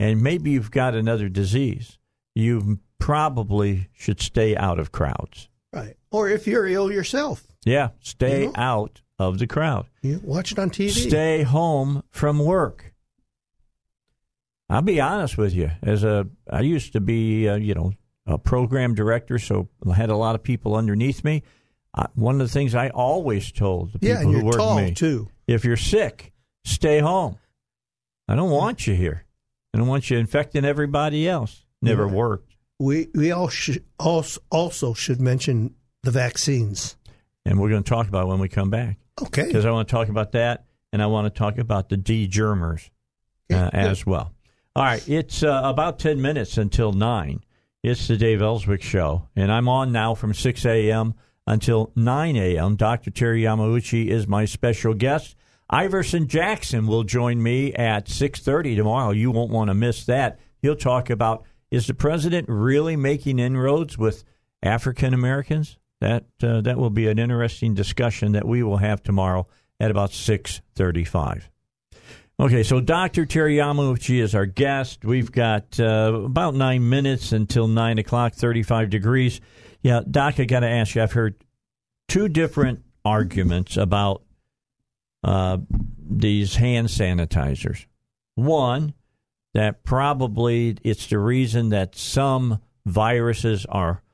and 0.00 0.22
maybe 0.22 0.50
you've 0.50 0.70
got 0.70 0.94
another 0.94 1.28
disease, 1.28 1.98
you 2.34 2.78
probably 2.98 3.88
should 3.92 4.20
stay 4.20 4.56
out 4.56 4.78
of 4.78 4.92
crowds. 4.92 5.48
Right. 5.72 5.96
Or 6.10 6.28
if 6.28 6.46
you're 6.46 6.66
ill 6.66 6.90
yourself, 6.90 7.44
Yeah, 7.64 7.90
stay 8.00 8.42
You 8.42 8.46
know? 8.46 8.52
out 8.56 9.02
of 9.18 9.38
the 9.38 9.46
crowd. 9.46 9.86
you 10.02 10.20
watch 10.24 10.52
it 10.52 10.58
on 10.58 10.70
TV. 10.70 10.90
stay 10.90 11.42
home 11.42 12.02
from 12.10 12.38
work. 12.38 12.94
I'll 14.70 14.82
be 14.82 15.00
honest 15.00 15.38
with 15.38 15.54
you. 15.54 15.70
As 15.82 16.04
a, 16.04 16.26
I 16.50 16.60
used 16.60 16.92
to 16.92 17.00
be, 17.00 17.48
uh, 17.48 17.56
you 17.56 17.74
know, 17.74 17.92
a 18.28 18.38
program 18.38 18.94
director, 18.94 19.38
so 19.38 19.68
I 19.88 19.94
had 19.94 20.10
a 20.10 20.16
lot 20.16 20.34
of 20.34 20.42
people 20.42 20.76
underneath 20.76 21.24
me. 21.24 21.42
Uh, 21.94 22.06
one 22.14 22.40
of 22.40 22.46
the 22.46 22.52
things 22.52 22.74
I 22.74 22.90
always 22.90 23.50
told 23.50 23.92
the 23.94 23.98
people 23.98 24.14
yeah, 24.16 24.20
and 24.20 24.32
who 24.34 24.52
tall 24.52 24.76
with 24.76 24.84
me: 24.84 24.94
too. 24.94 25.28
if 25.46 25.64
you're 25.64 25.76
sick, 25.76 26.32
stay 26.64 27.00
home. 27.00 27.38
I 28.28 28.36
don't 28.36 28.50
want 28.50 28.86
you 28.86 28.94
here. 28.94 29.24
I 29.74 29.78
don't 29.78 29.88
want 29.88 30.10
you 30.10 30.18
infecting 30.18 30.64
everybody 30.64 31.28
else. 31.28 31.64
Never 31.80 32.06
Yeah. 32.06 32.12
worked. 32.12 32.54
We 32.78 33.08
we 33.14 33.32
all 33.32 33.48
should 33.48 33.84
also 33.98 34.40
also 34.50 34.92
should 34.94 35.20
mention 35.20 35.74
the 36.02 36.10
vaccines. 36.10 36.96
And 37.44 37.58
we're 37.58 37.70
going 37.70 37.82
to 37.82 37.88
talk 37.88 38.06
about 38.08 38.24
it 38.24 38.28
when 38.28 38.38
we 38.40 38.48
come 38.48 38.68
back. 38.70 38.98
Okay. 39.20 39.46
because 39.46 39.64
I 39.64 39.70
want 39.70 39.88
to 39.88 39.92
talk 39.92 40.08
about 40.08 40.32
that, 40.32 40.66
and 40.92 41.02
I 41.02 41.06
want 41.06 41.32
to 41.32 41.36
talk 41.36 41.58
about 41.58 41.88
the 41.88 41.96
degermers 41.96 42.86
uh, 43.50 43.54
Yeah, 43.56 43.70
as 43.72 44.04
well. 44.06 44.32
All 44.76 44.84
right, 44.84 45.02
it's 45.08 45.42
uh, 45.42 45.62
about 45.64 45.98
ten 45.98 46.20
minutes 46.22 46.56
until 46.58 46.92
nine. 46.92 47.40
It's 47.82 48.08
the 48.08 48.16
Dave 48.16 48.42
Elswick 48.42 48.82
Show, 48.82 49.28
and 49.36 49.52
I'm 49.52 49.68
on 49.68 49.92
now 49.92 50.16
from 50.16 50.34
six 50.34 50.66
a.m. 50.66 51.14
until 51.46 51.92
nine 51.94 52.34
a.m. 52.36 52.74
Dr. 52.74 53.12
Terry 53.12 53.42
Yamauchi 53.42 54.08
is 54.08 54.26
my 54.26 54.46
special 54.46 54.94
guest. 54.94 55.36
Iverson 55.70 56.26
Jackson 56.26 56.88
will 56.88 57.04
join 57.04 57.40
me 57.40 57.72
at 57.74 58.08
six 58.08 58.40
thirty 58.40 58.74
tomorrow. 58.74 59.12
You 59.12 59.30
won't 59.30 59.52
want 59.52 59.68
to 59.68 59.74
miss 59.74 60.04
that. 60.06 60.40
He'll 60.60 60.74
talk 60.74 61.08
about 61.08 61.44
is 61.70 61.86
the 61.86 61.94
president 61.94 62.48
really 62.48 62.96
making 62.96 63.38
inroads 63.38 63.96
with 63.96 64.24
African 64.60 65.14
Americans? 65.14 65.78
That 66.00 66.24
uh, 66.42 66.62
that 66.62 66.78
will 66.78 66.90
be 66.90 67.06
an 67.06 67.20
interesting 67.20 67.74
discussion 67.74 68.32
that 68.32 68.48
we 68.48 68.64
will 68.64 68.78
have 68.78 69.04
tomorrow 69.04 69.46
at 69.78 69.92
about 69.92 70.10
six 70.12 70.62
thirty-five. 70.74 71.48
Okay, 72.40 72.62
so 72.62 72.78
Dr. 72.80 73.26
Terry 73.26 73.56
Yamauchi 73.56 74.20
is 74.22 74.32
our 74.32 74.46
guest. 74.46 75.04
We've 75.04 75.32
got 75.32 75.80
uh, 75.80 76.22
about 76.24 76.54
nine 76.54 76.88
minutes 76.88 77.32
until 77.32 77.66
nine 77.66 77.98
o'clock, 77.98 78.34
thirty-five 78.34 78.90
degrees. 78.90 79.40
Yeah, 79.82 80.02
Doc, 80.08 80.38
I 80.38 80.44
got 80.44 80.60
to 80.60 80.68
ask 80.68 80.94
you. 80.94 81.02
I've 81.02 81.12
heard 81.12 81.42
two 82.06 82.28
different 82.28 82.84
arguments 83.04 83.76
about 83.76 84.22
uh, 85.24 85.58
these 85.98 86.54
hand 86.54 86.88
sanitizers. 86.88 87.86
One, 88.36 88.94
that 89.54 89.82
probably 89.82 90.76
it's 90.84 91.08
the 91.08 91.18
reason 91.18 91.70
that 91.70 91.96
some 91.96 92.60
viruses 92.86 93.66
are 93.66 94.04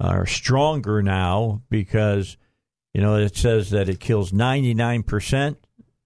are 0.00 0.26
stronger 0.26 1.00
now 1.00 1.62
because 1.70 2.36
you 2.92 3.00
know 3.00 3.14
it 3.14 3.36
says 3.36 3.70
that 3.70 3.88
it 3.88 4.00
kills 4.00 4.32
99% 4.32 5.50
of 5.50 5.56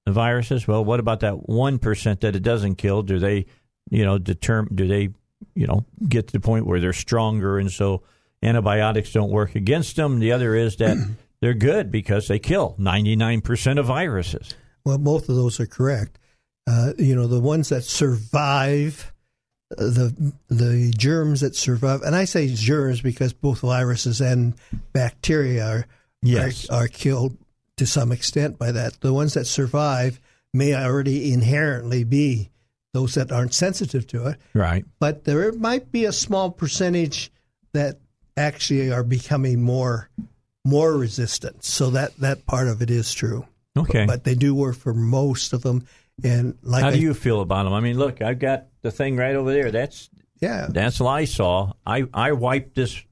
viruses 0.09 0.66
well 0.66 0.84
what 0.84 0.98
about 1.00 1.20
that 1.20 1.34
1% 1.34 2.20
that 2.20 2.34
it 2.36 2.42
doesn't 2.42 2.74
kill 2.76 3.03
do 3.03 3.18
they 3.18 3.46
you 3.90 4.05
know 4.05 4.18
determine 4.18 4.74
do 4.74 4.86
they 4.88 5.09
you 5.55 5.66
know 5.66 5.84
get 6.09 6.26
to 6.28 6.32
the 6.32 6.40
point 6.40 6.66
where 6.66 6.80
they're 6.80 6.92
stronger 6.92 7.59
and 7.59 7.70
so 7.70 8.03
antibiotics 8.42 9.12
don't 9.12 9.30
work 9.30 9.55
against 9.55 9.94
them 9.96 10.18
the 10.18 10.32
other 10.32 10.55
is 10.57 10.76
that 10.76 10.96
they're 11.40 11.55
good 11.55 11.90
because 11.90 12.26
they 12.28 12.38
kill 12.38 12.74
99% 12.78 13.78
of 13.78 13.86
viruses 13.86 14.55
Well, 14.84 14.98
both 14.98 15.28
of 15.28 15.36
those 15.36 15.61
are 15.61 15.66
correct. 15.66 16.18
Uh, 16.68 16.92
you 16.98 17.14
know, 17.16 17.26
the 17.26 17.40
ones 17.40 17.68
that 17.70 17.82
survive, 17.82 19.12
uh, 19.76 19.82
the 19.84 20.32
the 20.48 20.92
germs 20.96 21.40
that 21.40 21.57
survive, 21.57 22.03
and 22.03 22.14
I 22.14 22.24
say 22.24 22.48
germs 22.55 23.00
because 23.00 23.32
both 23.32 23.61
viruses 23.61 24.20
and 24.20 24.55
bacteria 24.92 25.66
are 25.66 25.86
Yes. 26.22 26.68
are, 26.70 26.84
are 26.84 26.88
killed 26.88 27.36
to 27.82 27.86
some 27.86 28.12
extent 28.12 28.58
by 28.58 28.70
that. 28.70 29.00
The 29.00 29.12
ones 29.12 29.34
that 29.34 29.46
survive 29.46 30.20
may 30.54 30.72
already 30.74 31.32
inherently 31.32 32.04
be 32.04 32.50
those 32.94 33.14
that 33.14 33.32
aren't 33.32 33.54
sensitive 33.54 34.06
to 34.06 34.26
it, 34.28 34.36
Right. 34.54 34.84
but 35.00 35.24
there 35.24 35.50
might 35.52 35.90
be 35.90 36.04
a 36.04 36.12
small 36.12 36.50
percentage 36.50 37.32
that 37.72 37.98
actually 38.36 38.92
are 38.92 39.02
becoming 39.02 39.62
more 39.62 40.08
more 40.64 40.96
resistant. 40.96 41.64
So 41.64 41.90
that 41.90 42.16
that 42.18 42.46
part 42.46 42.68
of 42.68 42.82
it 42.82 42.90
is 42.90 43.12
true. 43.12 43.46
Okay. 43.76 44.06
But 44.06 44.22
they 44.22 44.36
do 44.36 44.54
work 44.54 44.76
for 44.76 44.94
most 44.94 45.52
of 45.52 45.62
them. 45.62 45.84
And 46.22 46.56
like 46.62 46.84
How 46.84 46.90
do 46.90 46.96
I- 46.96 47.00
you 47.00 47.14
feel 47.14 47.40
about 47.40 47.64
them? 47.64 47.72
I 47.72 47.80
mean, 47.80 47.98
look, 47.98 48.22
I've 48.22 48.38
got 48.38 48.66
the 48.82 48.92
thing 48.92 49.16
right 49.16 49.34
over 49.34 49.52
there. 49.52 49.72
That's 49.72 50.08
yeah, 50.40 50.68
that's 50.70 51.00
Lysol. 51.00 51.76
I 51.84 52.04
I 52.14 52.30
wiped 52.32 52.76
this 52.76 53.02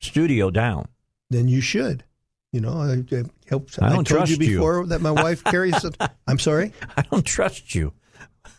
studio 0.00 0.50
down. 0.50 0.86
then 1.30 1.48
you 1.48 1.60
should. 1.60 2.04
You 2.52 2.60
know, 2.60 2.72
I, 2.72 3.16
I, 3.16 3.22
help, 3.48 3.68
I 3.80 3.88
don't 3.90 4.06
told 4.06 4.06
trust 4.06 4.32
you 4.32 4.38
you. 4.44 4.56
before 4.56 4.86
that 4.86 5.00
my 5.00 5.12
wife 5.12 5.44
carries 5.44 5.84
it. 5.84 5.96
I'm 6.26 6.38
sorry, 6.38 6.72
I 6.96 7.02
don't 7.02 7.24
trust 7.24 7.74
you. 7.76 7.92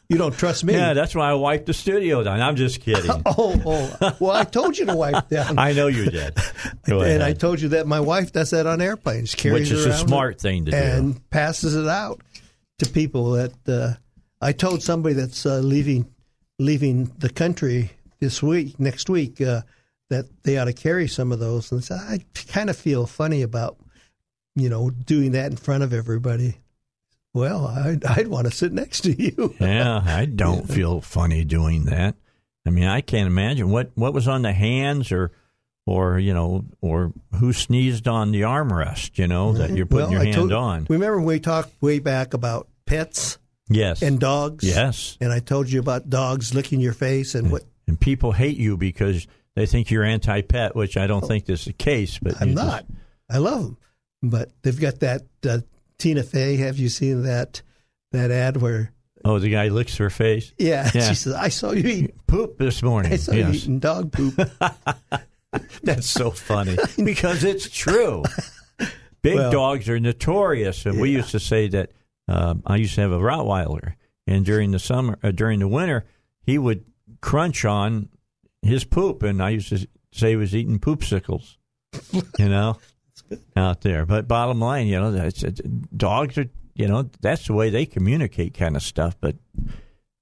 you 0.07 0.17
don't 0.17 0.33
trust 0.37 0.63
me. 0.63 0.73
Yeah, 0.73 0.93
that's 0.93 1.13
why 1.13 1.29
I 1.29 1.33
wiped 1.33 1.65
the 1.65 1.73
studio 1.73 2.23
down. 2.23 2.41
I'm 2.41 2.55
just 2.55 2.79
kidding. 2.79 3.11
oh, 3.25 3.61
oh, 3.65 4.17
well, 4.21 4.31
I 4.31 4.45
told 4.45 4.77
you 4.77 4.85
to 4.85 4.95
wipe 4.95 5.27
down. 5.29 5.59
I 5.59 5.73
know 5.73 5.87
you 5.87 6.09
did. 6.09 6.37
Go 6.85 7.01
and 7.01 7.21
I 7.21 7.33
told 7.33 7.59
you 7.59 7.69
that 7.69 7.85
my 7.85 7.99
wife 7.99 8.31
does 8.31 8.51
that 8.51 8.65
on 8.65 8.79
airplanes, 8.81 9.35
carries 9.35 9.69
Which 9.69 9.71
is 9.77 9.85
a 9.85 9.93
smart 9.97 10.39
thing 10.39 10.65
to 10.65 10.71
do. 10.71 10.77
and 10.77 11.29
passes 11.29 11.75
it 11.75 11.87
out 11.87 12.21
to 12.79 12.89
people. 12.89 13.31
That 13.31 13.67
uh, 13.67 13.93
I 14.39 14.53
told 14.53 14.83
somebody 14.83 15.15
that's 15.15 15.45
uh, 15.45 15.59
leaving 15.59 16.09
leaving 16.59 17.11
the 17.17 17.29
country 17.29 17.91
this 18.21 18.41
week, 18.41 18.79
next 18.79 19.09
week, 19.09 19.41
uh, 19.41 19.63
that 20.11 20.27
they 20.43 20.57
ought 20.57 20.65
to 20.65 20.73
carry 20.73 21.07
some 21.07 21.31
of 21.31 21.39
those. 21.39 21.71
And 21.71 21.85
I 21.91 22.13
I 22.13 22.19
kind 22.47 22.69
of 22.69 22.77
feel 22.77 23.05
funny 23.07 23.41
about 23.41 23.77
you 24.55 24.69
know 24.69 24.89
doing 24.91 25.31
that 25.31 25.49
in 25.51 25.57
front 25.57 25.83
of 25.83 25.91
everybody. 25.93 26.57
Well, 27.33 27.65
I'd, 27.65 28.03
I'd 28.05 28.27
want 28.27 28.47
to 28.47 28.51
sit 28.53 28.73
next 28.73 29.01
to 29.01 29.11
you. 29.13 29.55
yeah, 29.59 30.01
I 30.05 30.25
don't 30.25 30.67
feel 30.69 30.99
funny 31.01 31.43
doing 31.45 31.85
that. 31.85 32.15
I 32.65 32.69
mean, 32.69 32.83
I 32.83 33.01
can't 33.01 33.27
imagine 33.27 33.69
what 33.71 33.91
what 33.95 34.13
was 34.13 34.27
on 34.27 34.41
the 34.43 34.51
hands 34.53 35.11
or 35.11 35.31
or 35.87 36.19
you 36.19 36.33
know 36.33 36.65
or 36.81 37.13
who 37.39 37.53
sneezed 37.53 38.07
on 38.07 38.31
the 38.31 38.41
armrest. 38.41 39.17
You 39.17 39.27
know 39.27 39.53
that 39.53 39.71
you're 39.71 39.85
putting 39.85 40.09
Well, 40.09 40.11
your 40.11 40.21
I 40.21 40.25
hand 40.25 40.35
told- 40.35 40.53
on. 40.53 40.85
Remember 40.89 41.17
when 41.17 41.25
we 41.25 41.39
talked 41.39 41.81
way 41.81 41.99
back 41.99 42.33
about 42.33 42.67
pets 42.85 43.37
Yes, 43.69 44.01
and 44.01 44.19
dogs? 44.19 44.65
yes. 44.65 45.17
And 45.21 45.31
I 45.31 45.39
told 45.39 45.71
you 45.71 45.79
about 45.79 46.09
dogs 46.09 46.53
licking 46.53 46.81
your 46.81 46.91
face 46.93 47.33
and 47.35 47.49
what 47.51 47.63
And 47.87 47.97
people 47.97 48.33
hate 48.33 48.57
you 48.57 48.75
because 48.75 49.25
they 49.55 49.65
think 49.65 49.91
you're 49.91 50.03
anti-pet, 50.03 50.75
which 50.75 50.97
I 50.97 51.07
don't 51.07 51.25
think 51.27 51.49
is 51.49 51.65
the 51.65 51.73
case. 51.73 52.19
But 52.19 52.41
I'm 52.41 52.53
not. 52.53 52.85
I 53.29 53.37
love 53.37 53.61
them, 53.63 53.77
but 54.21 54.51
they've 54.61 54.79
got 54.79 54.99
that 55.01 55.23
uh, 55.47 55.59
Tina 55.97 56.23
Fey. 56.23 56.57
Have 56.57 56.77
you 56.77 56.89
seen 56.89 57.23
that 57.23 57.61
that 58.11 58.31
ad 58.31 58.57
where? 58.57 58.91
oh, 59.23 59.37
the 59.39 59.49
guy 59.49 59.67
licks 59.67 59.97
her 59.97 60.09
face. 60.09 60.51
Yeah, 60.57 60.89
Yeah. 60.95 61.09
she 61.09 61.15
says, 61.15 61.33
"I 61.33 61.49
saw 61.49 61.71
you 61.71 61.87
eat. 61.87 62.27
Poop 62.27 62.57
this 62.57 62.81
morning. 62.81 63.13
I 63.13 63.17
saw 63.17 63.33
you 63.33 63.49
eating 63.49 63.79
dog 63.79 64.11
poop." 64.11 64.35
that's 65.83 66.07
so 66.09 66.31
funny 66.31 66.77
because 67.03 67.43
it's 67.43 67.69
true. 67.69 68.23
Big 69.21 69.35
Well, 69.35 69.51
dogs 69.51 69.87
are 69.89 69.99
notorious, 69.99 70.85
and 70.85 70.99
we 70.99 71.11
used 71.11 71.31
to 71.31 71.39
say 71.39 71.67
that. 71.69 71.91
Um, 72.27 72.63
I 72.65 72.77
used 72.77 72.95
to 72.95 73.01
have 73.01 73.11
a 73.11 73.17
Rottweiler, 73.19 73.95
and 74.25 74.45
during 74.45 74.71
the 74.71 74.79
summer, 74.79 75.19
uh, 75.21 75.31
during 75.31 75.59
the 75.59 75.67
winter, 75.67 76.05
he 76.43 76.57
would 76.57 76.85
crunch 77.19 77.65
on 77.65 78.07
his 78.61 78.83
poop, 78.83 79.23
and 79.23 79.41
I 79.41 79.49
used 79.51 79.69
to 79.69 79.87
say 80.13 80.31
he 80.31 80.35
was 80.35 80.55
eating 80.55 80.79
poopsicles. 80.79 81.57
You 82.39 82.47
know, 82.49 82.77
out 83.55 83.81
there. 83.81 84.05
But 84.05 84.27
bottom 84.27 84.59
line, 84.59 84.87
you 84.87 84.99
know, 84.99 85.29
dogs 85.95 86.37
are, 86.37 86.45
you 86.73 86.87
know, 86.87 87.09
that's 87.21 87.47
the 87.47 87.53
way 87.53 87.69
they 87.69 87.85
communicate, 87.85 88.53
kind 88.53 88.75
of 88.77 88.81
stuff. 88.81 89.15
But 89.19 89.35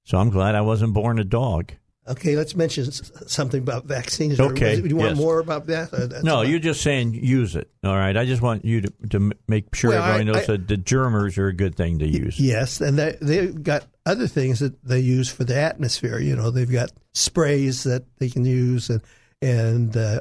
so 0.04 0.18
I'm 0.18 0.30
glad 0.30 0.54
I 0.56 0.60
wasn't 0.62 0.92
born 0.94 1.18
a 1.20 1.24
dog. 1.24 1.72
okay, 2.08 2.34
let's 2.36 2.56
mention 2.56 2.90
something 2.90 3.60
about 3.62 3.84
vaccines. 3.84 4.40
Okay, 4.40 4.80
do 4.80 4.88
you 4.88 4.96
want 4.96 5.10
yes. 5.10 5.18
more 5.18 5.38
about 5.38 5.66
that? 5.66 5.92
Uh, 5.94 6.20
No, 6.22 6.40
about- 6.40 6.48
you're 6.48 6.58
just 6.58 6.80
saying 6.82 7.14
use 7.14 7.54
it. 7.54 7.70
All 7.84 7.94
right. 7.96 8.16
I 8.16 8.24
just 8.24 8.42
want 8.42 8.64
you 8.64 8.80
to 8.82 8.92
to 9.10 9.32
make 9.46 9.72
sure 9.74 9.90
Well, 9.90 10.02
everybody 10.02 10.28
I- 10.30 10.32
knows 10.32 10.48
I- 10.48 10.52
that 10.56 10.66
the 10.68 10.76
germers 10.76 11.38
are 11.38 11.46
a 11.48 11.54
good 11.54 11.76
thing 11.76 12.00
to 12.00 12.08
use. 12.08 12.38
Yes, 12.40 12.80
and 12.80 12.98
they, 12.98 13.16
they've 13.20 13.62
got 13.62 13.84
other 14.06 14.26
things 14.26 14.60
that 14.60 14.82
they 14.84 15.00
use 15.00 15.28
for 15.28 15.44
the 15.44 15.56
atmosphere. 15.56 16.18
You 16.18 16.36
know, 16.36 16.50
they've 16.50 16.70
got 16.70 16.90
sprays 17.14 17.84
that 17.84 18.04
they 18.18 18.28
can 18.28 18.44
use 18.44 18.90
and 18.90 19.02
and 19.42 19.96
uh, 19.96 20.20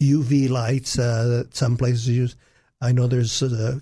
UV 0.00 0.50
lights 0.50 0.98
uh, 0.98 1.24
that 1.28 1.54
some 1.56 1.76
places 1.78 2.06
use. 2.08 2.36
I 2.82 2.92
know 2.92 3.06
there's 3.06 3.42
uh, 3.42 3.78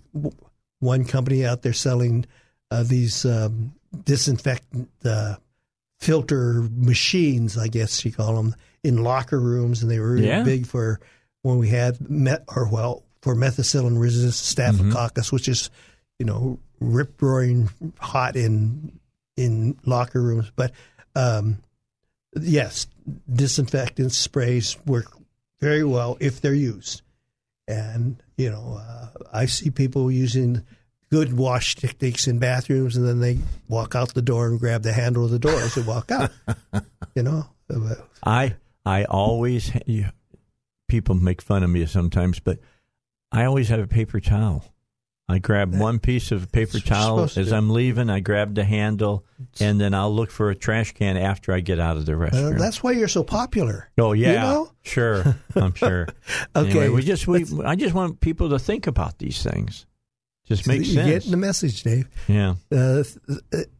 one 0.78 1.04
company 1.04 1.44
out 1.44 1.62
there 1.62 1.72
selling 1.72 2.24
uh, 2.70 2.84
these 2.84 3.24
um, 3.24 3.74
disinfectant 4.04 4.88
uh, 5.04 5.36
filter 5.98 6.68
machines, 6.72 7.58
I 7.58 7.68
guess 7.68 8.04
you 8.04 8.12
call 8.12 8.36
them, 8.36 8.54
in 8.84 9.02
locker 9.02 9.40
rooms, 9.40 9.82
and 9.82 9.90
they 9.90 9.98
were 9.98 10.12
really 10.12 10.28
Yeah. 10.28 10.42
big 10.44 10.66
for 10.66 11.00
when 11.42 11.58
we 11.58 11.68
had 11.68 12.08
met 12.08 12.44
or 12.54 12.68
well 12.68 13.02
for 13.22 13.34
methicillin 13.34 13.98
resistant 14.00 14.34
staphylococcus, 14.34 15.32
which 15.32 15.48
is 15.48 15.68
you 16.18 16.26
know 16.26 16.58
rip 16.80 17.20
roaring 17.20 17.70
hot 17.98 18.36
in 18.36 18.98
in 19.36 19.78
locker 19.84 20.20
rooms. 20.20 20.50
But 20.54 20.72
um, 21.14 21.58
yes, 22.40 22.86
disinfectant 23.32 24.12
sprays 24.12 24.76
work 24.86 25.06
very 25.60 25.84
well 25.84 26.16
if 26.20 26.40
they're 26.40 26.54
used. 26.54 27.02
And 27.68 28.22
you 28.36 28.50
know, 28.50 28.78
uh, 28.80 29.08
I 29.32 29.46
see 29.46 29.70
people 29.70 30.10
using 30.10 30.62
good 31.10 31.36
wash 31.36 31.74
techniques 31.76 32.26
in 32.26 32.38
bathrooms, 32.38 32.96
and 32.96 33.06
then 33.06 33.20
they 33.20 33.38
walk 33.68 33.94
out 33.94 34.14
the 34.14 34.22
door 34.22 34.46
and 34.48 34.58
grab 34.60 34.82
the 34.82 34.92
handle 34.92 35.24
of 35.24 35.30
the 35.30 35.38
door 35.38 35.58
as 35.60 35.74
they 35.74 35.82
walk 35.82 36.10
out. 36.10 36.30
you 37.14 37.22
know, 37.22 37.46
I 38.24 38.54
I 38.84 39.04
always 39.04 39.72
you- 39.86 40.10
people 40.88 41.16
make 41.16 41.42
fun 41.42 41.64
of 41.64 41.70
me 41.70 41.84
sometimes, 41.86 42.38
but 42.38 42.58
I 43.32 43.44
always 43.44 43.68
have 43.68 43.80
a 43.80 43.88
paper 43.88 44.20
towel. 44.20 44.64
I 45.28 45.38
grab 45.38 45.74
one 45.74 45.98
piece 45.98 46.30
of 46.30 46.52
paper 46.52 46.74
That's 46.74 46.84
what 46.84 46.90
you're 46.90 46.98
towel 46.98 47.20
as 47.24 47.34
do. 47.34 47.54
I'm 47.54 47.70
leaving. 47.70 48.08
I 48.10 48.20
grab 48.20 48.54
the 48.54 48.64
handle, 48.64 49.24
and 49.58 49.80
then 49.80 49.92
I'll 49.92 50.14
look 50.14 50.30
for 50.30 50.50
a 50.50 50.54
trash 50.54 50.92
can 50.92 51.16
after 51.16 51.52
I 51.52 51.58
get 51.60 51.80
out 51.80 51.96
of 51.96 52.06
the 52.06 52.16
uh, 52.16 52.50
that's 52.56 52.82
why 52.82 52.92
you're 52.92 53.08
so 53.08 53.24
popular. 53.24 53.90
oh 53.98 54.12
yeah, 54.12 54.28
you 54.32 54.38
know? 54.38 54.72
sure, 54.82 55.36
I'm 55.56 55.74
sure. 55.74 56.06
Okay, 56.54 56.70
Anyway, 56.70 56.88
we 56.90 57.02
just 57.02 57.26
we 57.26 57.44
I 57.64 57.74
just 57.74 57.94
want 57.94 58.20
people 58.20 58.50
to 58.50 58.58
think 58.58 58.86
about 58.86 59.18
these 59.18 59.42
things. 59.42 59.86
Just 60.46 60.68
makes 60.68 60.86
You're 60.88 61.02
sense. 61.02 61.10
getting 61.10 61.30
the 61.32 61.36
message, 61.36 61.82
Dave. 61.82 62.08
yeah. 62.28 62.54
uh, 62.70 63.02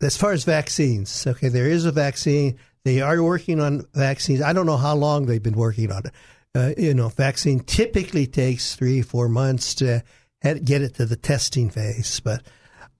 as 0.02 0.16
far 0.16 0.32
as 0.32 0.42
vaccines, 0.42 1.24
okay, 1.26 1.48
there 1.48 1.68
is 1.68 1.84
a 1.84 1.92
vaccine. 1.92 2.58
They 2.84 3.00
are 3.00 3.22
working 3.22 3.60
on 3.60 3.86
vaccines. 3.94 4.42
I 4.42 4.52
don't 4.52 4.66
know 4.66 4.76
how 4.76 4.96
long 4.96 5.26
they've 5.26 5.42
been 5.42 5.56
working 5.56 5.92
on 5.92 6.02
it. 6.06 6.12
Uh, 6.56 6.72
you 6.76 6.92
know, 6.94 7.08
vaccine 7.08 7.60
typically 7.60 8.26
takes 8.26 8.74
three, 8.74 9.00
four 9.02 9.28
months 9.28 9.76
to 9.76 10.02
had- 10.42 10.64
get 10.64 10.82
it 10.82 10.94
to 10.96 11.06
the 11.06 11.16
testing 11.16 11.70
phase, 11.70 12.20
but 12.20 12.42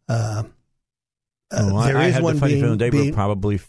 uh, 0.09 0.45
uh, 1.51 1.69
Oh, 1.71 1.77
I, 1.77 1.87
there 1.89 1.97
I 1.99 2.07
is 2.07 2.15
had 2.15 2.23
one 2.23 2.35
the 2.35 2.41
funny 2.41 2.53
being, 2.55 2.65
feeling 2.65 2.79
they 2.79 2.91
being- 2.91 3.05
would 3.07 3.15
probably 3.15 3.55
f- 3.57 3.69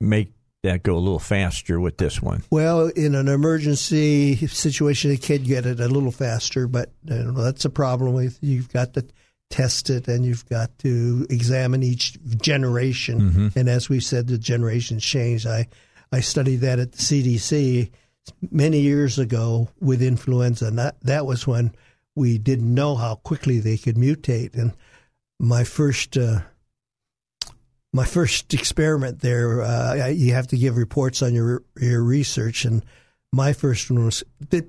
make 0.00 0.32
that 0.62 0.82
go 0.84 0.94
a 0.96 0.98
little 1.00 1.18
faster 1.18 1.80
with 1.80 1.96
this 1.98 2.22
one. 2.22 2.44
well 2.50 2.86
in 2.86 3.16
an 3.16 3.26
emergency 3.28 4.36
situation. 4.46 5.10
They 5.10 5.16
could 5.16 5.44
get 5.44 5.66
it 5.66 5.80
a 5.80 5.88
little 5.88 6.12
faster, 6.12 6.68
but 6.68 6.92
you 7.04 7.16
know, 7.16 7.32
that's 7.32 7.64
a 7.64 7.70
problem 7.70 8.12
with 8.14 8.38
you've 8.40 8.72
got 8.72 8.94
to 8.94 9.04
test 9.50 9.90
it 9.90 10.06
and 10.06 10.24
you've 10.24 10.48
got 10.48 10.78
to 10.78 11.26
examine 11.30 11.82
each 11.82 12.16
generation. 12.40 13.20
Mm-hmm. 13.20 13.58
And 13.58 13.68
as 13.68 13.88
we 13.88 13.98
said, 13.98 14.28
the 14.28 14.38
generations 14.38 15.04
change. 15.04 15.46
I, 15.46 15.66
I 16.12 16.20
studied 16.20 16.60
that 16.60 16.78
at 16.78 16.92
the 16.92 16.98
CDC 16.98 17.90
many 18.52 18.78
years 18.80 19.18
ago 19.18 19.68
with 19.80 20.00
influenza. 20.00 20.66
And 20.68 20.78
that, 20.78 20.94
that 21.02 21.26
was 21.26 21.44
when 21.44 21.74
we 22.14 22.38
didn't 22.38 22.72
know 22.72 22.94
how 22.94 23.16
quickly 23.16 23.58
they 23.58 23.76
could 23.76 23.96
mutate. 23.96 24.54
And 24.54 24.72
my 25.38 25.64
first, 25.64 26.16
uh, 26.16 26.40
my 27.92 28.04
first 28.04 28.52
experiment 28.54 29.20
there, 29.20 29.62
uh, 29.62 30.08
you 30.08 30.34
have 30.34 30.48
to 30.48 30.56
give 30.56 30.76
reports 30.76 31.22
on 31.22 31.34
your 31.34 31.62
your 31.78 32.02
research, 32.02 32.64
and 32.64 32.84
my 33.32 33.52
first 33.52 33.90
one 33.90 34.04
was 34.04 34.24
it 34.50 34.68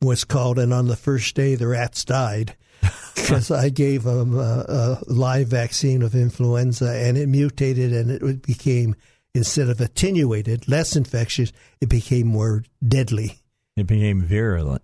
was 0.00 0.24
called, 0.24 0.58
and 0.58 0.72
on 0.72 0.88
the 0.88 0.96
first 0.96 1.34
day 1.34 1.54
the 1.54 1.68
rats 1.68 2.04
died 2.04 2.56
because 3.14 3.50
I 3.50 3.68
gave 3.70 4.04
them 4.04 4.38
a, 4.38 4.64
a 4.68 5.12
live 5.12 5.48
vaccine 5.48 6.02
of 6.02 6.14
influenza, 6.14 6.90
and 6.90 7.16
it 7.16 7.28
mutated, 7.28 7.92
and 7.92 8.10
it 8.10 8.42
became 8.42 8.94
instead 9.34 9.68
of 9.68 9.80
attenuated, 9.80 10.68
less 10.68 10.94
infectious, 10.94 11.52
it 11.80 11.88
became 11.88 12.26
more 12.26 12.62
deadly. 12.86 13.40
It 13.76 13.86
became 13.86 14.22
virulent. 14.22 14.82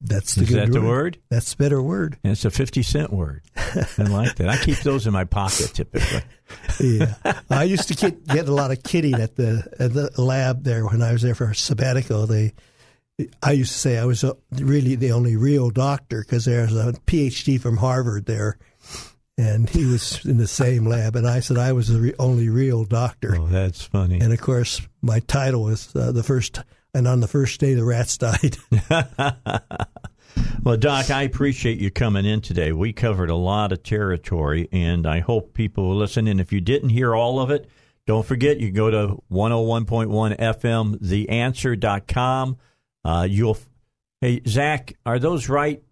That's 0.00 0.34
the 0.34 0.42
Is 0.42 0.50
good 0.50 0.58
that 0.58 0.72
the 0.72 0.82
word? 0.82 1.18
That's 1.30 1.54
the 1.54 1.62
better 1.64 1.82
word. 1.82 2.18
And 2.22 2.32
it's 2.32 2.44
a 2.44 2.50
50 2.50 2.82
cent 2.82 3.12
word. 3.12 3.42
I 3.56 4.02
like 4.02 4.36
that. 4.36 4.48
I 4.48 4.56
keep 4.58 4.78
those 4.80 5.06
in 5.06 5.12
my 5.12 5.24
pocket 5.24 5.72
typically. 5.72 6.22
yeah, 6.80 7.14
I 7.50 7.64
used 7.64 7.88
to 7.88 7.94
get, 7.94 8.26
get 8.26 8.48
a 8.48 8.54
lot 8.54 8.70
of 8.70 8.82
kidding 8.82 9.14
at 9.14 9.36
the 9.36 9.66
at 9.78 9.94
the 9.94 10.10
lab 10.22 10.64
there 10.64 10.86
when 10.86 11.02
I 11.02 11.12
was 11.12 11.22
there 11.22 11.34
for 11.34 11.54
sabbatical. 11.54 12.26
They 12.26 12.52
I 13.42 13.52
used 13.52 13.72
to 13.72 13.78
say 13.78 13.98
I 13.98 14.04
was 14.04 14.24
really 14.52 14.94
the 14.94 15.12
only 15.12 15.36
real 15.36 15.70
doctor 15.70 16.20
because 16.20 16.44
there's 16.44 16.76
a 16.76 16.92
PhD 17.06 17.58
from 17.58 17.78
Harvard 17.78 18.26
there, 18.26 18.58
and 19.38 19.68
he 19.70 19.86
was 19.86 20.22
in 20.26 20.36
the 20.36 20.46
same 20.46 20.84
lab, 20.84 21.16
and 21.16 21.26
I 21.26 21.40
said 21.40 21.56
I 21.56 21.72
was 21.72 21.88
the 21.88 22.00
re- 22.00 22.14
only 22.18 22.50
real 22.50 22.84
doctor. 22.84 23.34
Oh, 23.38 23.46
that's 23.46 23.82
funny. 23.82 24.20
And 24.20 24.32
of 24.34 24.40
course, 24.40 24.82
my 25.00 25.20
title 25.20 25.62
was 25.62 25.96
uh, 25.96 26.12
the 26.12 26.22
first, 26.22 26.60
and 26.96 27.06
on 27.06 27.20
the 27.20 27.28
first 27.28 27.60
day, 27.60 27.74
the 27.74 27.84
rats 27.84 28.16
died. 28.18 28.56
well, 30.62 30.78
Doc, 30.78 31.10
I 31.10 31.22
appreciate 31.22 31.78
you 31.78 31.90
coming 31.90 32.24
in 32.24 32.40
today. 32.40 32.72
We 32.72 32.94
covered 32.94 33.28
a 33.28 33.36
lot 33.36 33.70
of 33.70 33.82
territory, 33.82 34.68
and 34.72 35.06
I 35.06 35.20
hope 35.20 35.52
people 35.52 35.88
will 35.88 35.96
listen. 35.96 36.26
And 36.26 36.40
if 36.40 36.52
you 36.52 36.62
didn't 36.62 36.88
hear 36.88 37.14
all 37.14 37.38
of 37.38 37.50
it, 37.50 37.68
don't 38.06 38.24
forget 38.24 38.60
you 38.60 38.70
go 38.70 38.90
to 38.90 39.22
101.1 39.30 40.38
FM, 40.38 40.98
theanswer.com. 40.98 42.56
Uh, 43.04 43.26
you'll, 43.28 43.58
hey, 44.22 44.40
Zach, 44.46 44.94
are 45.04 45.18
those 45.18 45.50
right? 45.50 45.82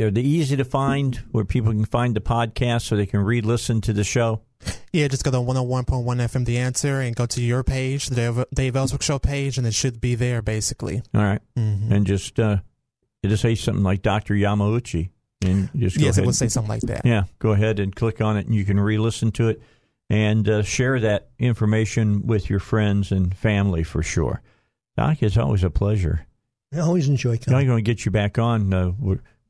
Are 0.00 0.10
they 0.10 0.20
easy 0.20 0.56
to 0.56 0.64
find 0.64 1.14
where 1.30 1.44
people 1.44 1.70
can 1.70 1.84
find 1.84 2.16
the 2.16 2.20
podcast 2.20 2.82
so 2.82 2.96
they 2.96 3.06
can 3.06 3.20
re 3.20 3.40
listen 3.40 3.80
to 3.82 3.92
the 3.92 4.04
show? 4.04 4.42
Yeah, 4.92 5.06
just 5.08 5.24
go 5.24 5.30
to 5.30 5.36
101.1 5.36 5.86
FM 6.04 6.44
The 6.44 6.58
Answer 6.58 7.00
and 7.00 7.14
go 7.14 7.24
to 7.26 7.40
your 7.40 7.62
page, 7.62 8.08
the 8.08 8.16
Dave, 8.16 8.44
Dave 8.52 8.76
Elswick 8.76 9.02
Show 9.02 9.18
page, 9.18 9.56
and 9.56 9.66
it 9.66 9.74
should 9.74 10.00
be 10.00 10.16
there 10.16 10.42
basically. 10.42 11.02
All 11.14 11.22
right. 11.22 11.40
mm-hmm. 11.56 11.92
And 11.92 12.06
just, 12.06 12.40
uh, 12.40 12.58
just 13.24 13.42
say 13.42 13.54
something 13.54 13.84
like 13.84 14.02
Dr. 14.02 14.34
Yamauchi. 14.34 15.10
And 15.42 15.70
just 15.74 15.96
go 15.96 16.04
yes, 16.04 16.16
ahead. 16.16 16.24
it 16.24 16.26
will 16.26 16.34
say 16.34 16.48
something 16.48 16.68
like 16.68 16.82
that. 16.82 17.06
Yeah, 17.06 17.24
go 17.38 17.52
ahead 17.52 17.78
and 17.78 17.94
click 17.94 18.20
on 18.20 18.36
it, 18.36 18.46
and 18.46 18.54
you 18.54 18.64
can 18.64 18.78
re-listen 18.78 19.32
to 19.32 19.48
it 19.48 19.62
and 20.10 20.48
uh, 20.48 20.62
share 20.62 20.98
that 21.00 21.28
information 21.38 22.26
with 22.26 22.50
your 22.50 22.58
friends 22.58 23.12
and 23.12 23.34
family 23.34 23.84
for 23.84 24.02
sure. 24.02 24.42
Doc, 24.96 25.22
it's 25.22 25.38
always 25.38 25.62
a 25.62 25.70
pleasure. 25.70 26.26
I 26.74 26.80
always 26.80 27.08
enjoy 27.08 27.32
I'm 27.32 27.38
coming. 27.38 27.66
going 27.66 27.84
to 27.84 27.88
get 27.90 28.04
you 28.04 28.10
back 28.10 28.38
on. 28.38 28.74
Uh, 28.74 28.92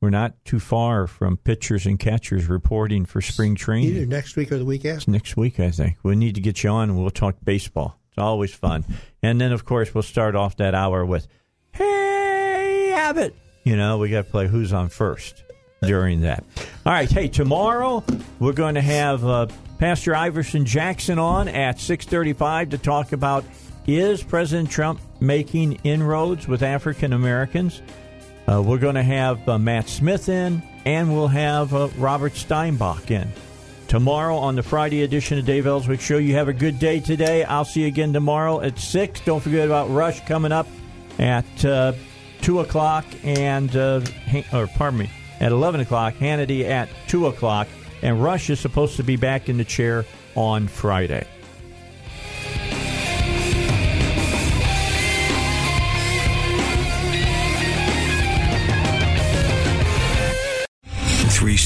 we're, 0.00 0.10
not 0.10 0.44
too 0.44 0.58
far 0.58 1.06
from 1.06 1.36
pitchers 1.36 1.84
and 1.86 1.98
catchers 1.98 2.46
reporting 2.46 3.04
for 3.04 3.20
spring 3.20 3.54
training. 3.54 3.90
Either 3.96 4.06
next 4.06 4.34
week 4.36 4.50
or 4.50 4.58
the 4.58 4.64
week 4.64 4.84
It's 4.84 5.02
after. 5.02 5.10
next 5.10 5.36
week, 5.36 5.60
I 5.60 5.70
think. 5.70 5.96
We 6.02 6.16
need 6.16 6.34
to 6.36 6.40
get 6.40 6.62
you 6.62 6.70
on, 6.70 6.88
and 6.90 6.98
we'll 6.98 7.10
talk 7.10 7.36
baseball. 7.44 7.98
It's 8.08 8.18
always 8.18 8.52
fun. 8.54 8.84
And 9.22 9.40
then, 9.40 9.52
of 9.52 9.64
course, 9.64 9.94
we'll 9.94 10.02
start 10.02 10.34
off 10.34 10.56
that 10.56 10.74
hour 10.74 11.04
with, 11.04 11.28
"Hey, 11.72 12.92
Abbott." 12.94 13.34
You 13.64 13.76
know, 13.76 13.98
we 13.98 14.08
got 14.08 14.24
to 14.24 14.30
play 14.30 14.48
"Who's 14.48 14.72
on 14.72 14.88
First 14.88 15.44
during 15.82 16.22
that. 16.22 16.44
All 16.86 16.92
right. 16.92 17.10
Hey, 17.10 17.28
tomorrow 17.28 18.02
we're 18.38 18.52
going 18.52 18.74
to 18.76 18.80
have 18.80 19.24
uh, 19.24 19.46
Pastor 19.78 20.14
Iverson 20.14 20.64
Jackson 20.64 21.18
on 21.18 21.46
at 21.48 21.78
six 21.78 22.06
thirty-five 22.06 22.70
to 22.70 22.78
talk 22.78 23.12
about 23.12 23.44
is 23.86 24.22
President 24.22 24.70
Trump 24.70 25.00
making 25.20 25.74
inroads 25.84 26.48
with 26.48 26.62
African 26.62 27.12
Americans. 27.12 27.82
Uh, 28.48 28.62
we're 28.62 28.78
going 28.78 28.94
to 28.94 29.02
have 29.02 29.48
uh, 29.48 29.58
Matt 29.58 29.88
Smith 29.88 30.28
in, 30.28 30.62
and 30.84 31.12
we'll 31.12 31.28
have 31.28 31.74
uh, 31.74 31.88
Robert 31.96 32.34
Steinbach 32.34 33.10
in 33.10 33.30
tomorrow 33.90 34.36
on 34.36 34.54
the 34.54 34.62
Friday 34.62 35.02
edition 35.02 35.36
of 35.38 35.44
Dave 35.44 35.66
Elswick 35.66 36.00
Show. 36.00 36.18
You 36.18 36.34
have 36.34 36.46
a 36.46 36.52
good 36.52 36.78
day 36.78 37.00
today. 37.00 37.42
I'll 37.42 37.64
see 37.64 37.80
you 37.80 37.88
again 37.88 38.12
tomorrow 38.12 38.60
at 38.60 38.78
6. 38.78 39.20
Don't 39.22 39.40
forget 39.40 39.66
about 39.66 39.90
Rush 39.90 40.24
coming 40.26 40.52
up 40.52 40.68
at 41.18 41.64
uh, 41.64 41.92
2 42.42 42.60
o'clock 42.60 43.04
and, 43.24 43.74
uh, 43.74 44.00
or 44.52 44.68
pardon 44.68 45.00
me, 45.00 45.10
at 45.40 45.50
11 45.50 45.80
o'clock. 45.80 46.14
Hannity 46.14 46.64
at 46.64 46.88
2 47.08 47.26
o'clock. 47.26 47.66
And 48.02 48.22
Rush 48.22 48.48
is 48.48 48.60
supposed 48.60 48.96
to 48.96 49.02
be 49.02 49.16
back 49.16 49.48
in 49.48 49.58
the 49.58 49.64
chair 49.64 50.06
on 50.36 50.68
Friday. 50.68 51.26